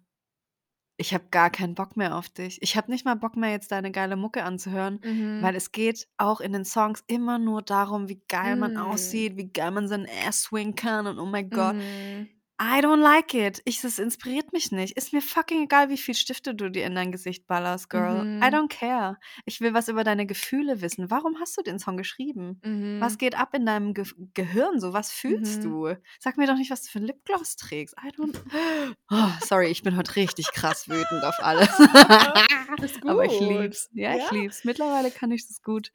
ich 0.99 1.13
habe 1.13 1.25
gar 1.31 1.49
keinen 1.49 1.75
Bock 1.75 1.95
mehr 1.97 2.15
auf 2.15 2.29
dich. 2.29 2.61
Ich 2.61 2.75
habe 2.77 2.91
nicht 2.91 3.05
mal 3.05 3.15
Bock 3.15 3.37
mehr, 3.37 3.51
jetzt 3.51 3.71
deine 3.71 3.91
geile 3.91 4.15
Mucke 4.17 4.43
anzuhören, 4.43 4.99
Mhm. 5.03 5.41
weil 5.41 5.55
es 5.55 5.71
geht 5.71 6.07
auch 6.17 6.41
in 6.41 6.53
den 6.53 6.65
Songs 6.65 7.03
immer 7.07 7.39
nur 7.39 7.61
darum, 7.61 8.09
wie 8.09 8.21
geil 8.27 8.55
man 8.57 8.73
Mm. 8.73 8.77
aussieht, 8.77 9.37
wie 9.37 9.47
geil 9.51 9.71
man 9.71 9.87
seinen 9.87 10.07
Ass 10.27 10.43
swingen 10.43 10.75
kann 10.75 11.07
und 11.07 11.19
oh 11.19 11.25
mein 11.25 11.49
Gott. 11.51 11.75
Mhm. 11.75 12.29
I 12.61 12.81
don't 12.81 13.01
like 13.01 13.33
it. 13.33 13.61
Ich, 13.63 13.79
das 13.79 13.99
inspiriert 13.99 14.51
mich 14.51 14.69
nicht. 14.73 14.97
Ist 14.97 15.13
mir 15.13 15.21
fucking 15.21 15.63
egal, 15.63 15.87
wie 15.87 15.97
viel 15.97 16.13
Stifte 16.13 16.53
du 16.53 16.69
dir 16.69 16.85
in 16.85 16.93
dein 16.93 17.11
Gesicht 17.13 17.47
ballerst, 17.47 17.89
Girl. 17.89 18.25
Mhm. 18.25 18.41
I 18.43 18.47
don't 18.47 18.67
care. 18.67 19.17
Ich 19.45 19.61
will 19.61 19.73
was 19.73 19.87
über 19.87 20.03
deine 20.03 20.25
Gefühle 20.25 20.81
wissen. 20.81 21.09
Warum 21.09 21.39
hast 21.39 21.55
du 21.57 21.61
den 21.61 21.79
Song 21.79 21.95
geschrieben? 21.95 22.59
Mhm. 22.63 22.99
Was 22.99 23.17
geht 23.17 23.35
ab 23.39 23.53
in 23.55 23.65
deinem 23.65 23.93
Ge 23.93 24.03
Gehirn 24.33 24.81
so? 24.81 24.91
Was 24.91 25.09
fühlst 25.11 25.59
Mhm. 25.59 25.63
du? 25.63 25.95
Sag 26.19 26.35
mir 26.35 26.47
doch 26.47 26.55
nicht, 26.55 26.69
was 26.69 26.81
du 26.83 26.89
für 26.91 26.99
ein 26.99 27.05
Lipgloss 27.05 27.55
trägst. 27.55 27.95
I 28.03 28.09
don't. 28.09 28.35
Oh, 29.09 29.29
sorry, 29.45 29.67
ich 29.67 29.81
bin 29.81 29.95
heute 29.95 30.15
richtig 30.17 30.51
krass 30.51 30.87
wütend 30.89 31.23
auf 31.23 31.35
alles. 31.39 31.69
Aber 33.07 33.23
ich 33.25 33.39
lieb's. 33.39 33.89
Ja, 33.93 34.15
ich 34.15 34.23
Ja. 34.23 34.31
lieb's. 34.33 34.65
Mittlerweile 34.65 35.11
kann 35.11 35.31
ich 35.31 35.47
das 35.47 35.61
gut. 35.63 35.91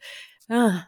Ah, 0.48 0.86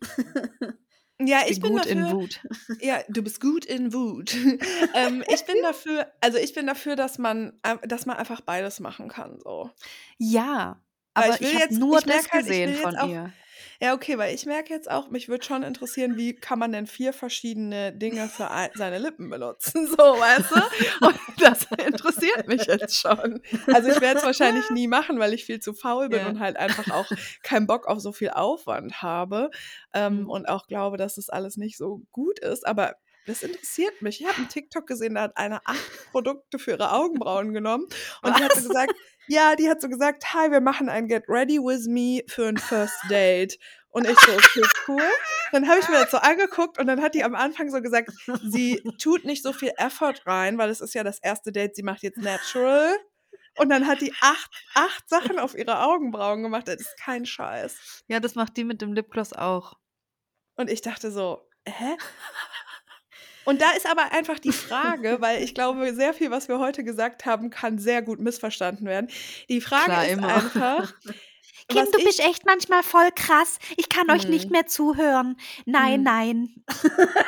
Ja, 1.20 1.40
ich 1.46 1.52
ich 1.52 1.60
bin 1.60 1.72
gut 1.72 1.86
in 1.86 2.00
dafür. 2.02 2.16
Wut. 2.18 2.40
Ja, 2.80 3.00
du 3.08 3.22
bist 3.22 3.40
gut 3.40 3.64
in 3.64 3.92
Wut. 3.94 4.34
ähm, 4.94 5.24
ich 5.32 5.44
bin 5.46 5.56
dafür, 5.62 6.12
also 6.20 6.36
ich 6.38 6.52
bin 6.54 6.66
dafür, 6.66 6.94
dass 6.96 7.18
man, 7.18 7.58
dass 7.84 8.04
man 8.06 8.16
einfach 8.16 8.40
beides 8.42 8.80
machen 8.80 9.08
kann. 9.08 9.38
So. 9.40 9.70
Ja, 10.18 10.80
aber 11.14 11.34
ich 11.34 11.40
will 11.40 11.48
ich 11.48 11.54
habe 11.54 11.64
jetzt- 11.64 11.78
nur 11.78 11.98
ich 11.98 12.04
das 12.04 12.30
halt, 12.30 12.44
gesehen 12.44 12.74
von 12.74 12.96
auch- 12.96 13.08
ihr. 13.08 13.32
Ja, 13.80 13.94
okay, 13.94 14.16
weil 14.18 14.34
ich 14.34 14.46
merke 14.46 14.72
jetzt 14.72 14.90
auch, 14.90 15.10
mich 15.10 15.28
würde 15.28 15.44
schon 15.44 15.62
interessieren, 15.62 16.16
wie 16.16 16.34
kann 16.34 16.58
man 16.58 16.72
denn 16.72 16.86
vier 16.86 17.12
verschiedene 17.12 17.92
Dinge 17.92 18.28
für 18.28 18.50
ein, 18.50 18.70
seine 18.74 18.98
Lippen 18.98 19.28
benutzen, 19.30 19.86
so, 19.90 19.96
weißt 19.96 20.50
du? 20.50 21.06
Und 21.06 21.18
das 21.38 21.66
interessiert 21.84 22.48
mich 22.48 22.64
jetzt 22.66 22.96
schon. 22.98 23.42
Also 23.72 23.88
ich 23.90 24.00
werde 24.00 24.18
es 24.20 24.24
wahrscheinlich 24.24 24.70
nie 24.70 24.88
machen, 24.88 25.18
weil 25.18 25.34
ich 25.34 25.44
viel 25.44 25.60
zu 25.60 25.74
faul 25.74 26.08
bin 26.08 26.20
Ja. 26.20 26.28
und 26.28 26.40
halt 26.40 26.56
einfach 26.56 26.90
auch 26.90 27.06
keinen 27.42 27.66
Bock 27.66 27.86
auf 27.86 28.00
so 28.00 28.12
viel 28.12 28.30
Aufwand 28.30 29.02
habe 29.02 29.50
ähm, 29.92 30.20
Mhm. 30.22 30.30
und 30.30 30.48
auch 30.48 30.66
glaube, 30.66 30.96
dass 30.96 31.16
das 31.16 31.28
alles 31.28 31.56
nicht 31.56 31.76
so 31.76 32.02
gut 32.12 32.38
ist, 32.38 32.66
aber 32.66 32.94
das 33.26 33.42
interessiert 33.42 34.02
mich. 34.02 34.20
Ich 34.20 34.26
habe 34.26 34.36
einen 34.38 34.48
TikTok 34.48 34.86
gesehen, 34.86 35.16
da 35.16 35.22
hat 35.22 35.36
eine 35.36 35.60
acht 35.66 36.10
Produkte 36.12 36.60
für 36.60 36.70
ihre 36.72 36.92
Augenbrauen 36.92 37.52
genommen 37.52 37.86
und 38.22 38.38
die 38.38 38.44
hat 38.44 38.54
gesagt, 38.54 38.94
ja, 39.28 39.56
die 39.56 39.68
hat 39.68 39.80
so 39.80 39.88
gesagt, 39.88 40.34
hi, 40.34 40.50
wir 40.50 40.60
machen 40.60 40.88
ein 40.88 41.08
Get 41.08 41.24
Ready 41.28 41.58
With 41.58 41.86
Me 41.86 42.22
für 42.28 42.46
ein 42.46 42.56
First 42.56 42.98
Date. 43.10 43.58
Und 43.88 44.06
ich 44.06 44.18
so, 44.20 44.32
okay, 44.32 44.62
cool. 44.88 45.08
Dann 45.52 45.68
habe 45.68 45.80
ich 45.80 45.88
mir 45.88 46.00
das 46.00 46.10
so 46.10 46.18
angeguckt 46.18 46.78
und 46.78 46.86
dann 46.86 47.00
hat 47.00 47.14
die 47.14 47.24
am 47.24 47.34
Anfang 47.34 47.70
so 47.70 47.80
gesagt, 47.80 48.10
sie 48.42 48.82
tut 49.00 49.24
nicht 49.24 49.42
so 49.42 49.52
viel 49.52 49.72
Effort 49.78 50.14
rein, 50.26 50.58
weil 50.58 50.68
es 50.68 50.80
ist 50.80 50.94
ja 50.94 51.02
das 51.02 51.18
erste 51.18 51.50
Date, 51.50 51.76
sie 51.76 51.82
macht 51.82 52.02
jetzt 52.02 52.18
natural. 52.18 52.94
Und 53.58 53.70
dann 53.70 53.86
hat 53.86 54.02
die 54.02 54.12
acht, 54.20 54.50
acht 54.74 55.08
Sachen 55.08 55.38
auf 55.38 55.56
ihre 55.56 55.82
Augenbrauen 55.82 56.42
gemacht. 56.42 56.68
Das 56.68 56.76
ist 56.76 56.98
kein 56.98 57.24
Scheiß. 57.24 58.04
Ja, 58.06 58.20
das 58.20 58.34
macht 58.34 58.56
die 58.56 58.64
mit 58.64 58.82
dem 58.82 58.92
Lipgloss 58.92 59.32
auch. 59.32 59.78
Und 60.56 60.70
ich 60.70 60.82
dachte 60.82 61.10
so, 61.10 61.48
hä? 61.66 61.96
Und 63.46 63.62
da 63.62 63.70
ist 63.70 63.88
aber 63.90 64.12
einfach 64.12 64.38
die 64.38 64.52
Frage, 64.52 65.16
weil 65.20 65.42
ich 65.42 65.54
glaube, 65.54 65.94
sehr 65.94 66.12
viel, 66.12 66.30
was 66.30 66.48
wir 66.48 66.58
heute 66.58 66.84
gesagt 66.84 67.24
haben, 67.24 67.48
kann 67.48 67.78
sehr 67.78 68.02
gut 68.02 68.20
missverstanden 68.20 68.86
werden. 68.86 69.08
Die 69.48 69.60
Frage 69.62 69.84
Klar, 69.86 70.04
ist 70.06 70.12
immer. 70.12 70.34
einfach, 70.34 70.92
Kim, 71.68 71.84
du 71.90 72.04
bist 72.04 72.20
echt 72.20 72.44
manchmal 72.46 72.82
voll 72.84 73.08
krass. 73.16 73.58
Ich 73.76 73.88
kann 73.88 74.08
euch 74.10 74.28
nicht 74.28 74.44
Hm. 74.44 74.52
mehr 74.52 74.66
zuhören. 74.66 75.36
Nein, 75.64 75.94
Hm. 75.94 76.02
nein. 76.02 76.54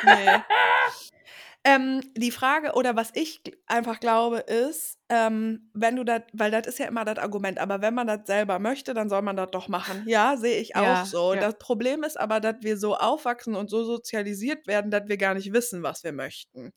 Nee. 0.03 0.29
ähm, 1.65 2.01
die 2.15 2.31
Frage 2.31 2.73
oder 2.73 2.95
was 2.95 3.11
ich 3.15 3.41
einfach 3.67 3.99
glaube 3.99 4.39
ist, 4.39 4.97
ähm, 5.09 5.69
wenn 5.73 5.95
du 5.97 6.03
das, 6.05 6.21
weil 6.33 6.51
das 6.51 6.67
ist 6.67 6.79
ja 6.79 6.85
immer 6.87 7.03
das 7.03 7.17
Argument, 7.17 7.57
aber 7.59 7.81
wenn 7.81 7.93
man 7.93 8.07
das 8.07 8.21
selber 8.25 8.59
möchte, 8.59 8.93
dann 8.93 9.09
soll 9.09 9.21
man 9.23 9.35
das 9.35 9.51
doch 9.51 9.67
machen. 9.67 10.07
Ja, 10.07 10.37
sehe 10.37 10.59
ich 10.59 10.75
auch 10.77 10.83
Ja, 10.83 11.05
so. 11.05 11.33
ja. 11.33 11.41
Das 11.41 11.57
Problem 11.57 12.03
ist 12.03 12.19
aber, 12.19 12.39
dass 12.39 12.55
wir 12.61 12.77
so 12.77 12.95
aufwachsen 12.95 13.55
und 13.55 13.69
so 13.69 13.83
sozialisiert 13.83 14.67
werden, 14.67 14.89
dass 14.91 15.07
wir 15.07 15.17
gar 15.17 15.33
nicht 15.33 15.51
wissen, 15.51 15.83
was 15.83 16.03
wir 16.03 16.13
möchten. 16.13 16.71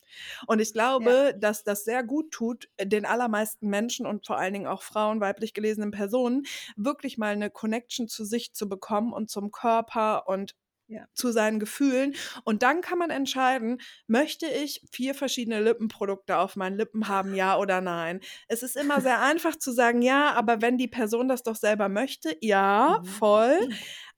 Und 0.47 0.61
ich 0.61 0.73
glaube, 0.73 1.35
dass 1.39 1.63
das 1.63 1.85
sehr 1.85 2.03
gut 2.03 2.33
tut, 2.33 2.69
den 2.81 3.05
allermeisten 3.07 3.69
Menschen 3.69 4.07
und 4.07 4.27
vor 4.27 4.39
allen 4.39 4.53
Dingen 4.55 4.67
auch 4.67 4.83
Frauen, 4.83 5.21
weiblich 5.21 5.55
gelesenen 5.55 5.91
Personen, 5.93 6.43
wirklich 6.77 7.19
mal 7.19 7.33
eine 7.33 7.51
Connection 7.51 8.09
zu 8.09 8.25
sich 8.25 8.53
zu 8.53 8.69
bekommen 8.69 9.13
und 9.13 9.31
zum 9.31 9.53
Körper 9.53 10.27
und 10.27 10.55
Ja. 10.93 11.07
zu 11.15 11.33
seinen 11.33 11.59
Gefühlen. 11.59 12.15
Und 12.45 12.63
dann 12.63 12.81
kann 12.83 12.99
man 12.99 13.11
entscheiden, 13.11 13.81
möchte 14.07 14.47
ich 14.47 14.87
vier 14.93 15.15
verschiedene 15.15 15.61
Lippenprodukte 15.63 16.37
auf 16.39 16.57
meinen 16.57 16.77
Lippen 16.77 17.09
haben, 17.09 17.35
ja 17.35 17.57
oder 17.57 17.81
nein. 17.81 18.21
Es 18.49 18.63
ist 18.63 18.77
immer 18.77 19.01
sehr 19.01 19.21
einfach 19.23 19.57
zu 19.57 19.73
sagen, 19.73 20.03
ja, 20.03 20.33
aber 20.35 20.61
wenn 20.61 20.77
die 20.79 20.89
Person 20.89 21.29
das 21.29 21.43
doch 21.43 21.57
selber 21.57 21.89
möchte, 21.89 22.37
ja, 22.41 22.99
Mhm. 23.01 23.07
voll. 23.07 23.69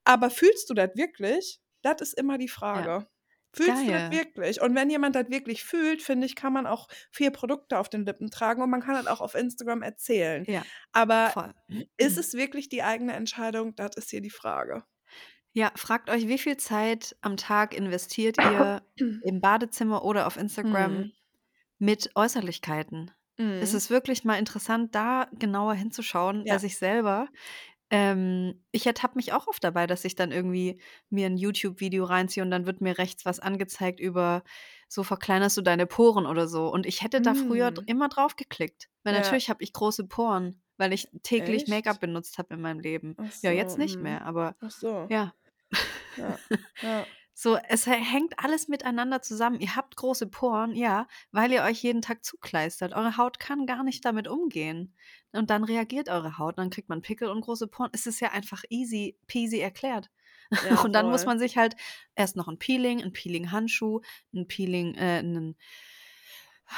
Aber 0.03 0.29
fühlst 0.29 0.69
du 0.69 0.73
das 0.73 0.89
wirklich? 0.95 1.59
Das 1.81 2.01
ist 2.01 2.13
immer 2.17 2.37
die 2.37 2.49
Frage. 2.49 3.07
Fühlst 3.53 3.83
du 3.83 3.87
Geil. 3.87 4.09
das 4.09 4.19
wirklich? 4.19 4.61
Und 4.61 4.75
wenn 4.75 4.89
jemand 4.89 5.15
das 5.15 5.29
wirklich 5.29 5.63
fühlt, 5.63 6.01
finde 6.01 6.25
ich, 6.27 6.35
kann 6.35 6.51
man 6.51 6.67
auch 6.67 6.89
vier 7.09 7.31
Produkte 7.31 7.77
auf 7.79 7.87
den 7.87 8.05
Lippen 8.05 8.29
tragen 8.29 8.61
und 8.61 8.69
man 8.69 8.81
kann 8.81 8.95
das 8.95 9.07
auch 9.07 9.21
auf 9.21 9.33
Instagram 9.33 9.81
erzählen. 9.81 10.43
Ja, 10.45 10.63
Aber 10.91 11.29
voll. 11.29 11.53
ist 11.95 12.17
es 12.17 12.33
wirklich 12.33 12.67
die 12.67 12.83
eigene 12.83 13.13
Entscheidung? 13.13 13.73
Das 13.75 13.95
ist 13.95 14.09
hier 14.09 14.19
die 14.19 14.29
Frage. 14.29 14.83
Ja, 15.57 15.71
fragt 15.75 16.09
euch, 16.09 16.27
wie 16.27 16.37
viel 16.37 16.57
Zeit 16.57 17.15
am 17.21 17.37
Tag 17.37 17.73
investiert 17.73 18.35
ihr 18.37 18.81
im 19.23 19.39
Badezimmer 19.39 20.03
oder 20.03 20.27
auf 20.27 20.35
Instagram 20.35 20.93
Mhm. 20.97 21.11
mit 21.79 22.09
Äußerlichkeiten? 22.13 23.11
Es 23.37 23.71
Mhm. 23.71 23.77
ist 23.77 23.89
wirklich 23.89 24.25
mal 24.25 24.37
interessant, 24.37 24.93
da 24.95 25.29
genauer 25.31 25.73
hinzuschauen 25.75 26.43
Ja. 26.45 26.55
bei 26.55 26.57
sich 26.59 26.77
selber. 26.77 27.29
Ähm, 27.89 28.65
ich 28.73 28.85
ertappe 28.85 29.15
mich 29.15 29.31
auch 29.31 29.47
oft 29.47 29.63
dabei, 29.63 29.87
dass 29.87 30.03
ich 30.03 30.15
dann 30.15 30.33
irgendwie 30.33 30.81
mir 31.09 31.27
ein 31.27 31.37
YouTube-Video 31.37 32.03
reinziehe 32.03 32.43
und 32.43 32.51
dann 32.51 32.65
wird 32.65 32.81
mir 32.81 32.97
rechts 32.97 33.23
was 33.23 33.39
angezeigt 33.39 34.01
über, 34.01 34.43
so 34.89 35.03
verkleinerst 35.03 35.55
du 35.55 35.61
deine 35.61 35.85
Poren 35.85 36.25
oder 36.25 36.49
so. 36.49 36.67
Und 36.69 36.85
ich 36.85 37.01
hätte 37.01 37.21
da 37.21 37.33
früher 37.33 37.71
dr- 37.71 37.85
Mm. 37.85 37.87
immer 37.87 38.09
drauf 38.09 38.35
geklickt. 38.35 38.89
Weil 39.03 39.13
Ja. 39.13 39.21
natürlich 39.21 39.49
habe 39.49 39.63
ich 39.63 39.71
große 39.71 40.05
Poren, 40.05 40.61
weil 40.77 40.91
ich 40.91 41.07
täglich 41.23 41.61
Echt? 41.63 41.69
Make-up 41.69 42.01
benutzt 42.01 42.37
habe 42.39 42.55
in 42.55 42.61
meinem 42.61 42.81
Leben. 42.81 43.15
Ach 43.17 43.31
Ja, 43.41 43.51
jetzt 43.51 43.73
so, 43.73 43.77
nicht 43.77 43.97
mm. 43.99 44.03
mehr, 44.03 44.25
aber 44.25 44.55
Ach 44.59 44.71
so. 44.71 45.07
ja. 45.09 45.33
Ja. 46.17 46.39
ja. 46.81 47.05
So, 47.37 47.57
es 47.57 47.85
hä- 47.85 48.01
hängt 48.01 48.39
alles 48.39 48.69
miteinander 48.69 49.21
zusammen. 49.21 49.59
Ihr 49.59 49.75
habt 49.75 49.97
große 49.97 50.27
Poren, 50.27 50.73
ja, 50.73 51.05
weil 51.31 51.51
ihr 51.51 51.63
euch 51.63 51.83
jeden 51.83 52.01
Tag 52.01 52.23
zukleistert. 52.23 52.93
Eure 52.93 53.17
Haut 53.17 53.39
kann 53.39 53.65
gar 53.65 53.83
nicht 53.83 54.05
damit 54.05 54.29
umgehen. 54.29 54.95
Und 55.33 55.49
dann 55.49 55.65
reagiert 55.65 56.07
eure 56.07 56.37
Haut, 56.37 56.57
dann 56.57 56.69
kriegt 56.69 56.87
man 56.87 57.01
Pickel 57.01 57.27
und 57.29 57.41
große 57.41 57.67
Poren. 57.67 57.89
Es 57.91 58.07
ist 58.07 58.21
ja 58.21 58.31
einfach 58.31 58.63
easy 58.69 59.17
peasy 59.27 59.59
erklärt. 59.59 60.09
Ja, 60.49 60.81
und 60.85 60.93
dann 60.93 61.09
muss 61.09 61.25
man 61.25 61.37
sich 61.37 61.57
halt 61.57 61.75
erst 62.15 62.37
noch 62.37 62.47
ein 62.47 62.57
Peeling, 62.57 63.03
ein 63.03 63.11
Peeling-Handschuh, 63.11 63.99
ein 64.33 64.47
Peeling, 64.47 64.95
äh, 64.95 65.19
einen 65.19 65.57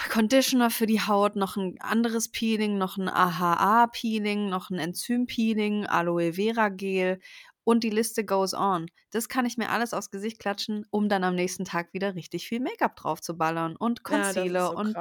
Conditioner 0.10 0.70
für 0.70 0.86
die 0.86 1.02
Haut, 1.02 1.36
noch 1.36 1.56
ein 1.56 1.80
anderes 1.80 2.30
Peeling, 2.30 2.78
noch 2.78 2.98
ein 2.98 3.08
AHA-Peeling, 3.08 4.50
noch 4.50 4.70
ein 4.70 4.80
Enzym-Peeling, 4.80 5.86
Aloe 5.86 6.34
Vera 6.34 6.70
Gel 6.70 7.20
und 7.68 7.84
die 7.84 7.90
Liste 7.90 8.24
goes 8.24 8.54
on. 8.54 8.86
Das 9.12 9.28
kann 9.28 9.46
ich 9.46 9.58
mir 9.58 9.70
alles 9.70 9.94
aufs 9.94 10.10
Gesicht 10.10 10.40
klatschen, 10.40 10.86
um 10.90 11.10
dann 11.10 11.26
am 11.26 11.36
nächsten 11.36 11.66
Tag 11.66 11.94
wieder 11.94 12.16
richtig 12.16 12.48
viel 12.48 12.62
Make-up 12.62 12.96
drauf 12.96 13.20
zu 13.20 13.38
ballern 13.38 13.76
und 13.76 14.00
Ja, 14.00 14.04
Concealer 14.04 14.68
so 14.68 14.76
und. 14.78 14.96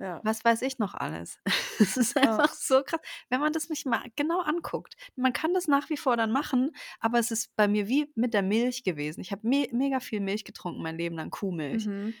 Ja. 0.00 0.20
was 0.24 0.44
weiß 0.44 0.62
ich 0.62 0.78
noch 0.80 0.94
alles. 0.94 1.38
Es 1.80 1.96
ist 1.96 2.16
Ja. 2.16 2.22
einfach 2.22 2.52
so 2.54 2.82
krass, 2.82 3.00
wenn 3.30 3.38
man 3.38 3.52
das 3.52 3.68
mich 3.68 3.84
mal 3.84 4.02
genau 4.16 4.40
anguckt. 4.40 4.96
Man 5.14 5.32
kann 5.32 5.54
das 5.54 5.68
nach 5.68 5.90
wie 5.90 5.96
vor 5.96 6.16
dann 6.16 6.32
machen, 6.32 6.72
aber 6.98 7.20
es 7.20 7.30
ist 7.30 7.54
bei 7.54 7.68
mir 7.68 7.86
wie 7.86 8.10
mit 8.16 8.34
der 8.34 8.42
Milch 8.42 8.82
gewesen. 8.82 9.20
Ich 9.20 9.30
habe 9.30 9.46
me 9.46 9.68
mega 9.70 10.00
viel 10.00 10.20
Milch 10.20 10.44
getrunken, 10.44 10.82
mein 10.82 10.98
Leben 10.98 11.14
lang 11.14 11.30
Kuhmilch. 11.30 11.86
Mhm. 11.86 12.14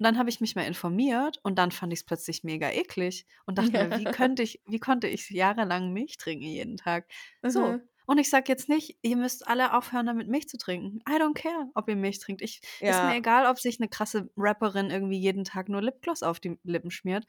Und 0.00 0.04
dann 0.04 0.18
habe 0.18 0.28
ich 0.28 0.40
mich 0.40 0.54
mal 0.56 0.62
informiert 0.66 1.38
und 1.42 1.58
dann 1.58 1.72
fand 1.72 1.92
ich 1.92 2.00
es 2.00 2.04
plötzlich 2.04 2.44
mega 2.44 2.70
eklig 2.70 3.26
und 3.46 3.58
dachte 3.58 3.72
mir, 3.72 3.98
wie 3.98 4.04
könnte 4.22 4.42
ich, 4.42 4.60
wie 4.66 4.78
konnte 4.78 5.08
ich 5.08 5.30
jahrelang 5.30 5.92
Milch 5.92 6.18
trinken 6.18 6.44
jeden 6.44 6.76
Tag? 6.76 7.10
So. 7.42 7.78
Mhm. 7.78 7.88
Und 8.08 8.16
ich 8.18 8.30
sage 8.30 8.46
jetzt 8.48 8.70
nicht, 8.70 8.98
ihr 9.02 9.16
müsst 9.18 9.46
alle 9.46 9.74
aufhören, 9.76 10.06
damit 10.06 10.28
Milch 10.28 10.48
zu 10.48 10.56
trinken. 10.56 11.00
I 11.08 11.20
don't 11.20 11.34
care, 11.34 11.66
ob 11.74 11.88
ihr 11.90 11.96
Milch 11.96 12.18
trinkt. 12.20 12.40
Ich, 12.40 12.60
Ist 12.62 12.80
Ja. 12.80 13.04
mir 13.04 13.16
egal, 13.16 13.44
ob 13.46 13.58
sich 13.58 13.78
eine 13.80 13.88
krasse 13.90 14.30
Rapperin 14.34 14.90
irgendwie 14.90 15.18
jeden 15.18 15.44
Tag 15.44 15.68
nur 15.68 15.82
Lipgloss 15.82 16.22
auf 16.22 16.40
die 16.40 16.58
Lippen 16.64 16.90
schmiert 16.90 17.26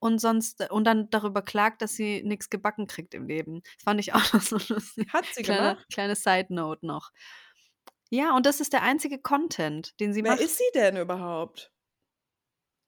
und 0.00 0.18
sonst 0.20 0.70
und 0.70 0.84
dann 0.84 1.08
darüber 1.10 1.40
klagt, 1.42 1.80
dass 1.82 1.94
sie 1.94 2.22
nichts 2.22 2.50
gebacken 2.50 2.86
kriegt 2.86 3.14
im 3.14 3.26
Leben. 3.26 3.62
Das 3.64 3.84
fand 3.84 4.00
ich 4.00 4.12
auch 4.14 4.32
noch 4.34 4.42
so 4.42 4.58
lustig. 4.74 5.08
Hat 5.14 5.32
sie 5.32 5.42
Kleine, 5.42 5.60
gemacht? 5.70 5.86
kleine 5.90 6.14
Side 6.14 6.48
Note 6.54 6.86
noch. 6.86 7.10
Ja, 8.10 8.36
und 8.36 8.46
das 8.46 8.60
ist 8.60 8.72
der 8.74 8.82
einzige 8.82 9.18
Content, 9.18 9.98
den 10.00 10.12
sie 10.12 10.22
Wer 10.22 10.32
macht. 10.32 10.40
ist 10.40 10.58
sie 10.58 10.70
denn 10.74 10.96
überhaupt? 10.96 11.72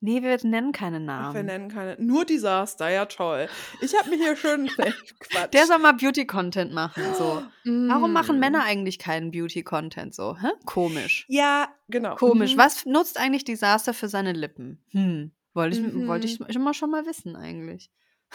Nee, 0.03 0.23
wir 0.23 0.35
nennen 0.43 0.71
keine 0.71 0.97
Ach, 0.97 1.33
wir 1.35 1.43
Namen. 1.43 1.45
nennen 1.45 1.69
keine. 1.69 1.95
Nur 1.99 2.25
Desaster, 2.25 2.89
ja 2.89 3.05
toll. 3.05 3.47
Ich 3.81 3.93
habe 3.95 4.09
mir 4.09 4.17
hier 4.17 4.35
schön 4.35 4.67
Quatsch. 5.19 5.53
Der 5.53 5.67
soll 5.67 5.77
mal 5.77 5.93
Beauty-Content 5.93 6.73
machen. 6.73 7.03
So. 7.15 7.43
Warum 7.65 8.11
machen 8.11 8.37
Mm. 8.37 8.39
Männer 8.39 8.63
eigentlich 8.63 8.97
keinen 8.97 9.29
Beauty-Content 9.29 10.15
so? 10.15 10.37
Hä? 10.41 10.47
Komisch. 10.65 11.25
Ja, 11.29 11.69
genau. 11.87 12.15
Komisch. 12.15 12.55
Mhm. 12.55 12.57
Was 12.59 12.85
nutzt 12.87 13.19
eigentlich 13.19 13.43
Disaster 13.43 13.93
für 13.93 14.07
seine 14.09 14.33
Lippen? 14.33 14.83
Hm. 14.89 15.31
Wollte 15.53 15.77
ich, 15.77 15.83
Mhm. 15.93 16.07
wollte 16.07 16.25
ich 16.25 16.39
immer 16.55 16.73
schon 16.73 16.89
mal 16.89 17.05
wissen, 17.05 17.35
eigentlich. 17.35 17.91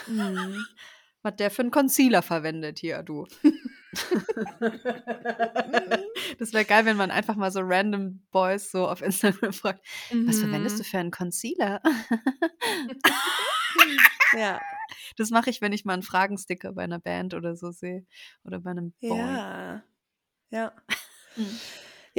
Mhm. 0.07 0.65
Was 1.23 1.35
der 1.35 1.51
für 1.51 1.63
einen 1.63 1.71
Concealer 1.71 2.21
verwendet 2.21 2.79
hier, 2.79 3.03
du. 3.03 3.27
das 6.39 6.53
wäre 6.53 6.65
geil, 6.65 6.85
wenn 6.85 6.97
man 6.97 7.11
einfach 7.11 7.35
mal 7.35 7.51
so 7.51 7.59
random 7.63 8.21
Boys 8.31 8.71
so 8.71 8.87
auf 8.87 9.01
Instagram 9.01 9.53
fragt, 9.53 9.85
was 10.25 10.39
verwendest 10.39 10.77
du 10.79 10.83
Mhm. 10.83 10.87
für 10.87 10.97
einen 10.99 11.11
Concealer? 11.11 11.81
Ja. 14.37 14.59
Das 15.15 15.29
mache 15.29 15.49
ich, 15.49 15.61
wenn 15.61 15.71
ich 15.71 15.85
mal 15.85 15.93
einen 15.93 16.03
Fragensticker 16.03 16.73
bei 16.73 16.83
einer 16.83 16.99
Band 16.99 17.33
oder 17.33 17.55
so 17.55 17.71
sehe. 17.71 18.05
Oder 18.43 18.59
bei 18.59 18.71
einem 18.71 18.91
Boy. 18.99 19.17
Ja. 19.17 19.83
Ja. 20.49 20.73
Hm. 21.35 21.59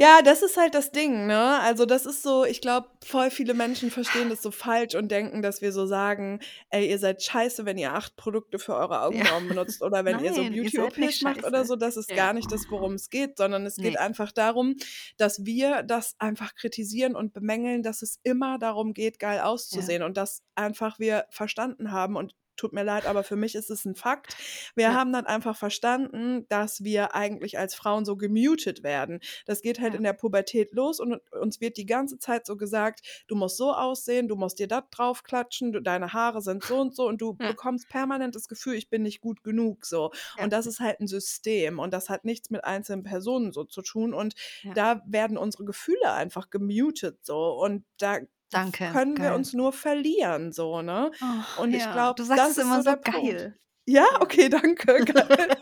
Ja, 0.01 0.21
das 0.21 0.41
ist 0.43 0.55
halt 0.55 0.75
das 0.75 0.91
Ding, 0.91 1.27
ne? 1.27 1.59
Also 1.59 1.85
das 1.85 2.05
ist 2.05 2.23
so, 2.23 2.45
ich 2.45 2.61
glaube, 2.61 2.87
voll 3.03 3.29
viele 3.29 3.53
Menschen 3.53 3.91
verstehen 3.91 4.29
das 4.29 4.41
so 4.41 4.49
falsch 4.49 4.95
und 4.95 5.11
denken, 5.11 5.41
dass 5.41 5.61
wir 5.61 5.73
so 5.73 5.85
sagen, 5.85 6.39
ey, 6.69 6.89
ihr 6.89 6.97
seid 6.99 7.21
scheiße, 7.21 7.65
wenn 7.65 7.77
ihr 7.77 7.91
acht 7.93 8.15
Produkte 8.15 8.59
für 8.59 8.75
eure 8.75 9.01
Augenbrauen 9.01 9.49
benutzt 9.49 9.81
oder 9.83 10.05
wenn 10.05 10.19
ihr 10.23 10.33
so 10.33 10.41
Nein, 10.43 10.53
ihr 10.53 10.69
seid 10.69 10.95
Beauty-OPs 10.95 11.21
macht 11.21 11.43
oder 11.45 11.65
so. 11.65 11.75
Das 11.75 11.97
ist 11.97 12.09
Ja. 12.09 12.15
gar 12.15 12.33
nicht 12.33 12.49
das, 12.49 12.61
worum 12.69 12.93
es 12.93 13.09
geht, 13.09 13.37
sondern 13.37 13.65
es 13.65 13.75
geht 13.75 13.91
Nee. 13.95 13.97
einfach 13.97 14.31
darum, 14.31 14.77
dass 15.17 15.43
wir 15.45 15.83
das 15.83 16.15
einfach 16.17 16.55
kritisieren 16.55 17.17
und 17.17 17.33
bemängeln, 17.33 17.83
dass 17.83 18.01
es 18.01 18.19
immer 18.23 18.57
darum 18.57 18.93
geht, 18.93 19.19
geil 19.19 19.41
auszusehen 19.41 20.01
und 20.03 20.15
dass 20.15 20.43
einfach 20.55 20.99
wir 20.99 21.25
verstanden 21.29 21.91
haben 21.91 22.15
und 22.15 22.35
tut 22.59 22.73
mir 22.73 22.83
leid, 22.83 23.05
aber 23.05 23.23
für 23.23 23.35
mich 23.35 23.55
ist 23.55 23.69
es 23.69 23.85
ein 23.85 23.95
Fakt. 23.95 24.35
Wir 24.75 24.85
Ja. 24.89 24.93
haben 24.93 25.13
dann 25.13 25.25
einfach 25.25 25.55
verstanden, 25.57 26.45
dass 26.49 26.83
wir 26.83 27.15
eigentlich 27.15 27.57
als 27.57 27.75
Frauen 27.75 28.05
so 28.05 28.17
gemutet 28.17 28.83
werden. 28.83 29.19
Das 29.45 29.61
geht 29.61 29.79
halt 29.79 29.93
Ja. 29.93 29.97
in 29.97 30.03
der 30.03 30.13
Pubertät 30.13 30.71
los 30.73 30.99
und 30.99 31.19
uns 31.31 31.61
wird 31.61 31.77
die 31.77 31.85
ganze 31.85 32.19
Zeit 32.19 32.45
so 32.45 32.57
gesagt, 32.57 33.01
du 33.27 33.35
musst 33.35 33.57
so 33.57 33.73
aussehen, 33.73 34.27
du 34.27 34.35
musst 34.35 34.59
dir 34.59 34.67
das 34.67 34.83
draufklatschen, 34.91 35.71
du, 35.73 35.81
deine 35.81 36.13
Haare 36.13 36.41
sind 36.41 36.63
so 36.63 36.79
und 36.79 36.95
so 36.95 37.07
und 37.07 37.21
du 37.21 37.37
Ja. 37.39 37.47
bekommst 37.49 37.89
permanent 37.89 38.35
das 38.35 38.47
Gefühl, 38.47 38.75
ich 38.75 38.89
bin 38.89 39.03
nicht 39.03 39.21
gut 39.21 39.43
genug 39.43 39.85
so. 39.85 40.11
Und 40.37 40.51
das 40.53 40.65
ist 40.67 40.79
halt 40.79 40.99
ein 40.99 41.07
System 41.07 41.79
und 41.79 41.93
das 41.93 42.09
hat 42.09 42.25
nichts 42.25 42.49
mit 42.49 42.63
einzelnen 42.63 43.03
Personen 43.03 43.51
so 43.51 43.63
zu 43.63 43.81
tun 43.81 44.13
und 44.13 44.35
da 44.75 45.01
werden 45.05 45.37
unsere 45.37 45.65
Gefühle 45.65 46.11
einfach 46.13 46.49
gemutet 46.49 47.19
so 47.25 47.53
und 47.61 47.85
da 47.97 48.19
Danke. 48.51 48.89
können 48.91 49.17
wir 49.17 49.29
geil. 49.29 49.35
uns 49.35 49.53
nur 49.53 49.71
verlieren 49.73 50.51
so, 50.51 50.81
ne? 50.81 51.11
Oh, 51.21 51.61
Und 51.61 51.73
ich 51.73 51.83
ja, 51.83 51.91
glaub, 51.93 52.15
du 52.15 52.23
sagst 52.23 52.43
das 52.43 52.51
ist 52.51 52.57
immer 52.63 52.77
so 52.81 52.89
der 52.91 52.97
Punkt. 52.97 53.29
geil. 53.31 53.55
Ja, 53.85 54.05
okay, 54.19 54.49
danke. 54.49 55.03
Geil. 55.05 55.57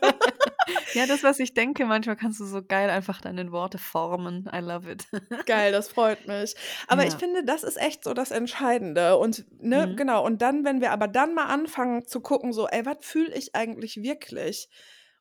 ja, 0.94 1.06
das, 1.06 1.24
was 1.24 1.40
ich 1.40 1.54
denke, 1.54 1.86
manchmal 1.86 2.18
kannst 2.18 2.42
du 2.42 2.46
so 2.46 2.62
geil 2.62 2.90
einfach 2.90 3.22
deine 3.22 3.54
Worte 3.54 3.78
formen. 3.78 4.50
I 4.54 4.60
love 4.60 4.92
it. 4.92 5.06
Geil, 5.46 5.72
das 5.72 5.88
freut 5.88 6.28
mich. 6.28 6.54
Aber 6.90 7.06
ich 7.06 7.14
Ja. 7.14 7.20
finde, 7.20 7.46
das 7.46 7.64
ist 7.64 7.78
echt 7.78 8.04
so 8.04 8.14
das 8.14 8.32
Entscheidende. 8.32 9.18
Und 9.18 9.46
ne, 9.62 9.88
Mhm. 9.88 9.96
genau, 9.96 10.26
und 10.26 10.42
dann, 10.42 10.66
wenn 10.66 10.82
wir 10.82 10.92
aber 10.92 11.08
dann 11.08 11.34
mal 11.36 11.46
anfangen 11.46 12.06
zu 12.06 12.20
gucken, 12.20 12.52
so, 12.52 12.68
ey, 12.68 12.86
was 12.86 12.98
fühle 13.02 13.34
ich 13.34 13.56
eigentlich 13.56 14.02
wirklich? 14.04 14.68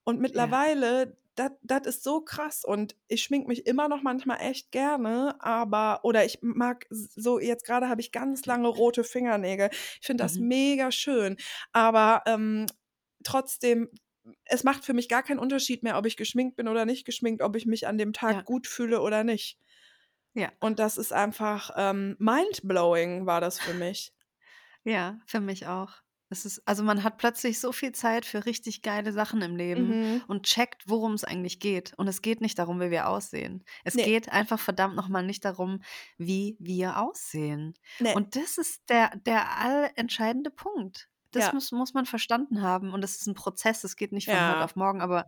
Und 0.03 0.21
mittlerweile, 0.21 1.17
das 1.63 1.87
ist 1.87 2.03
so 2.05 2.21
krass. 2.23 2.65
Und 2.65 2.97
ich 3.09 3.23
schmink 3.23 3.47
mich 3.49 3.67
immer 3.67 3.89
noch 3.89 4.03
manchmal 4.03 4.41
echt 4.41 4.73
gerne, 4.73 5.37
aber, 5.41 6.01
oder 6.05 6.25
ich 6.25 6.39
mag 6.43 6.87
so, 6.91 7.39
jetzt 7.39 7.65
gerade 7.65 7.89
habe 7.89 8.01
ich 8.01 8.13
ganz 8.13 8.47
lange 8.47 8.69
rote 8.69 9.05
Fingernägel. 9.05 9.71
Ich 10.01 10.07
finde 10.07 10.25
das 10.25 10.39
Mhm. 10.39 10.49
mega 10.49 10.91
schön. 10.93 11.37
Aber 11.73 12.23
ähm, 12.27 12.67
trotzdem, 13.25 13.91
es 14.45 14.65
macht 14.65 14.85
für 14.85 14.95
mich 14.95 15.09
gar 15.09 15.23
keinen 15.23 15.39
Unterschied 15.39 15.83
mehr, 15.83 15.99
ob 15.99 16.07
ich 16.07 16.17
geschminkt 16.17 16.57
bin 16.57 16.69
oder 16.69 16.85
nicht 16.85 17.05
geschminkt, 17.07 17.43
ob 17.43 17.57
ich 17.57 17.67
mich 17.67 17.87
an 17.87 17.99
dem 17.99 18.13
Tag 18.13 18.37
Ja. 18.37 18.43
gut 18.45 18.67
fühle 18.67 19.01
oder 19.01 19.25
nicht. 19.25 19.59
Ja. 20.35 20.53
Und 20.61 20.79
das 20.79 20.99
ist 20.99 21.13
einfach 21.13 21.71
ähm, 21.77 22.17
mindblowing, 22.19 23.27
war 23.27 23.41
das 23.41 23.59
für 23.59 23.75
mich. 23.75 24.13
Ja, 24.85 25.21
für 25.27 25.41
mich 25.41 25.67
auch. 25.67 26.03
Es 26.37 26.45
ist, 26.45 26.63
also 26.67 26.83
man 26.83 27.03
hat 27.03 27.17
plötzlich 27.19 27.59
so 27.61 27.73
viel 27.73 27.93
Zeit 27.93 28.27
für 28.27 28.45
richtig 28.47 28.83
geile 28.83 29.13
Sachen 29.13 29.41
im 29.43 29.57
Leben 29.57 29.89
Mhm. 30.17 30.23
und 30.29 30.45
checkt, 30.45 30.83
worum 30.87 31.13
es 31.15 31.25
eigentlich 31.25 31.61
geht. 31.61 31.95
Und 31.97 32.09
es 32.09 32.21
geht 32.21 32.41
nicht 32.43 32.59
darum, 32.59 32.79
wie 32.81 32.91
wir 32.91 33.09
aussehen. 33.09 33.65
Es 33.85 33.95
Nee. 33.95 34.05
geht 34.05 34.29
einfach 34.31 34.59
verdammt 34.61 34.97
nochmal 34.97 35.23
nicht 35.25 35.45
darum, 35.45 35.81
wie 36.19 36.57
wir 36.61 36.99
aussehen. 36.99 37.75
Nee. 38.01 38.15
Und 38.15 38.37
das 38.37 38.59
ist 38.59 38.83
der, 38.91 39.17
der 39.17 39.59
allentscheidende 39.59 40.51
Punkt. 40.51 41.09
Das 41.33 41.47
Ja. 41.47 41.53
muss, 41.55 41.73
muss 41.73 41.93
man 41.95 42.07
verstanden 42.07 42.63
haben. 42.63 42.93
Und 42.93 43.03
es 43.05 43.17
ist 43.17 43.27
ein 43.27 43.35
Prozess, 43.35 43.83
es 43.85 43.97
geht 43.97 44.13
nicht 44.13 44.27
von 44.27 44.35
Ja. 44.35 44.55
heute 44.55 44.65
auf 44.65 44.77
morgen, 44.77 45.01
aber 45.01 45.27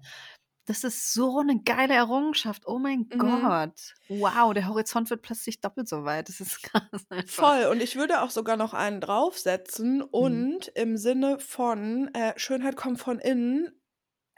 das 0.68 0.84
ist 0.84 1.12
so 1.12 1.38
eine 1.38 1.62
geile 1.62 1.94
Errungenschaft. 1.94 2.66
Oh 2.66 2.78
mein 2.78 3.08
Mhm. 3.12 3.18
Gott. 3.18 3.94
Wow, 4.08 4.52
der 4.52 4.68
Horizont 4.68 5.08
wird 5.10 5.22
plötzlich 5.22 5.60
doppelt 5.60 5.88
so 5.88 6.04
weit. 6.04 6.28
Das 6.28 6.40
ist 6.40 6.62
krass 6.62 7.06
einfach. 7.10 7.28
Voll. 7.32 7.64
Und 7.70 7.82
ich 7.82 7.96
würde 7.96 8.22
auch 8.22 8.30
sogar 8.30 8.56
noch 8.56 8.74
einen 8.74 9.00
draufsetzen. 9.00 10.02
Und 10.02 10.68
im 10.74 10.96
Sinne 10.96 11.38
von 11.40 12.12
äh, 12.14 12.32
Schönheit 12.38 12.76
kommt 12.76 13.00
von 13.00 13.18
innen, 13.18 13.70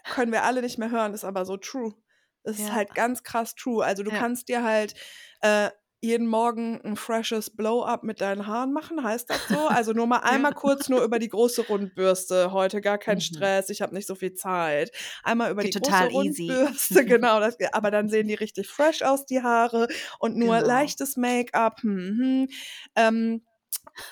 können 0.04 0.32
wir 0.32 0.44
alle 0.44 0.62
nicht 0.62 0.78
mehr 0.78 0.90
hören, 0.90 1.14
ist 1.14 1.24
aber 1.24 1.44
so 1.44 1.56
true. 1.56 1.94
Das 2.42 2.58
ist 2.58 2.68
Ja. 2.68 2.74
halt 2.74 2.94
ganz 2.94 3.22
krass 3.22 3.54
true. 3.54 3.84
Also 3.84 4.02
du 4.02 4.10
Ja. 4.10 4.18
kannst 4.18 4.48
dir 4.48 4.62
halt 4.64 4.94
äh, 5.42 5.70
jeden 6.02 6.26
Morgen 6.26 6.80
ein 6.82 6.96
freshes 6.96 7.50
Blow-up 7.50 8.02
mit 8.04 8.20
deinen 8.20 8.46
Haaren 8.46 8.72
machen, 8.72 9.02
heißt 9.04 9.28
das 9.30 9.48
so? 9.48 9.68
Also 9.68 9.92
nur 9.92 10.06
mal 10.06 10.18
einmal 10.20 10.52
kurz 10.54 10.88
nur 10.88 11.02
über 11.02 11.18
die 11.18 11.28
große 11.28 11.62
Rundbürste. 11.62 12.52
Heute 12.52 12.80
gar 12.80 12.98
kein 12.98 13.16
Mhm. 13.18 13.20
Stress, 13.20 13.70
ich 13.70 13.82
habe 13.82 13.94
nicht 13.94 14.06
so 14.06 14.14
viel 14.14 14.34
Zeit. 14.34 14.90
Einmal 15.22 15.50
über 15.50 15.62
Geht 15.62 15.74
die 15.74 15.78
total 15.80 16.08
große 16.08 16.26
easy. 16.26 16.48
Rundbürste, 16.48 17.04
genau. 17.06 17.40
Das, 17.40 17.56
aber 17.72 17.90
dann 17.90 18.08
sehen 18.08 18.28
die 18.28 18.34
richtig 18.34 18.68
fresh 18.68 19.02
aus, 19.02 19.26
die 19.26 19.42
Haare. 19.42 19.88
Und 20.18 20.36
nur 20.36 20.56
Genau. 20.56 20.66
leichtes 20.68 21.16
Make-up. 21.16 21.82
Hm, 21.82 22.16
hm. 22.18 22.48
Ähm, 22.96 23.42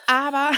aber 0.07 0.53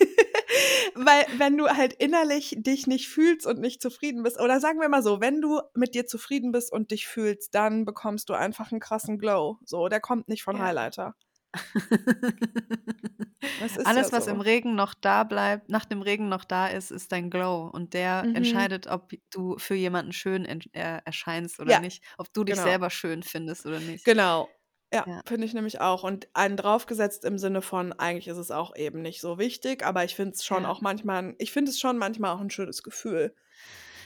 weil 0.94 1.26
wenn 1.38 1.56
du 1.56 1.66
halt 1.68 1.92
innerlich 1.94 2.54
dich 2.58 2.86
nicht 2.86 3.08
fühlst 3.08 3.46
und 3.46 3.60
nicht 3.60 3.82
zufrieden 3.82 4.22
bist, 4.22 4.40
oder 4.40 4.60
sagen 4.60 4.80
wir 4.80 4.88
mal 4.88 5.02
so, 5.02 5.20
wenn 5.20 5.40
du 5.40 5.60
mit 5.74 5.94
dir 5.94 6.06
zufrieden 6.06 6.52
bist 6.52 6.72
und 6.72 6.90
dich 6.90 7.06
fühlst, 7.06 7.54
dann 7.54 7.84
bekommst 7.84 8.28
du 8.28 8.34
einfach 8.34 8.70
einen 8.72 8.80
krassen 8.80 9.18
Glow. 9.18 9.58
So, 9.64 9.88
der 9.88 10.00
kommt 10.00 10.28
nicht 10.28 10.42
von 10.44 10.58
Ja. 10.58 10.60
Highlighter. 10.60 11.14
Alles, 13.82 13.88
ja 13.96 14.10
was 14.12 14.26
so. 14.26 14.26
im 14.26 14.40
Regen 14.40 14.74
noch 14.74 14.94
da 14.94 15.24
bleibt, 15.24 15.68
nach 15.70 15.84
dem 15.84 16.02
Regen 16.02 16.28
noch 16.28 16.44
da 16.44 16.66
ist, 16.68 16.90
ist 16.90 17.12
dein 17.12 17.30
Glow. 17.30 17.68
Und 17.72 17.94
der 17.94 18.26
Mhm. 18.26 18.32
entscheidet, 18.32 18.86
ob 18.86 19.10
du 19.30 19.56
für 19.58 19.74
jemanden 19.74 20.12
schön 20.12 20.44
äh, 20.44 21.00
erscheinst 21.04 21.60
oder 21.60 21.72
Ja, 21.72 21.78
nicht. 21.78 22.02
Ob 22.18 22.32
du 22.32 22.44
dich 22.44 22.60
genau. 22.60 22.62
selber 22.62 22.90
schön 22.90 23.22
findest 23.22 23.64
oder 23.66 23.80
nicht. 23.80 24.04
Genau. 24.04 24.55
Ja, 24.92 25.04
Ja. 25.06 25.20
finde 25.26 25.46
ich 25.46 25.54
nämlich 25.54 25.80
auch. 25.80 26.04
Und 26.04 26.28
einen 26.32 26.56
draufgesetzt 26.56 27.24
im 27.24 27.38
Sinne 27.38 27.60
von, 27.62 27.92
eigentlich 27.92 28.28
ist 28.28 28.36
es 28.38 28.50
auch 28.50 28.76
eben 28.76 29.02
nicht 29.02 29.20
so 29.20 29.38
wichtig, 29.38 29.84
aber 29.84 30.04
ich 30.04 30.14
finde 30.14 30.32
es 30.34 30.44
schon 30.44 30.62
Ja. 30.62 30.68
auch 30.70 30.80
manchmal, 30.80 31.34
ich 31.38 31.52
finde 31.52 31.70
es 31.70 31.80
schon 31.80 31.98
manchmal 31.98 32.34
auch 32.34 32.40
ein 32.40 32.50
schönes 32.50 32.82
Gefühl. 32.82 33.34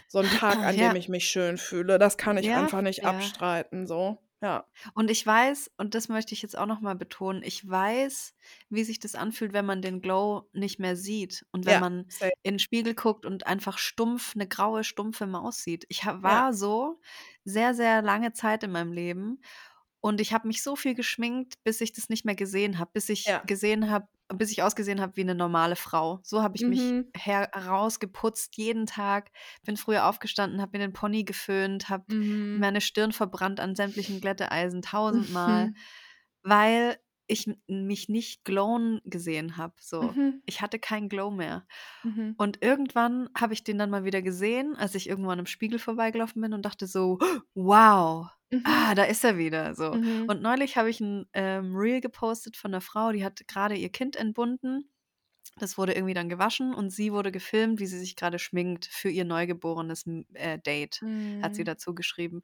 So 0.09 0.19
ein 0.21 0.25
Tag, 0.55 0.57
an 0.59 0.77
Ja. 0.77 0.89
dem 0.89 0.97
ich 0.97 1.09
mich 1.09 1.29
schön 1.29 1.59
fühle, 1.59 1.99
das 1.99 2.17
kann 2.17 2.39
ich 2.39 2.47
Ja, 2.47 2.59
einfach 2.63 2.81
nicht 2.83 3.03
ja. 3.03 3.11
abstreiten, 3.11 3.87
so. 3.87 4.19
Ja. 4.43 4.65
Und 4.95 5.11
ich 5.11 5.27
weiß, 5.27 5.71
und 5.77 5.95
das 5.95 6.09
möchte 6.09 6.33
ich 6.33 6.41
jetzt 6.41 6.57
auch 6.57 6.65
nochmal 6.65 6.95
betonen, 6.97 7.43
ich 7.43 7.69
weiß, 7.69 8.35
wie 8.71 8.85
sich 8.85 8.99
das 8.99 9.15
anfühlt, 9.15 9.53
wenn 9.53 9.67
man 9.67 9.83
den 9.83 10.01
Glow 10.01 10.49
nicht 10.55 10.81
mehr 10.81 10.97
sieht 10.97 11.45
und 11.53 11.67
wenn 11.67 11.75
Ja, 11.75 11.81
man 11.81 12.07
safe. 12.09 12.33
in 12.43 12.55
den 12.55 12.59
Spiegel 12.59 12.95
guckt 12.95 13.27
und 13.27 13.47
einfach 13.47 13.77
stumpf, 13.77 14.35
eine 14.35 14.49
graue, 14.49 14.83
stumpfe 14.83 15.27
Maus 15.27 15.63
sieht. 15.63 15.85
Ich 15.91 16.05
ha- 16.07 16.13
Ja. 16.13 16.23
war 16.23 16.53
so 16.55 16.99
sehr, 17.45 17.75
sehr 17.75 18.01
lange 18.01 18.33
Zeit 18.33 18.63
in 18.65 18.73
meinem 18.73 18.93
Leben 18.95 19.43
und 20.01 20.21
ich 20.21 20.33
habe 20.33 20.49
mich 20.49 20.63
so 20.63 20.77
viel 20.77 20.95
geschminkt, 20.95 21.55
bis 21.65 21.81
ich 21.81 21.93
das 21.93 22.09
nicht 22.09 22.25
mehr 22.25 22.35
gesehen 22.35 22.79
habe, 22.79 22.91
bis 22.95 23.09
ich 23.09 23.27
Ja. 23.27 23.45
gesehen 23.45 23.91
habe, 23.91 24.09
bis 24.35 24.51
ich 24.53 24.63
ausgesehen 24.63 25.01
habe 25.01 25.17
wie 25.17 25.23
eine 25.23 25.35
normale 25.35 25.77
Frau. 25.77 26.21
So 26.23 26.43
habe 26.43 26.57
ich 26.57 26.67
mich 26.67 26.95
Mhm. 26.95 27.13
herausgeputzt 27.15 28.57
jeden 28.57 28.87
Tag, 28.87 29.31
bin 29.65 29.77
früher 29.77 30.07
aufgestanden, 30.07 30.61
habe 30.61 30.79
mir 30.79 30.85
den 30.87 30.93
Pony 30.93 31.25
geföhnt, 31.25 31.89
habe 31.89 32.07
Mhm. 32.09 32.61
meine 32.61 32.81
Stirn 32.81 33.13
verbrannt 33.13 33.61
an 33.61 33.75
sämtlichen 33.75 34.21
Glätteeisen 34.21 34.83
tausendmal, 34.83 35.71
Mhm. 35.71 35.75
weil 36.43 36.99
ich 37.27 37.49
mich 37.69 38.09
nicht 38.09 38.45
glowen 38.45 39.01
gesehen 39.05 39.57
habe. 39.57 39.75
So, 39.81 40.17
Mhm. 40.17 40.41
ich 40.47 40.61
hatte 40.63 40.79
keinen 40.79 41.09
Glow 41.09 41.31
mehr. 41.31 41.67
Mhm. 42.05 42.33
Und 42.37 42.63
irgendwann 42.65 43.29
habe 43.39 43.53
ich 43.53 43.65
den 43.65 43.79
dann 43.79 43.91
mal 43.91 44.05
wieder 44.05 44.23
gesehen, 44.23 44.75
als 44.77 44.95
ich 44.95 45.09
irgendwann 45.09 45.39
im 45.39 45.47
Spiegel 45.47 45.79
vorbeigelaufen 45.79 46.41
bin 46.41 46.55
und 46.55 46.65
dachte 46.65 46.87
so, 46.87 47.19
wow, 47.55 48.29
Mhm. 48.53 48.65
ah, 48.65 48.95
da 48.95 49.05
ist 49.05 49.25
er 49.25 49.39
wieder. 49.39 49.75
So. 49.75 49.99
Mhm. 49.99 50.29
Und 50.29 50.43
neulich 50.43 50.77
habe 50.77 50.91
ich 50.91 51.01
ein 51.01 51.27
ähm, 51.35 51.75
Reel 51.77 52.01
gepostet 52.01 52.57
von 52.57 52.73
einer 52.73 52.81
Frau, 52.81 53.13
die 53.13 53.25
hat 53.25 53.47
gerade 53.49 53.77
ihr 53.77 53.91
Kind 53.91 54.17
entbunden. 54.17 54.91
Das 55.59 55.79
wurde 55.79 55.95
irgendwie 55.95 56.15
dann 56.15 56.29
gewaschen 56.31 56.75
und 56.75 56.91
sie 56.91 57.13
wurde 57.13 57.33
gefilmt, 57.33 57.81
wie 57.81 57.87
sie 57.87 57.99
sich 57.99 58.17
gerade 58.17 58.39
schminkt 58.39 58.87
für 58.87 59.11
ihr 59.11 59.25
neugeborenes 59.27 60.05
äh, 60.35 60.59
Date, 60.61 61.05
hat 61.43 61.55
sie 61.55 61.65
Mhm. 61.65 61.65
dazu 61.65 61.95
geschrieben. 61.95 62.43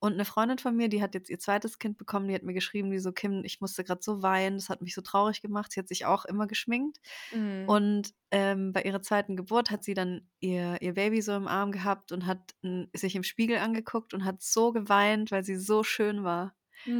Und 0.00 0.12
eine 0.12 0.24
Freundin 0.24 0.58
von 0.58 0.76
mir, 0.76 0.88
die 0.88 1.02
hat 1.02 1.14
jetzt 1.14 1.28
ihr 1.28 1.38
zweites 1.40 1.78
Kind 1.78 1.98
bekommen, 1.98 2.28
die 2.28 2.34
hat 2.34 2.44
mir 2.44 2.54
geschrieben, 2.54 2.90
die 2.90 3.00
so, 3.00 3.12
Kim, 3.12 3.42
ich 3.44 3.60
musste 3.60 3.82
gerade 3.82 4.00
so 4.02 4.22
weinen, 4.22 4.56
das 4.58 4.68
hat 4.68 4.80
mich 4.80 4.94
so 4.94 5.00
traurig 5.00 5.42
gemacht. 5.42 5.72
Sie 5.72 5.80
hat 5.80 5.88
sich 5.88 6.06
auch 6.06 6.24
immer 6.24 6.46
geschminkt. 6.46 6.98
Mhm. 7.32 7.68
Und 7.68 8.14
ähm, 8.30 8.72
bei 8.72 8.82
ihrer 8.82 9.02
zweiten 9.02 9.36
Geburt 9.36 9.70
hat 9.70 9.82
sie 9.82 9.94
dann 9.94 10.28
ihr, 10.38 10.80
ihr 10.80 10.94
Baby 10.94 11.20
so 11.20 11.34
im 11.34 11.48
Arm 11.48 11.72
gehabt 11.72 12.12
und 12.12 12.26
hat 12.26 12.54
n, 12.62 12.88
sich 12.94 13.16
im 13.16 13.24
Spiegel 13.24 13.58
angeguckt 13.58 14.14
und 14.14 14.24
hat 14.24 14.42
so 14.42 14.72
geweint, 14.72 15.30
weil 15.32 15.44
sie 15.44 15.56
so 15.56 15.82
schön 15.82 16.22
war. 16.22 16.54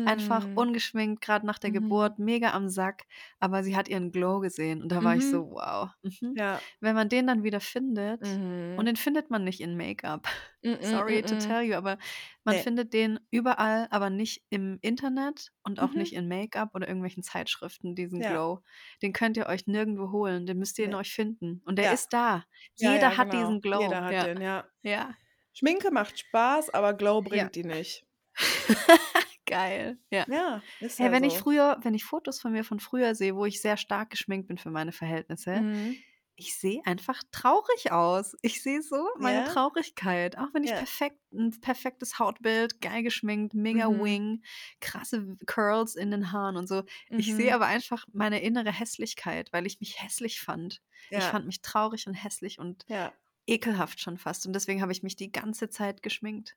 Einfach 0.06 0.46
Mhm. 0.46 0.56
ungeschminkt, 0.58 1.22
gerade 1.22 1.46
nach 1.46 1.58
der 1.58 1.70
Mhm. 1.70 1.74
Geburt, 1.74 2.18
mega 2.18 2.52
am 2.52 2.68
Sack, 2.68 3.04
aber 3.40 3.62
sie 3.62 3.76
hat 3.76 3.88
ihren 3.88 4.10
Glow 4.12 4.40
gesehen 4.40 4.82
und 4.82 4.90
da 4.90 5.02
war 5.04 5.14
ich 5.16 5.24
Mhm. 5.24 5.30
so, 5.30 5.50
wow. 5.52 5.90
Mhm. 6.02 6.34
Ja. 6.36 6.60
Wenn 6.80 6.94
man 6.94 7.08
den 7.08 7.26
dann 7.26 7.42
wieder 7.44 7.60
findet, 7.60 8.22
und 8.22 8.76
Mhm. 8.76 8.84
den 8.84 8.96
findet 8.96 9.30
man 9.30 9.44
nicht 9.44 9.60
in 9.60 9.76
Make-up. 9.76 10.26
Mhm, 10.62 10.76
Sorry 11.16 11.22
to 11.22 11.34
mhm. 11.36 11.38
tell 11.40 11.62
you, 11.62 11.74
aber 11.74 11.96
man 12.44 12.56
Nee. 12.56 12.62
findet 12.62 12.92
den 12.92 13.20
überall, 13.30 13.86
aber 13.90 14.10
nicht 14.10 14.42
im 14.50 14.78
Internet 14.82 15.52
und 15.62 15.80
auch 15.80 15.92
nicht 15.94 16.12
in 16.12 16.28
Make-up 16.28 16.74
oder 16.74 16.86
irgendwelchen 16.88 17.22
Zeitschriften, 17.22 17.94
diesen 17.94 18.20
Ja. 18.20 18.30
Glow. 18.32 18.62
Den 19.02 19.12
könnt 19.12 19.36
ihr 19.36 19.46
euch 19.46 19.66
nirgendwo 19.66 20.10
holen, 20.10 20.46
den 20.46 20.58
müsst 20.58 20.78
ihr 20.78 20.84
in 20.86 20.90
Nee. 20.90 20.96
euch 20.96 21.12
finden. 21.12 21.62
Und 21.64 21.76
der 21.76 21.86
Ja. 21.86 21.92
ist 21.92 22.12
da. 22.12 22.44
Ja, 22.76 22.92
Jeder 22.92 23.10
ja, 23.12 23.16
hat 23.16 23.30
genau. 23.30 23.42
diesen 23.44 23.60
Glow. 23.60 23.80
Jeder 23.80 24.04
hat 24.04 24.12
ja. 24.12 24.24
den, 24.24 24.40
ja. 24.42 24.64
Ja. 24.82 25.14
Schminke 25.52 25.90
macht 25.90 26.18
Spaß, 26.18 26.70
aber 26.70 26.94
Glow 26.94 27.22
Ja. 27.22 27.28
bringt 27.28 27.54
die 27.54 27.64
nicht. 27.64 28.04
Geil. 29.48 29.98
Ja. 30.10 30.26
Ja, 30.26 30.62
ist 30.80 30.98
Hey, 30.98 31.10
ja 31.10 31.12
wenn 31.12 31.22
so. 31.22 31.24
ich 31.24 31.38
früher, 31.38 31.78
wenn 31.82 31.94
ich 31.94 32.04
Fotos 32.04 32.40
von 32.40 32.52
mir 32.52 32.64
von 32.64 32.80
früher 32.80 33.14
sehe, 33.14 33.36
wo 33.36 33.44
ich 33.46 33.62
sehr 33.62 33.76
stark 33.76 34.10
geschminkt 34.10 34.48
bin 34.48 34.58
für 34.58 34.70
meine 34.70 34.92
Verhältnisse, 34.92 35.64
Mhm. 35.64 36.04
ich 36.36 36.56
sehe 36.56 36.82
einfach 36.86 37.22
traurig 37.32 37.92
aus. 37.92 38.34
Ich 38.42 38.62
sehe 38.62 38.82
so 38.82 39.08
meine 39.18 39.42
Ja? 39.42 39.44
Traurigkeit. 39.44 40.38
Auch 40.38 40.54
wenn 40.54 40.64
ich 40.64 40.74
Ja. 40.74 40.76
perfekt, 40.76 41.18
ein 41.32 41.50
perfektes 41.60 42.18
Hautbild, 42.20 42.80
geil 42.80 43.02
geschminkt, 43.02 43.54
mega 43.54 43.88
Mhm. 43.88 44.00
Wing, 44.00 44.42
krasse 44.80 45.36
Curls 45.46 45.96
in 45.96 46.10
den 46.12 46.32
Haaren 46.32 46.56
und 46.56 46.68
so. 46.68 46.84
Ich 47.16 47.34
sehe 47.34 47.52
Mhm. 47.52 47.54
aber 47.54 47.66
einfach 47.66 48.06
meine 48.12 48.40
innere 48.42 48.72
Hässlichkeit, 48.72 49.52
weil 49.52 49.66
ich 49.66 49.80
mich 49.80 50.02
hässlich 50.02 50.40
fand. 50.40 50.80
Ich 51.14 51.28
Ja. 51.28 51.30
fand 51.30 51.46
mich 51.46 51.62
traurig 51.62 52.06
und 52.06 52.14
hässlich 52.14 52.58
und 52.60 52.86
Ja, 52.86 53.18
ekelhaft 53.46 54.00
schon 54.00 54.18
fast. 54.18 54.46
Und 54.46 54.54
deswegen 54.54 54.82
habe 54.82 54.92
ich 54.92 55.02
mich 55.02 55.16
die 55.16 55.32
ganze 55.32 55.70
Zeit 55.70 56.02
geschminkt. 56.02 56.56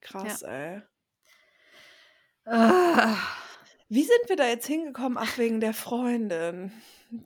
krass, 0.00 0.42
ey. 0.42 0.82
Ah. 2.50 3.16
Wie 3.88 4.02
sind 4.02 4.28
wir 4.28 4.36
da 4.36 4.46
jetzt 4.46 4.66
hingekommen? 4.66 5.18
Ach, 5.18 5.38
wegen 5.38 5.60
der 5.60 5.74
Freundin. 5.74 6.72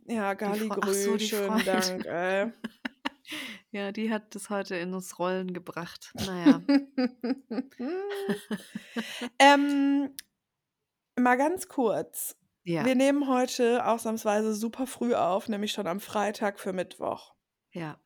Ja, 0.07 0.35
Gali 0.35 0.69
ach 0.71 0.93
so, 0.93 1.19
schönen 1.19 1.61
Freundin. 1.61 1.65
Dank, 1.67 2.07
ey. 2.07 2.53
Ja, 3.71 3.93
die 3.93 4.13
hat 4.13 4.35
das 4.35 4.51
heute 4.51 4.77
in 4.77 4.93
das 4.93 5.19
Rollen 5.19 5.55
gebracht. 5.55 6.13
Naja. 6.27 6.61
ähm, 9.39 10.15
mal 11.19 11.37
ganz 11.37 11.69
kurz. 11.69 12.37
Ja. 12.65 12.85
Wir 12.85 12.95
nehmen 12.95 13.29
heute 13.29 13.87
ausnahmsweise 13.87 14.55
super 14.55 14.87
früh 14.87 15.15
auf, 15.15 15.49
nämlich 15.49 15.73
schon 15.73 15.87
am 15.87 16.01
Freitag 16.01 16.61
für 16.61 16.75
Mittwoch. 16.75 17.33
Ja. 17.71 17.99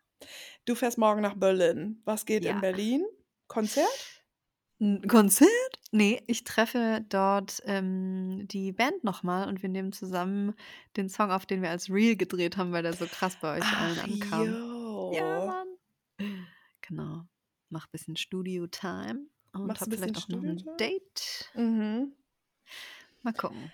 Du 0.64 0.74
fährst 0.76 0.98
morgen 0.98 1.22
nach 1.22 1.34
Berlin. 1.34 2.00
Was 2.04 2.26
geht 2.26 2.44
Ja. 2.44 2.52
in 2.52 2.60
Berlin? 2.60 3.04
Konzert? 3.48 4.15
Ein 4.78 5.08
Konzert? 5.08 5.50
Nee, 5.90 6.22
ich 6.26 6.44
treffe 6.44 7.04
dort 7.08 7.62
ähm, 7.64 8.46
die 8.48 8.72
Band 8.72 9.04
nochmal 9.04 9.48
und 9.48 9.62
wir 9.62 9.70
nehmen 9.70 9.92
zusammen 9.92 10.54
den 10.96 11.08
Song 11.08 11.30
auf, 11.30 11.46
den 11.46 11.62
wir 11.62 11.70
als 11.70 11.88
Reel 11.88 12.16
gedreht 12.16 12.56
haben, 12.58 12.72
weil 12.72 12.82
der 12.82 12.92
so 12.92 13.06
krass 13.06 13.36
bei 13.40 13.58
euch 13.58 13.64
allen 13.64 13.98
Ach, 13.98 14.04
ankam. 14.04 14.46
jo. 14.46 15.12
Ja, 15.14 15.46
Mann. 15.46 16.46
Genau. 16.82 17.22
Mach 17.70 17.86
ein 17.86 17.90
bisschen 17.90 18.16
Studio-Time 18.16 19.26
und 19.52 19.66
Machst 19.66 19.82
hab 19.82 19.92
vielleicht 19.92 20.16
auch 20.18 20.28
noch 20.28 20.42
ein? 20.42 20.62
Date. 20.78 21.50
Mhm. 21.54 22.12
Mal 23.22 23.32
gucken. 23.32 23.72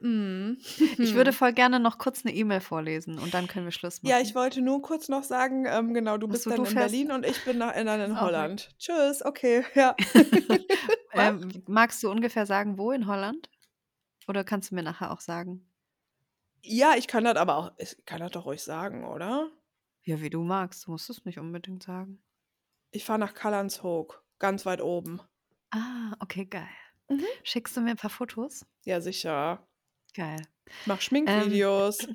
Mhm. 0.00 0.58
Ich 0.98 1.14
würde 1.14 1.32
voll 1.32 1.52
gerne 1.52 1.78
noch 1.80 1.98
kurz 1.98 2.24
eine 2.24 2.34
E-Mail 2.34 2.60
vorlesen 2.60 3.18
und 3.18 3.34
dann 3.34 3.46
können 3.46 3.66
wir 3.66 3.72
Schluss 3.72 4.02
machen. 4.02 4.10
Ja, 4.10 4.20
ich 4.20 4.34
wollte 4.34 4.60
nur 4.62 4.80
kurz 4.82 5.08
noch 5.08 5.22
sagen, 5.22 5.66
ähm, 5.66 5.92
genau, 5.94 6.16
du 6.16 6.28
bist 6.28 6.44
so, 6.44 6.50
dann 6.50 6.60
du 6.60 6.64
in 6.64 6.70
fährst- 6.72 6.90
Berlin 6.92 7.12
und 7.12 7.26
ich 7.26 7.44
bin 7.44 7.58
nach, 7.58 7.74
in, 7.76 7.86
in. 7.86 8.20
Holland. 8.20 8.74
Tschüss, 8.78 9.24
okay, 9.24 9.64
ja. 9.74 9.94
ähm, 11.12 11.62
magst 11.66 12.02
du 12.02 12.10
ungefähr 12.10 12.46
sagen, 12.46 12.78
wo 12.78 12.90
in 12.92 13.06
Holland? 13.06 13.50
Oder 14.28 14.44
kannst 14.44 14.70
du 14.70 14.74
mir 14.74 14.82
nachher 14.82 15.10
auch 15.12 15.20
sagen? 15.20 15.68
ja, 16.66 16.94
ich 16.96 17.06
kann 17.08 17.24
das 17.24 17.36
aber 17.36 17.56
auch, 17.56 17.72
ich 17.76 17.94
kann 18.06 18.20
das 18.20 18.30
doch 18.32 18.46
ruhig 18.46 18.62
sagen, 18.62 19.04
oder? 19.04 19.50
Ja, 20.02 20.22
wie 20.22 20.30
du 20.30 20.42
magst. 20.42 20.86
Du 20.86 20.92
musst 20.92 21.10
es 21.10 21.24
nicht 21.26 21.38
unbedingt 21.38 21.82
sagen. 21.82 22.22
Ich 22.90 23.04
fahre 23.04 23.18
nach 23.18 23.34
Kallandshoek, 23.34 24.24
ganz 24.38 24.64
weit 24.64 24.80
oben. 24.80 25.20
Ah, 25.70 26.14
okay, 26.20 26.46
geil. 26.46 26.68
Mhm. 27.08 27.24
Schickst 27.42 27.76
du 27.76 27.80
mir 27.80 27.90
ein 27.90 27.96
paar 27.96 28.10
Fotos? 28.10 28.64
Ja, 28.84 29.00
sicher. 29.00 29.66
Geil. 30.14 30.40
Mach 30.86 31.00
Schminkvideos. 31.00 32.08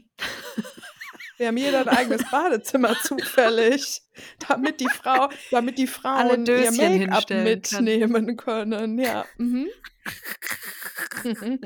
Wir 1.38 1.48
haben 1.48 1.58
jeder 1.58 1.82
ein 1.82 1.90
eigenes 1.90 2.30
Badezimmer 2.30 2.96
zufällig, 3.02 4.02
damit 4.48 4.82
die 4.82 4.90
Frau, 4.90 5.30
damit 5.52 5.78
die 5.78 5.88
Frauen 5.88 6.46
ihr 6.46 6.72
Make-up 6.72 7.28
kann. 7.28 7.44
mitnehmen 7.44 8.36
können. 8.36 9.00
Ja. 9.00 9.26
Mhm. 9.38 9.68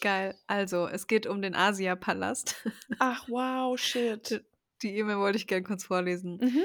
Geil. 0.00 0.34
Also, 0.46 0.88
es 0.88 1.06
geht 1.06 1.26
um 1.26 1.42
den 1.42 1.54
Asia-Palast. 1.54 2.54
Ach 2.98 3.28
wow, 3.28 3.78
shit. 3.78 4.42
Die 4.82 4.96
E-Mail 4.96 5.18
wollte 5.18 5.36
ich 5.38 5.46
gerne 5.46 5.64
kurz 5.64 5.84
vorlesen. 5.84 6.38
Mhm. 6.38 6.62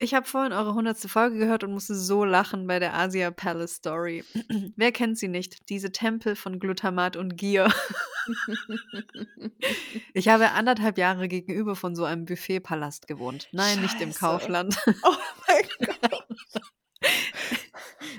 Ich 0.00 0.14
habe 0.14 0.26
vorhin 0.28 0.52
eure 0.52 0.74
hundertste 0.74 1.08
Folge 1.08 1.38
gehört 1.38 1.64
und 1.64 1.72
musste 1.72 1.96
so 1.96 2.24
lachen 2.24 2.68
bei 2.68 2.78
der 2.78 2.94
Asia 2.94 3.32
Palace 3.32 3.74
Story. 3.76 4.24
Wer 4.76 4.92
kennt 4.92 5.18
sie 5.18 5.26
nicht? 5.26 5.68
Diese 5.68 5.90
Tempel 5.90 6.36
von 6.36 6.60
Glutamat 6.60 7.16
und 7.16 7.36
Gier. 7.36 7.68
ich 10.14 10.28
habe 10.28 10.52
anderthalb 10.52 10.98
Jahre 10.98 11.26
gegenüber 11.26 11.74
von 11.74 11.96
so 11.96 12.04
einem 12.04 12.26
Buffetpalast 12.26 13.08
gewohnt. 13.08 13.48
Nein, 13.50 13.80
nicht 13.82 14.00
im 14.00 14.10
Scheiße. 14.10 14.18
Kaufland. 14.20 14.78
Oh 15.02 15.16
mein 15.48 15.88
Gott. 16.00 16.24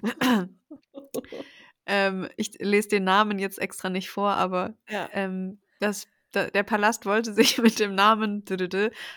ähm, 1.86 2.28
ich 2.36 2.58
lese 2.60 2.90
den 2.90 3.06
Namen 3.06 3.40
jetzt 3.40 3.58
extra 3.60 3.90
nicht 3.90 4.10
vor, 4.10 4.32
aber 4.32 4.74
Ja. 4.90 5.10
ähm, 5.14 5.62
das, 5.80 6.08
da, 6.08 6.10
der 6.34 6.64
Palast 6.64 7.06
wollte 7.06 7.34
sich 7.34 7.58
mit 7.60 7.80
dem 7.80 7.96
Namen 7.96 8.44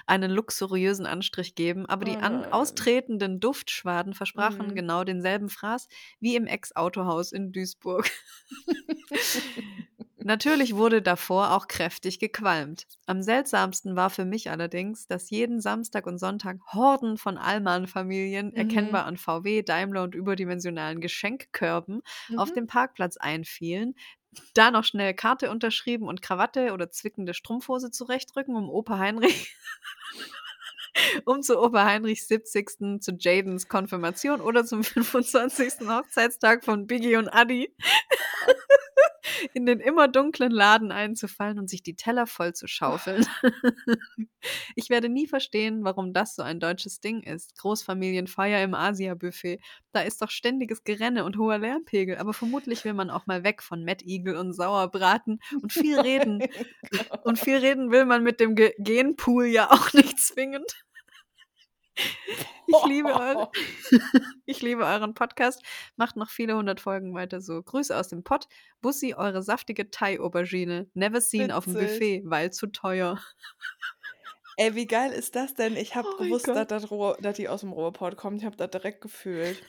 einen 0.07 0.31
luxuriösen 0.31 1.07
Anstrich 1.07 1.55
geben, 1.55 1.87
aber 1.87 2.05
die 2.05 2.19
Oh 2.21 2.43
austretenden 2.51 3.41
Duftschwaden 3.41 4.15
versprachen 4.15 4.75
Mhm. 4.75 4.75
genau 4.75 5.05
denselben 5.05 5.49
Fraß 5.49 5.89
wie 6.21 6.37
im 6.37 6.47
Ex-Autohaus 6.47 7.33
in 7.33 7.53
Duisburg. 7.53 8.11
Natürlich 10.25 10.77
wurde 10.77 11.03
davor 11.03 11.51
auch 11.53 11.67
kräftig 11.67 12.21
gequalmt. 12.21 12.87
Am 13.07 13.23
seltsamsten 13.23 13.97
war 13.97 14.09
für 14.09 14.25
mich 14.25 14.51
allerdings, 14.51 15.07
dass 15.09 15.31
jeden 15.31 15.61
Samstag 15.61 16.07
und 16.07 16.19
Sonntag 16.19 16.59
Horden 16.73 17.19
von 17.19 17.37
Allmann-Familien, 17.39 18.53
Mhm. 18.55 18.55
erkennbar 18.55 19.05
an 19.07 19.17
VW, 19.17 19.63
Daimler 19.63 20.05
und 20.05 20.15
überdimensionalen 20.15 21.01
Geschenkkörben, 21.01 22.03
auf 22.37 22.53
Mhm. 22.53 22.53
dem 22.53 22.69
Parkplatz 22.69 23.17
einfielen, 23.17 23.95
da 24.55 24.71
noch 24.71 24.85
schnell 24.85 25.15
Karte 25.15 25.51
unterschrieben 25.51 26.09
und 26.09 26.23
Krawatte 26.23 26.73
oder 26.73 26.91
zwickende 26.91 27.35
Strumpfhose 27.35 27.91
zurechtrücken, 27.91 28.57
um 28.57 28.71
Opa 28.71 28.99
Heinrich 28.99 29.57
um 31.25 31.43
zu 31.43 31.61
Opa 31.61 31.85
Heinrichs 31.85 32.29
70. 32.29 33.01
zu 33.01 33.13
Jadens 33.19 33.69
Konfirmation 33.69 34.41
oder 34.41 34.65
zum 34.65 34.85
25. 34.85 35.89
Hochzeitstag 35.89 36.65
von 36.65 36.87
Biggie 36.87 37.17
und 37.17 37.29
Adi 37.29 37.75
in 39.55 39.67
den 39.67 39.81
immer 39.81 40.09
dunklen 40.09 40.51
Laden 40.51 40.93
einzufallen 40.93 41.59
und 41.59 41.69
sich 41.69 41.83
die 41.83 41.97
Teller 41.97 42.27
voll 42.27 42.55
zu 42.55 42.67
schaufeln. 42.67 43.27
Ich 44.75 44.91
werde 44.91 45.09
nie 45.09 45.27
verstehen, 45.27 45.85
warum 45.85 46.13
das 46.13 46.35
so 46.35 46.43
ein 46.43 46.61
deutsches 46.61 47.01
Ding 47.01 47.23
ist. 47.23 47.57
Großfamilienfeier 47.59 48.63
im 48.63 48.75
Asia-Buffet. 48.75 49.61
Da 49.93 50.01
ist 50.01 50.23
doch 50.23 50.31
ständiges 50.31 50.85
Gerenne 50.85 51.25
und 51.25 51.39
hoher 51.39 51.59
Lärmpegel, 51.59 52.17
aber 52.19 52.33
vermutlich 52.33 52.85
will 52.85 52.95
man 52.95 53.11
auch 53.11 53.27
mal 53.27 53.45
weg 53.45 53.63
von 53.63 53.85
Mettigel 53.85 54.37
und 54.37 54.53
Sauerbraten 54.53 55.41
und 55.63 55.73
viel 55.73 55.99
reden. 55.99 56.43
Und 57.25 57.39
viel 57.39 57.57
reden 57.57 57.91
will 57.91 58.05
man 58.05 58.23
mit 58.23 58.41
dem 58.41 58.55
Ge 58.55 58.75
Genpool 58.79 59.47
ja 59.47 59.71
auch 59.71 59.93
nicht 59.93 60.19
zwingend. 60.19 60.75
Ich 62.75 62.87
liebe, 62.87 63.09
eure, 63.13 63.51
ich 64.47 64.63
liebe 64.63 64.85
euren 64.87 65.13
Podcast. 65.13 65.63
Macht 65.97 66.17
noch 66.17 66.31
viele 66.31 66.57
hundert 66.57 66.81
Folgen 66.81 67.13
weiter 67.13 67.41
so. 67.43 67.63
Grüße 67.63 67.95
aus 67.95 68.09
dem 68.09 68.23
Pott. 68.25 68.47
Bussi, 68.81 69.15
eure 69.15 69.43
saftige 69.43 69.91
Thai-Aubergine. 69.91 70.89
Never 70.95 71.21
seen 71.21 71.51
auf 71.51 71.65
dem 71.65 71.75
Witzig. 71.75 71.89
Buffet, 71.99 72.23
weil 72.25 72.51
zu 72.53 72.69
teuer. 72.69 73.21
Ey, 74.57 74.75
wie 74.75 74.87
geil 74.87 75.13
ist 75.13 75.35
das 75.37 75.55
denn? 75.55 75.77
Ich 75.77 75.95
habe 75.97 76.09
Oh 76.15 76.17
gewusst, 76.23 76.49
dass, 76.49 76.67
das 76.69 76.91
Ruhr- 76.91 77.19
dass 77.21 77.37
die 77.37 77.49
aus 77.49 77.61
dem 77.61 77.73
Ruhrport 77.73 78.17
kommt. 78.17 78.39
Ich 78.39 78.45
habe 78.47 78.57
das 78.57 78.71
direkt 78.71 79.01
gefühlt. 79.03 79.63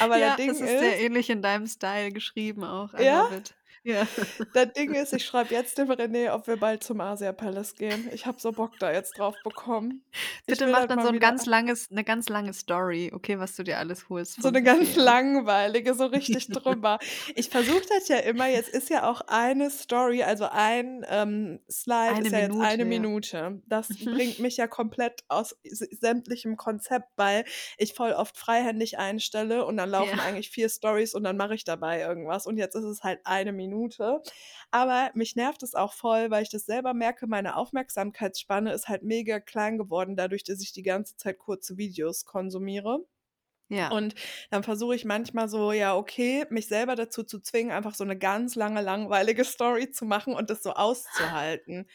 Aber 0.00 0.16
ja, 0.18 0.28
das 0.28 0.36
Ding 0.38 0.50
ist 0.50 0.60
ist, 0.60 0.68
sehr 0.68 0.98
ähnlich 1.00 1.30
in 1.30 1.42
deinem 1.42 1.66
Style 1.68 2.10
geschrieben 2.10 2.64
auch. 2.64 2.92
Ja? 2.98 3.28
it. 3.30 3.54
Ja. 3.86 4.06
Das 4.52 4.72
Ding 4.72 4.94
ist, 4.94 5.12
ich 5.12 5.24
schreibe 5.24 5.54
jetzt 5.54 5.78
dem 5.78 5.90
René, 5.90 6.32
ob 6.32 6.46
wir 6.46 6.56
bald 6.56 6.82
zum 6.82 7.00
Asia 7.00 7.32
Palace 7.32 7.74
gehen. 7.74 8.08
Ich 8.12 8.26
habe 8.26 8.40
so 8.40 8.52
Bock 8.52 8.72
da 8.78 8.92
jetzt 8.92 9.18
drauf 9.18 9.34
bekommen. 9.44 10.02
Bitte 10.46 10.66
mach 10.66 10.86
dann 10.86 11.02
so 11.02 11.08
ein 11.08 11.20
ganz 11.20 11.46
langes, 11.46 11.90
eine 11.90 12.02
ganz 12.02 12.28
lange 12.28 12.52
Story, 12.52 13.12
okay, 13.14 13.38
was 13.38 13.54
du 13.54 13.62
dir 13.62 13.78
alles 13.78 14.08
holst. 14.08 14.42
So 14.42 14.48
eine 14.48 14.62
ganz 14.62 14.96
langweilige, 14.96 15.94
so 15.94 16.06
richtig 16.06 16.48
drüber. 16.48 16.98
Ich 17.34 17.50
versuche 17.50 17.82
das 17.88 18.08
ja 18.08 18.16
immer, 18.16 18.48
jetzt 18.48 18.70
ist 18.70 18.88
ja 18.90 19.08
auch 19.08 19.20
eine 19.28 19.70
Story, 19.70 20.22
also 20.22 20.48
ein 20.50 21.04
ähm, 21.08 21.60
Slide 21.70 22.16
eine 22.16 22.26
ist 22.26 22.32
ja 22.32 22.40
Minute, 22.40 22.58
jetzt 22.58 22.72
eine 22.72 22.82
ja. 22.82 22.88
Minute. 22.88 23.62
Das 23.66 23.88
mhm. 23.90 24.04
bringt 24.14 24.38
mich 24.40 24.56
ja 24.56 24.66
komplett 24.66 25.22
aus 25.28 25.56
sämtlichem 25.62 26.56
Konzept, 26.56 27.08
weil 27.16 27.44
ich 27.78 27.94
voll 27.94 28.12
oft 28.12 28.36
freihändig 28.36 28.98
einstelle 28.98 29.64
und 29.64 29.76
dann 29.76 29.90
laufen 29.90 30.16
ja. 30.16 30.24
eigentlich 30.24 30.50
vier 30.50 30.68
Stories 30.68 31.14
und 31.14 31.24
dann 31.24 31.36
mache 31.36 31.54
ich 31.54 31.64
dabei 31.64 32.00
irgendwas. 32.00 32.46
Und 32.46 32.56
jetzt 32.56 32.74
ist 32.74 32.84
es 32.84 33.02
halt 33.02 33.20
eine 33.24 33.52
Minute. 33.52 33.75
Minute. 33.76 34.22
Aber 34.70 35.10
mich 35.14 35.36
nervt 35.36 35.62
es 35.62 35.74
auch 35.74 35.92
voll, 35.92 36.30
weil 36.30 36.42
ich 36.42 36.50
das 36.50 36.66
selber 36.66 36.94
merke, 36.94 37.26
meine 37.26 37.56
Aufmerksamkeitsspanne 37.56 38.72
ist 38.72 38.88
halt 38.88 39.02
mega 39.02 39.40
klein 39.40 39.78
geworden, 39.78 40.16
dadurch, 40.16 40.44
dass 40.44 40.60
ich 40.60 40.72
die 40.72 40.82
ganze 40.82 41.16
Zeit 41.16 41.38
kurze 41.38 41.76
Videos 41.76 42.24
konsumiere. 42.24 43.04
Ja. 43.68 43.90
Und 43.90 44.14
dann 44.50 44.62
versuche 44.62 44.94
ich 44.94 45.04
manchmal 45.04 45.48
so, 45.48 45.72
ja, 45.72 45.96
okay, 45.96 46.46
mich 46.50 46.68
selber 46.68 46.94
dazu 46.94 47.24
zu 47.24 47.40
zwingen, 47.40 47.72
einfach 47.72 47.94
so 47.94 48.04
eine 48.04 48.16
ganz 48.16 48.54
lange, 48.54 48.80
langweilige 48.80 49.44
Story 49.44 49.90
zu 49.90 50.04
machen 50.04 50.34
und 50.34 50.50
das 50.50 50.62
so 50.62 50.72
auszuhalten. 50.74 51.88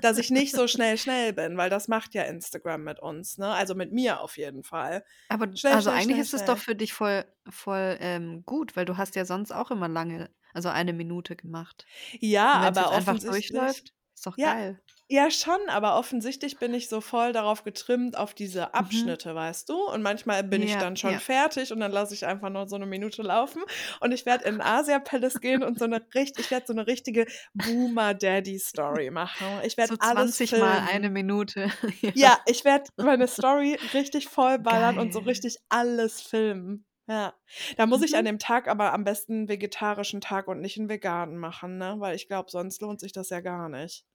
dass 0.00 0.16
ich 0.16 0.30
nicht 0.30 0.54
so 0.54 0.66
schnell, 0.66 0.96
schnell 0.96 1.34
bin, 1.34 1.58
weil 1.58 1.68
das 1.68 1.88
macht 1.88 2.14
ja 2.14 2.22
Instagram 2.22 2.84
mit 2.84 3.00
uns, 3.00 3.36
ne? 3.36 3.48
Also 3.48 3.74
mit 3.74 3.92
mir 3.92 4.20
auf 4.20 4.38
jeden 4.38 4.62
Fall. 4.62 5.04
Aber 5.28 5.54
schnell, 5.54 5.74
also 5.74 5.90
schnell, 5.90 6.02
eigentlich 6.02 6.14
schnell, 6.14 6.22
ist 6.22 6.34
es 6.34 6.44
doch 6.46 6.58
für 6.58 6.74
dich 6.74 6.94
voll, 6.94 7.24
voll 7.50 7.98
ähm, 8.00 8.42
gut, 8.46 8.74
weil 8.76 8.86
du 8.86 8.96
hast 8.96 9.14
ja 9.14 9.26
sonst 9.26 9.52
auch 9.52 9.70
immer 9.70 9.88
lange 9.88 10.30
also 10.54 10.68
eine 10.68 10.92
Minute 10.92 11.36
gemacht. 11.36 11.86
Ja, 12.20 12.52
aber 12.52 12.90
einfach 12.90 13.18
durchläuft, 13.18 13.92
ist 14.14 14.26
doch 14.26 14.36
ja, 14.36 14.54
geil. 14.54 14.82
Ja, 15.12 15.28
schon, 15.28 15.58
aber 15.66 15.96
offensichtlich 15.96 16.58
bin 16.58 16.72
ich 16.72 16.88
so 16.88 17.00
voll 17.00 17.32
darauf 17.32 17.64
getrimmt, 17.64 18.16
auf 18.16 18.32
diese 18.32 18.60
mhm. 18.60 18.74
Abschnitte, 18.74 19.32
mhm. 19.32 19.34
weißt 19.34 19.68
du? 19.68 19.74
Und 19.74 20.02
manchmal 20.02 20.44
bin 20.44 20.62
ja, 20.62 20.68
ich 20.68 20.76
dann 20.76 20.96
schon 20.96 21.10
ja. 21.10 21.18
fertig 21.18 21.72
und 21.72 21.80
dann 21.80 21.90
lasse 21.90 22.14
ich 22.14 22.26
einfach 22.26 22.48
nur 22.48 22.68
so 22.68 22.76
eine 22.76 22.86
Minute 22.86 23.22
laufen. 23.22 23.60
Und 23.98 24.12
ich 24.12 24.24
werde 24.24 24.44
in 24.44 24.60
Asia 24.60 25.00
Palace 25.00 25.40
gehen 25.40 25.64
und 25.64 25.80
so 25.80 25.86
eine 25.86 26.00
richtig, 26.14 26.44
ich 26.44 26.50
werde 26.52 26.66
so 26.68 26.74
eine 26.74 26.86
richtige 26.86 27.26
Boomer 27.54 28.14
Daddy 28.14 28.60
Story 28.60 29.10
machen. 29.10 29.48
Ich 29.64 29.76
werde 29.76 29.94
so 29.94 29.98
alles 29.98 30.36
20 30.36 30.50
filmen. 30.50 30.64
mal 30.64 30.86
eine 30.88 31.10
Minute. 31.10 31.72
ja. 32.02 32.12
ja, 32.14 32.38
ich 32.46 32.64
werde 32.64 32.84
meine 32.96 33.26
Story 33.26 33.80
richtig 33.92 34.28
voll 34.28 34.60
ballern 34.60 34.94
Geil. 34.94 35.06
und 35.06 35.12
so 35.12 35.18
richtig 35.18 35.56
alles 35.70 36.20
filmen. 36.20 36.84
Ja, 37.08 37.34
da 37.76 37.84
muss 37.86 38.00
ich 38.02 38.16
an 38.16 38.24
mhm. 38.24 38.26
dem 38.26 38.38
Tag 38.38 38.66
aber 38.68 38.92
am 38.94 39.04
besten 39.04 39.42
'n 39.44 39.48
vegetarischen 39.48 40.20
Tag 40.22 40.48
und 40.48 40.60
nicht 40.62 40.78
einen 40.78 40.88
veganen 40.88 41.36
machen, 41.38 41.76
ne? 41.78 41.96
Weil 41.98 42.14
ich 42.16 42.26
glaube, 42.28 42.50
sonst 42.50 42.80
lohnt 42.80 43.00
sich 43.00 43.12
das 43.12 43.28
ja 43.30 43.40
gar 43.40 43.68
nicht. 43.68 44.06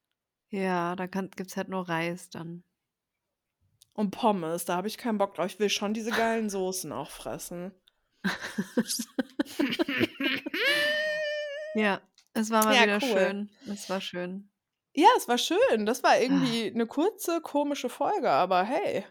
Ja, 0.50 0.96
da 0.96 1.06
kann 1.08 1.30
gibt's 1.30 1.56
halt 1.56 1.70
nur 1.70 1.88
Reis 1.88 2.30
dann. 2.32 2.64
Und 3.94 4.12
Pommes, 4.12 4.66
da 4.66 4.76
habe 4.78 4.88
ich 4.88 4.98
keinen 4.98 5.18
Bock 5.18 5.34
drauf. 5.34 5.48
Ich 5.48 5.60
will 5.60 5.70
schon 5.70 5.94
diese 5.96 6.14
geilen 6.14 6.50
Soßen 6.52 6.92
auch 6.92 7.10
fressen. 7.10 7.74
Ja, 11.74 12.02
es 12.34 12.50
war 12.50 12.64
mal 12.64 12.80
Ja, 12.80 12.80
wieder 12.80 13.02
cool. 13.02 13.32
schön. 13.32 13.52
Es 13.68 13.88
war 13.90 14.02
schön. 14.02 14.52
Ja, 14.96 15.08
es 15.18 15.28
war 15.28 15.38
schön. 15.38 15.86
Das 15.86 16.02
war 16.04 16.18
Ah. 16.30 16.56
irgendwie 16.58 16.68
eine 16.74 16.88
kurze, 16.88 17.40
komische 17.42 17.90
Folge, 17.90 18.30
aber 18.32 18.64
hey. 18.64 19.06